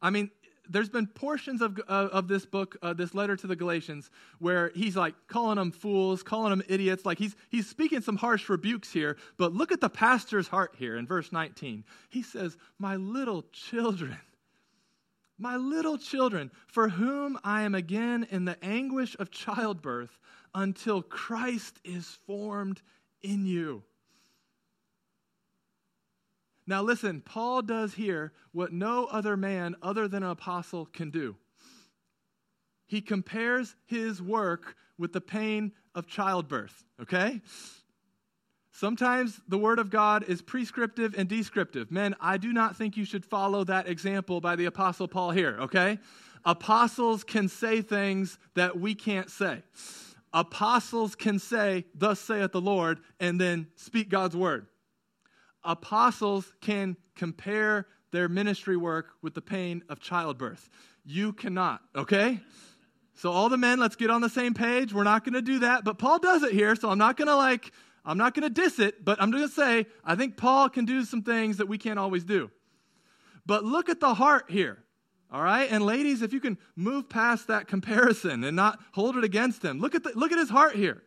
I 0.03 0.11
mean, 0.11 0.33
there's 0.69 0.89
been 0.89 1.07
portions 1.07 1.63
of, 1.63 1.79
of 1.81 2.29
this 2.29 2.47
book, 2.47 2.77
uh, 2.83 2.93
this 2.93 3.15
letter 3.15 3.37
to 3.37 3.47
the 3.47 3.57
Galatians, 3.57 4.11
where 4.39 4.71
he's 4.75 4.97
like 4.97 5.15
calling 5.27 5.57
them 5.57 5.73
fools, 5.73 6.23
calling 6.23 6.51
them 6.51 6.63
idiots. 6.69 7.05
Like 7.05 7.19
he's, 7.19 7.37
he's 7.51 7.69
speaking 7.69 8.01
some 8.01 8.17
harsh 8.17 8.49
rebukes 8.49 8.93
here. 8.93 9.17
But 9.37 9.53
look 9.53 9.73
at 9.73 9.81
the 9.81 9.89
pastor's 9.89 10.49
heart 10.49 10.75
here 10.79 10.97
in 10.97 11.07
verse 11.07 11.33
19. 11.33 11.85
He 12.09 12.23
says, 12.23 12.57
My 12.79 12.97
little 12.97 13.45
children, 13.53 14.19
my 15.39 15.57
little 15.57 15.99
children, 15.99 16.51
for 16.67 16.89
whom 16.89 17.39
I 17.45 17.63
am 17.63 17.75
again 17.75 18.27
in 18.31 18.45
the 18.45 18.63
anguish 18.65 19.17
of 19.19 19.31
childbirth 19.31 20.19
until 20.55 21.03
Christ 21.03 21.79
is 21.85 22.07
formed 22.27 22.81
in 23.23 23.47
you. 23.47 23.83
Now, 26.67 26.83
listen, 26.83 27.21
Paul 27.21 27.63
does 27.63 27.95
here 27.95 28.33
what 28.53 28.73
no 28.73 29.05
other 29.07 29.37
man 29.37 29.77
other 29.83 30.09
than 30.09 30.23
an 30.23 30.31
apostle 30.31 30.87
can 30.87 31.11
do. 31.11 31.37
He 32.87 33.01
compares 33.01 33.75
his 33.87 34.23
work 34.23 34.77
with 34.99 35.13
the 35.13 35.21
pain 35.21 35.73
of 35.95 36.07
childbirth, 36.07 36.85
okay? 37.01 37.41
Sometimes 38.73 39.41
the 39.49 39.59
word 39.59 39.79
of 39.79 39.91
God 39.91 40.25
is 40.25 40.43
prescriptive 40.43 41.15
and 41.17 41.29
descriptive. 41.29 41.91
Men, 41.91 42.15
I 42.21 42.39
do 42.39 42.53
not 42.53 42.77
think 42.77 42.97
you 42.97 43.05
should 43.05 43.25
follow 43.25 43.65
that 43.65 43.89
example 43.89 44.41
by 44.41 44.57
the 44.57 44.65
apostle 44.65 45.07
Paul 45.07 45.31
here, 45.31 45.57
okay? 45.61 45.99
Apostles 46.45 47.25
can 47.25 47.49
say 47.49 47.83
things 47.83 48.39
that 48.55 48.79
we 48.79 48.95
can't 48.95 49.31
say. 49.31 49.63
Apostles 50.33 51.15
can 51.15 51.39
say, 51.39 51.85
Thus 51.95 52.19
saith 52.19 52.53
the 52.53 52.61
Lord, 52.61 52.99
and 53.21 53.41
then 53.41 53.69
speak 53.77 54.09
God's 54.09 54.37
word. 54.37 54.67
Apostles 55.65 56.53
can 56.61 56.97
compare 57.15 57.87
their 58.13 58.29
ministry 58.29 58.77
work 58.77 59.11
with 59.23 59.35
the 59.35 59.41
pain 59.41 59.83
of 59.89 60.01
childbirth. 60.01 60.69
You 61.05 61.33
cannot, 61.33 61.81
okay? 61.95 62.41
So, 63.15 63.31
all 63.31 63.49
the 63.49 63.57
men, 63.57 63.79
let's 63.79 63.97
get 63.97 64.11
on 64.11 64.21
the 64.21 64.29
same 64.29 64.55
page. 64.55 64.93
We're 64.93 65.05
not 65.05 65.25
going 65.25 65.35
to 65.35 65.43
do 65.43 65.61
that, 65.61 65.85
but 65.85 65.99
Paul 65.99 66.19
does 66.19 66.43
it 66.43 66.53
here, 66.53 66.75
so 66.75 66.91
I'm 66.91 66.99
not 66.99 67.17
going 67.17 67.29
to 67.29 67.37
like, 67.37 67.73
I'm 68.05 68.19
not 68.19 68.35
going 68.35 68.43
to 68.43 68.63
diss 68.63 68.79
it, 68.79 69.05
but 69.05 69.21
I'm 69.21 69.31
going 69.31 69.47
to 69.47 69.53
say, 69.53 69.87
I 70.05 70.15
think 70.15 70.37
Paul 70.37 70.69
can 70.69 70.85
do 70.85 71.05
some 71.05 71.23
things 71.23 71.59
that 71.59 71.69
we 71.69 71.79
can't 71.79 71.99
always 71.99 72.25
do. 72.25 72.51
But 73.47 73.65
look 73.65 73.89
at 73.89 74.01
the 74.01 74.15
heart 74.15 74.47
here. 74.49 74.79
All 75.31 75.43
right? 75.43 75.71
And 75.71 75.85
ladies, 75.85 76.23
if 76.23 76.33
you 76.33 76.41
can 76.41 76.59
move 76.77 77.09
past 77.09 77.49
that 77.49 77.67
comparison 77.67 78.45
and 78.45 78.57
not 78.57 78.79
hold 78.93 79.17
it 79.17 79.25
against 79.25 79.65
him, 79.65 79.81
look 79.81 79.95
at, 79.95 80.05
the, 80.05 80.13
look 80.15 80.33
at 80.33 80.39
his 80.39 80.51
heart 80.51 80.77
here. 80.77 81.03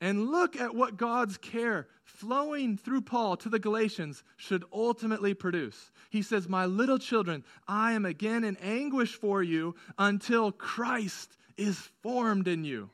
And 0.00 0.30
look 0.30 0.56
at 0.56 0.74
what 0.74 0.96
God's 0.96 1.36
care 1.36 1.88
flowing 2.20 2.76
through 2.76 3.00
Paul 3.00 3.36
to 3.38 3.48
the 3.48 3.58
Galatians 3.58 4.22
should 4.36 4.64
ultimately 4.72 5.32
produce. 5.32 5.90
He 6.10 6.22
says, 6.22 6.48
My 6.48 6.66
little 6.66 6.98
children, 6.98 7.44
I 7.66 7.92
am 7.92 8.04
again 8.04 8.44
in 8.44 8.56
anguish 8.58 9.14
for 9.14 9.42
you 9.42 9.74
until 9.98 10.52
Christ 10.52 11.36
is 11.56 11.78
formed 12.02 12.46
in 12.46 12.64
you. 12.64 12.90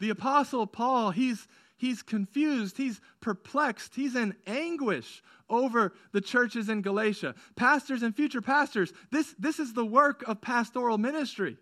The 0.00 0.10
Apostle 0.10 0.66
Paul, 0.66 1.10
he's 1.10 1.46
he's 1.76 2.02
confused, 2.02 2.76
he's 2.76 3.00
perplexed, 3.20 3.94
he's 3.94 4.16
in 4.16 4.34
anguish 4.46 5.22
over 5.48 5.94
the 6.12 6.20
churches 6.20 6.68
in 6.68 6.82
Galatia. 6.82 7.34
Pastors 7.56 8.02
and 8.02 8.14
future 8.14 8.42
pastors, 8.42 8.92
this, 9.10 9.34
this 9.38 9.58
is 9.58 9.72
the 9.72 9.86
work 9.86 10.22
of 10.26 10.40
pastoral 10.40 10.98
ministry. 10.98 11.56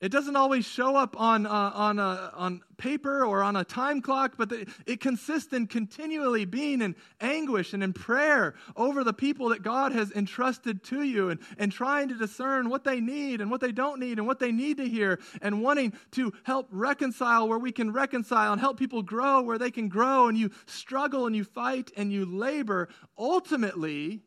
It 0.00 0.12
doesn't 0.12 0.36
always 0.36 0.64
show 0.64 0.94
up 0.94 1.18
on, 1.20 1.44
uh, 1.44 1.50
on, 1.50 1.98
a, 1.98 2.30
on 2.34 2.60
paper 2.76 3.24
or 3.24 3.42
on 3.42 3.56
a 3.56 3.64
time 3.64 4.00
clock, 4.00 4.34
but 4.38 4.48
the, 4.48 4.72
it 4.86 5.00
consists 5.00 5.52
in 5.52 5.66
continually 5.66 6.44
being 6.44 6.82
in 6.82 6.94
anguish 7.20 7.72
and 7.72 7.82
in 7.82 7.92
prayer 7.92 8.54
over 8.76 9.02
the 9.02 9.12
people 9.12 9.48
that 9.48 9.64
God 9.64 9.90
has 9.90 10.12
entrusted 10.12 10.84
to 10.84 11.02
you 11.02 11.30
and, 11.30 11.40
and 11.58 11.72
trying 11.72 12.08
to 12.10 12.14
discern 12.14 12.68
what 12.68 12.84
they 12.84 13.00
need 13.00 13.40
and 13.40 13.50
what 13.50 13.60
they 13.60 13.72
don't 13.72 13.98
need 13.98 14.18
and 14.18 14.26
what 14.26 14.38
they 14.38 14.52
need 14.52 14.76
to 14.76 14.88
hear 14.88 15.18
and 15.42 15.62
wanting 15.64 15.92
to 16.12 16.32
help 16.44 16.68
reconcile 16.70 17.48
where 17.48 17.58
we 17.58 17.72
can 17.72 17.92
reconcile 17.92 18.52
and 18.52 18.60
help 18.60 18.78
people 18.78 19.02
grow 19.02 19.42
where 19.42 19.58
they 19.58 19.72
can 19.72 19.88
grow. 19.88 20.28
And 20.28 20.38
you 20.38 20.52
struggle 20.66 21.26
and 21.26 21.34
you 21.34 21.42
fight 21.42 21.90
and 21.96 22.12
you 22.12 22.24
labor 22.24 22.88
ultimately 23.18 24.22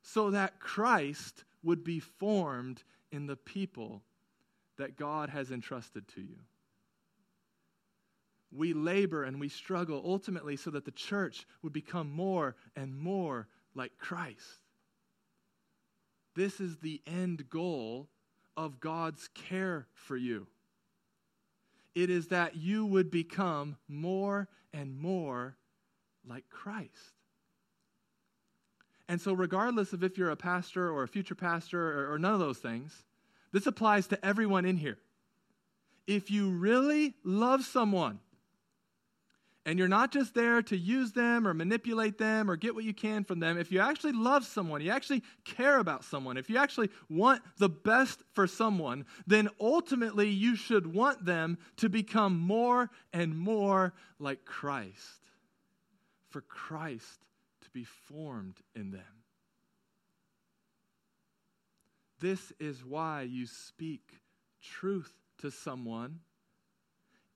so 0.00 0.30
that 0.30 0.60
Christ 0.60 1.44
would 1.62 1.84
be 1.84 2.00
formed 2.00 2.82
in 3.12 3.26
the 3.26 3.36
people 3.36 4.02
that 4.78 4.96
God 4.96 5.28
has 5.28 5.50
entrusted 5.50 6.08
to 6.08 6.20
you. 6.20 6.38
We 8.50 8.72
labor 8.72 9.24
and 9.24 9.38
we 9.38 9.48
struggle 9.48 10.02
ultimately 10.04 10.56
so 10.56 10.70
that 10.70 10.84
the 10.84 10.90
church 10.90 11.46
would 11.62 11.72
become 11.72 12.10
more 12.10 12.56
and 12.74 12.96
more 12.98 13.46
like 13.74 13.92
Christ. 13.98 14.60
This 16.34 16.60
is 16.60 16.78
the 16.78 17.02
end 17.06 17.50
goal 17.50 18.08
of 18.56 18.80
God's 18.80 19.28
care 19.34 19.86
for 19.92 20.16
you. 20.16 20.46
It 21.94 22.10
is 22.10 22.28
that 22.28 22.56
you 22.56 22.86
would 22.86 23.10
become 23.10 23.76
more 23.88 24.48
and 24.72 24.96
more 24.98 25.56
like 26.26 26.48
Christ. 26.48 27.14
And 29.08 29.20
so, 29.20 29.32
regardless 29.32 29.92
of 29.92 30.04
if 30.04 30.18
you're 30.18 30.30
a 30.30 30.36
pastor 30.36 30.90
or 30.90 31.02
a 31.02 31.08
future 31.08 31.34
pastor 31.34 31.80
or, 31.80 32.12
or 32.12 32.18
none 32.18 32.34
of 32.34 32.40
those 32.40 32.58
things, 32.58 33.04
this 33.52 33.66
applies 33.66 34.06
to 34.08 34.24
everyone 34.24 34.64
in 34.64 34.76
here. 34.76 34.98
If 36.06 36.30
you 36.30 36.50
really 36.50 37.14
love 37.24 37.64
someone, 37.64 38.20
and 39.68 39.78
you're 39.78 39.86
not 39.86 40.10
just 40.10 40.32
there 40.32 40.62
to 40.62 40.76
use 40.78 41.12
them 41.12 41.46
or 41.46 41.52
manipulate 41.52 42.16
them 42.16 42.50
or 42.50 42.56
get 42.56 42.74
what 42.74 42.84
you 42.84 42.94
can 42.94 43.22
from 43.22 43.38
them, 43.38 43.58
if 43.58 43.70
you 43.70 43.80
actually 43.80 44.12
love 44.12 44.46
someone, 44.46 44.80
you 44.80 44.90
actually 44.90 45.22
care 45.44 45.78
about 45.78 46.04
someone, 46.04 46.38
if 46.38 46.48
you 46.48 46.56
actually 46.56 46.88
want 47.10 47.42
the 47.58 47.68
best 47.68 48.22
for 48.32 48.46
someone, 48.46 49.04
then 49.26 49.50
ultimately 49.60 50.30
you 50.30 50.56
should 50.56 50.94
want 50.94 51.22
them 51.26 51.58
to 51.76 51.90
become 51.90 52.40
more 52.40 52.88
and 53.12 53.38
more 53.38 53.92
like 54.18 54.46
Christ, 54.46 55.28
for 56.30 56.40
Christ 56.40 57.26
to 57.60 57.68
be 57.68 57.84
formed 57.84 58.56
in 58.74 58.90
them. 58.90 59.17
This 62.20 62.52
is 62.58 62.84
why 62.84 63.22
you 63.22 63.46
speak 63.46 64.02
truth 64.62 65.12
to 65.38 65.50
someone, 65.50 66.20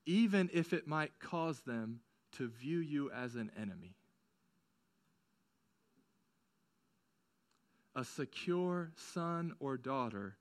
even 0.05 0.49
if 0.53 0.73
it 0.73 0.87
might 0.87 1.19
cause 1.19 1.61
them 1.61 2.01
to 2.33 2.49
view 2.49 2.79
you 2.79 3.09
as 3.11 3.35
an 3.35 3.51
enemy. 3.59 3.95
A 7.95 8.03
secure 8.03 8.91
son 8.95 9.53
or 9.59 9.77
daughter 9.77 10.35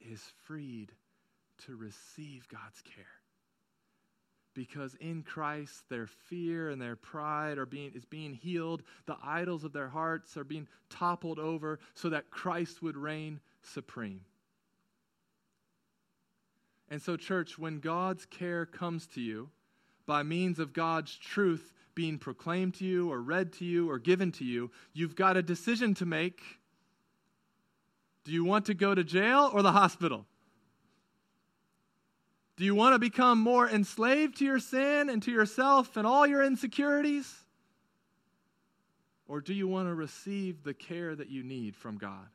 is 0.00 0.20
freed 0.44 0.92
to 1.66 1.76
receive 1.76 2.48
God's 2.48 2.82
care. 2.82 3.04
Because 4.54 4.96
in 4.96 5.22
Christ, 5.22 5.88
their 5.88 6.08
fear 6.08 6.70
and 6.70 6.82
their 6.82 6.96
pride 6.96 7.58
are 7.58 7.66
being, 7.66 7.92
is 7.94 8.04
being 8.04 8.34
healed. 8.34 8.82
The 9.06 9.16
idols 9.22 9.62
of 9.62 9.72
their 9.72 9.88
hearts 9.88 10.36
are 10.36 10.44
being 10.44 10.66
toppled 10.88 11.38
over 11.38 11.78
so 11.94 12.10
that 12.10 12.30
Christ 12.30 12.82
would 12.82 12.96
reign 12.96 13.40
supreme. 13.62 14.22
And 16.90 17.00
so, 17.00 17.16
church, 17.16 17.58
when 17.58 17.78
God's 17.78 18.26
care 18.26 18.66
comes 18.66 19.06
to 19.08 19.20
you 19.20 19.50
by 20.06 20.22
means 20.22 20.58
of 20.58 20.72
God's 20.72 21.16
truth 21.16 21.72
being 21.94 22.18
proclaimed 22.18 22.74
to 22.74 22.84
you 22.84 23.12
or 23.12 23.20
read 23.20 23.52
to 23.54 23.64
you 23.64 23.88
or 23.88 23.98
given 23.98 24.32
to 24.32 24.44
you, 24.44 24.70
you've 24.92 25.14
got 25.14 25.36
a 25.36 25.42
decision 25.42 25.94
to 25.94 26.06
make. 26.06 26.40
Do 28.24 28.32
you 28.32 28.44
want 28.44 28.66
to 28.66 28.74
go 28.74 28.94
to 28.94 29.04
jail 29.04 29.50
or 29.52 29.62
the 29.62 29.72
hospital? 29.72 30.26
Do 32.56 32.64
you 32.64 32.74
want 32.74 32.94
to 32.94 32.98
become 32.98 33.38
more 33.38 33.68
enslaved 33.68 34.38
to 34.38 34.44
your 34.44 34.58
sin 34.58 35.08
and 35.08 35.22
to 35.22 35.30
yourself 35.30 35.96
and 35.96 36.06
all 36.06 36.26
your 36.26 36.42
insecurities? 36.42 37.32
Or 39.26 39.40
do 39.40 39.54
you 39.54 39.68
want 39.68 39.88
to 39.88 39.94
receive 39.94 40.64
the 40.64 40.74
care 40.74 41.14
that 41.14 41.30
you 41.30 41.42
need 41.42 41.76
from 41.76 41.96
God? 41.96 42.28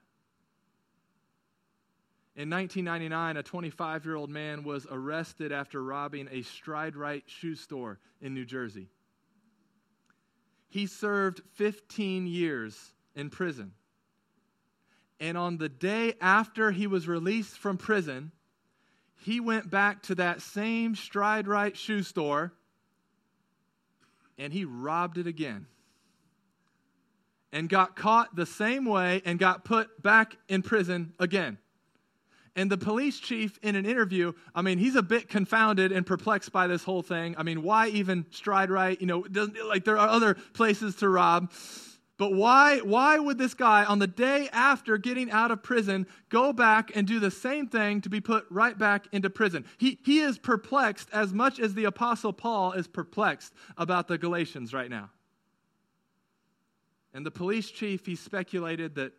In 2.37 2.49
1999, 2.49 3.37
a 3.37 3.43
25 3.43 4.05
year 4.05 4.15
old 4.15 4.29
man 4.29 4.63
was 4.63 4.85
arrested 4.91 5.53
after 5.53 5.81
robbing 5.81 6.27
a 6.31 6.41
Stride 6.41 6.97
Rite 6.97 7.23
shoe 7.27 7.55
store 7.55 7.97
in 8.21 8.33
New 8.33 8.43
Jersey. 8.43 8.89
He 10.67 10.85
served 10.85 11.41
15 11.53 12.27
years 12.27 12.93
in 13.15 13.29
prison. 13.29 13.71
And 15.21 15.37
on 15.37 15.57
the 15.57 15.69
day 15.69 16.15
after 16.19 16.71
he 16.71 16.87
was 16.87 17.07
released 17.07 17.57
from 17.57 17.77
prison, 17.77 18.33
he 19.21 19.39
went 19.39 19.69
back 19.69 20.03
to 20.03 20.15
that 20.15 20.41
same 20.41 20.95
Stride 20.95 21.47
Rite 21.47 21.77
shoe 21.77 22.03
store 22.03 22.51
and 24.37 24.51
he 24.51 24.65
robbed 24.65 25.17
it 25.17 25.27
again. 25.27 25.67
And 27.53 27.69
got 27.69 27.95
caught 27.95 28.35
the 28.35 28.45
same 28.45 28.83
way 28.83 29.21
and 29.23 29.39
got 29.39 29.63
put 29.63 30.03
back 30.03 30.35
in 30.49 30.61
prison 30.61 31.13
again. 31.17 31.57
And 32.55 32.71
the 32.71 32.77
police 32.77 33.19
chief, 33.19 33.59
in 33.61 33.75
an 33.75 33.85
interview, 33.85 34.31
I 34.53 34.61
mean, 34.61 34.77
he's 34.77 34.95
a 34.95 35.03
bit 35.03 35.27
confounded 35.27 35.91
and 35.91 36.05
perplexed 36.05 36.53
by 36.53 36.67
this 36.67 36.83
whole 36.85 37.01
thing. 37.01 37.35
I 37.37 37.43
mean, 37.43 37.63
why 37.63 37.89
even 37.89 38.25
Stride 38.31 38.69
Rite? 38.69 39.01
You 39.01 39.07
know, 39.07 39.25
like 39.65 39.83
there 39.83 39.97
are 39.97 40.07
other 40.07 40.35
places 40.53 40.95
to 40.97 41.09
rob. 41.09 41.51
But 42.17 42.31
why, 42.31 42.79
why 42.79 43.19
would 43.19 43.37
this 43.37 43.53
guy, 43.53 43.83
on 43.83 43.99
the 43.99 44.07
day 44.07 44.47
after 44.53 44.97
getting 44.97 45.29
out 45.31 45.51
of 45.51 45.63
prison, 45.63 46.07
go 46.29 46.53
back 46.53 46.95
and 46.95 47.05
do 47.05 47.19
the 47.19 47.29
same 47.29 47.67
thing 47.67 47.99
to 48.01 48.09
be 48.09 48.21
put 48.21 48.45
right 48.49 48.77
back 48.77 49.07
into 49.11 49.29
prison? 49.29 49.65
He, 49.77 49.99
he 50.05 50.19
is 50.19 50.39
perplexed 50.39 51.09
as 51.11 51.33
much 51.33 51.59
as 51.59 51.73
the 51.73 51.83
Apostle 51.83 52.31
Paul 52.31 52.71
is 52.71 52.87
perplexed 52.87 53.53
about 53.77 54.07
the 54.07 54.17
Galatians 54.17 54.73
right 54.73 54.89
now. 54.89 55.09
And 57.13 57.25
the 57.25 57.31
police 57.31 57.69
chief, 57.69 58.05
he 58.05 58.15
speculated 58.15 58.95
that 58.95 59.11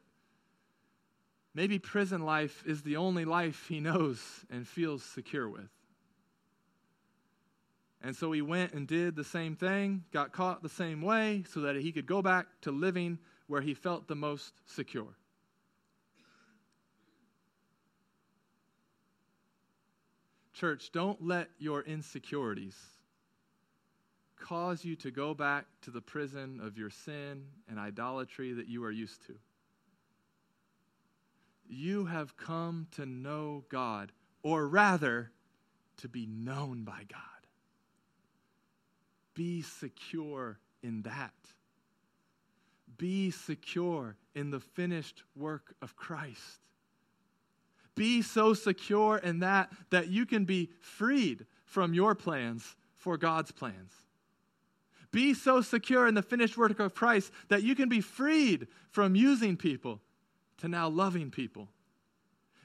Maybe 1.57 1.79
prison 1.79 2.21
life 2.21 2.63
is 2.67 2.83
the 2.83 2.99
only 2.99 3.25
life 3.25 3.65
he 3.67 3.81
knows 3.81 4.45
and 4.51 4.69
feels 4.69 5.03
secure 5.03 5.49
with. 5.49 5.71
And 8.03 8.15
so 8.15 8.31
he 8.31 8.43
went 8.43 8.75
and 8.75 8.87
did 8.87 9.17
the 9.17 9.25
same 9.25 9.57
thing, 9.57 10.05
got 10.13 10.33
caught 10.33 10.63
the 10.63 10.69
same 10.69 11.01
way, 11.01 11.45
so 11.49 11.61
that 11.61 11.77
he 11.77 11.93
could 11.93 12.05
go 12.05 12.21
back 12.21 12.47
to 12.61 12.73
living 12.73 13.19
where 13.47 13.63
he 13.63 13.73
felt 13.73 14.07
the 14.07 14.15
most 14.15 14.53
secure. 14.67 15.17
Church, 20.53 20.93
don't 20.93 21.25
let 21.27 21.49
your 21.59 21.81
insecurities 21.81 22.77
cause 24.39 24.85
you 24.85 24.95
to 24.97 25.11
go 25.11 25.33
back 25.33 25.65
to 25.81 25.91
the 25.91 26.03
prison 26.03 26.61
of 26.63 26.77
your 26.77 26.91
sin 26.91 27.47
and 27.67 27.79
idolatry 27.79 28.53
that 28.53 28.69
you 28.69 28.85
are 28.85 28.91
used 28.91 29.27
to. 29.27 29.37
You 31.69 32.07
have 32.07 32.37
come 32.37 32.87
to 32.93 33.07
know 33.07 33.65
God, 33.69 34.13
or 34.43 34.69
rather, 34.69 35.31
to 35.99 36.09
be 36.09 36.27
known 36.27 36.85
by 36.85 37.03
God. 37.09 37.21
Be 39.35 39.63
secure 39.63 40.59
in 40.83 41.03
that. 41.03 41.35
Be 42.97 43.31
secure 43.31 44.17
in 44.35 44.51
the 44.51 44.61
finished 44.61 45.23
work 45.35 45.75
of 45.83 45.97
Christ. 45.97 46.61
Be 47.95 48.23
so 48.23 48.55
secure 48.55 49.19
in 49.19 49.41
that 49.41 49.73
that 49.91 50.09
you 50.09 50.27
can 50.27 50.45
be 50.45 50.71
freed 50.81 51.47
from 51.65 51.95
your 51.95 52.15
plans 52.15 52.77
for 52.95 53.17
God's 53.17 53.53
plans. 53.53 53.93
Be 55.13 55.35
so 55.35 55.61
secure 55.61 56.07
in 56.07 56.15
the 56.15 56.23
finished 56.23 56.59
work 56.59 56.79
of 56.79 56.95
Christ 56.95 57.33
that 57.49 57.63
you 57.63 57.75
can 57.75 57.89
be 57.89 58.01
freed 58.01 58.69
from 58.91 59.15
using 59.15 59.57
people 59.57 60.01
to 60.59 60.69
now 60.69 60.89
loving 60.89 61.31
people. 61.31 61.69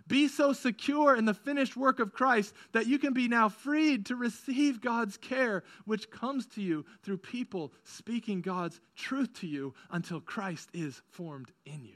Be 0.08 0.28
so 0.28 0.52
secure 0.52 1.16
in 1.16 1.26
the 1.26 1.34
finished 1.34 1.78
work 1.78 2.00
of 2.00 2.12
Christ 2.12 2.54
that 2.74 2.88
you 2.88 3.00
can 3.00 3.14
be 3.14 3.28
now 3.28 3.48
freed 3.48 4.08
to 4.08 4.16
receive 4.16 4.82
God's 4.82 5.16
care, 5.16 5.64
which 5.86 6.12
comes 6.12 6.46
to 6.48 6.62
you 6.62 6.86
through 7.02 7.20
people 7.20 7.72
speaking 7.84 8.42
God's 8.42 8.82
truth 8.96 9.34
to 9.40 9.48
you 9.48 9.74
until 9.90 10.20
Christ 10.20 10.70
is 10.74 11.02
formed 11.12 11.52
in 11.66 11.86
you. 11.86 11.96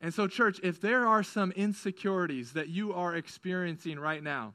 And 0.00 0.12
so, 0.12 0.26
church, 0.26 0.58
if 0.62 0.80
there 0.80 1.06
are 1.06 1.22
some 1.22 1.52
insecurities 1.52 2.52
that 2.52 2.68
you 2.68 2.92
are 2.92 3.14
experiencing 3.14 3.98
right 3.98 4.22
now, 4.22 4.54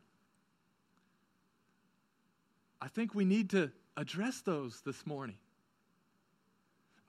I 2.82 2.88
think 2.88 3.16
we 3.16 3.26
need 3.26 3.50
to 3.52 3.72
address 3.96 4.42
those 4.42 4.82
this 4.82 5.06
morning. 5.06 5.38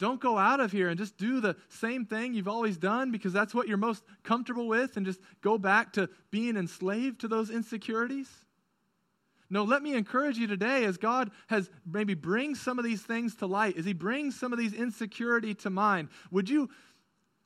Don't 0.02 0.18
go 0.20 0.36
out 0.36 0.58
of 0.58 0.72
here 0.72 0.88
and 0.88 0.98
just 0.98 1.16
do 1.16 1.40
the 1.40 1.54
same 1.68 2.04
thing 2.04 2.34
you've 2.34 2.48
always 2.48 2.76
done 2.76 3.12
because 3.12 3.32
that's 3.32 3.54
what 3.54 3.68
you're 3.68 3.76
most 3.76 4.02
comfortable 4.24 4.66
with 4.66 4.96
and 4.96 5.06
just 5.06 5.20
go 5.42 5.56
back 5.56 5.92
to 5.92 6.10
being 6.32 6.56
enslaved 6.56 7.20
to 7.20 7.28
those 7.28 7.50
insecurities. 7.50 8.28
No, 9.48 9.62
let 9.62 9.80
me 9.80 9.94
encourage 9.94 10.38
you 10.38 10.48
today 10.48 10.86
as 10.86 10.96
God 10.96 11.30
has 11.46 11.70
maybe 11.86 12.14
bring 12.14 12.56
some 12.56 12.80
of 12.80 12.84
these 12.84 13.02
things 13.02 13.36
to 13.36 13.46
light, 13.46 13.76
as 13.76 13.84
He 13.84 13.92
brings 13.92 14.36
some 14.36 14.52
of 14.52 14.58
these 14.58 14.72
insecurity 14.72 15.54
to 15.54 15.70
mind, 15.70 16.08
would 16.32 16.50
you 16.50 16.68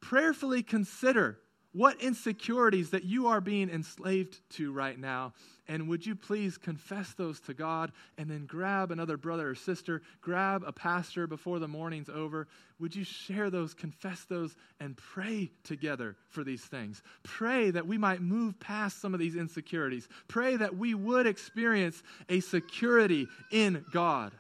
prayerfully 0.01 0.63
consider 0.63 1.39
what 1.77 2.01
insecurities 2.01 2.89
that 2.89 3.05
you 3.05 3.27
are 3.27 3.41
being 3.43 3.69
enslaved 3.69 4.41
to 4.49 4.73
right 4.73 4.99
now. 4.99 5.35
And 5.69 5.89
would 5.89 6.07
you 6.07 6.17
please 6.17 6.57
confess 6.57 7.13
those 7.13 7.39
to 7.41 7.53
God 7.53 7.93
and 8.17 8.31
then 8.31 8.47
grab 8.47 8.91
another 8.91 9.19
brother 9.19 9.51
or 9.51 9.55
sister, 9.55 10.01
grab 10.23 10.65
a 10.67 10.73
pastor 10.73 11.27
before 11.27 11.59
the 11.59 11.69
morning's 11.69 12.09
over? 12.09 12.49
Would 12.81 12.97
you 12.97 13.05
share 13.05 13.51
those, 13.51 13.75
confess 13.75 14.25
those, 14.25 14.57
and 14.81 14.97
pray 14.97 15.51
together 15.65 16.17
for 16.31 16.45
these 16.45 16.65
things? 16.65 17.03
Pray 17.25 17.71
that 17.71 17.87
we 17.87 17.99
might 17.99 18.23
move 18.23 18.59
past 18.59 19.03
some 19.03 19.13
of 19.13 19.21
these 19.21 19.37
insecurities. 19.37 20.09
Pray 20.29 20.57
that 20.57 20.79
we 20.79 20.95
would 20.95 21.27
experience 21.27 22.03
a 22.31 22.41
security 22.41 23.27
in 23.53 23.85
God. 23.93 24.33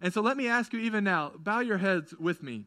And 0.00 0.14
so 0.14 0.22
let 0.22 0.38
me 0.38 0.48
ask 0.48 0.72
you, 0.72 0.80
even 0.80 1.04
now, 1.04 1.32
bow 1.36 1.60
your 1.60 1.78
heads 1.78 2.14
with 2.18 2.42
me. 2.42 2.64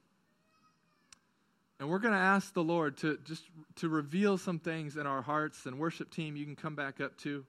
And 1.80 1.90
we're 1.90 2.00
going 2.00 2.14
to 2.14 2.20
ask 2.20 2.54
the 2.54 2.64
Lord 2.64 2.98
to 2.98 3.18
just 3.24 3.44
to 3.76 3.90
reveal 3.90 4.38
some 4.38 4.60
things 4.60 4.98
in 4.98 5.06
our 5.06 5.22
hearts. 5.22 5.66
And 5.66 5.78
worship 5.78 6.10
team, 6.10 6.36
you 6.36 6.46
can 6.46 6.56
come 6.56 6.76
back 6.76 7.00
up 7.00 7.18
too. 7.18 7.46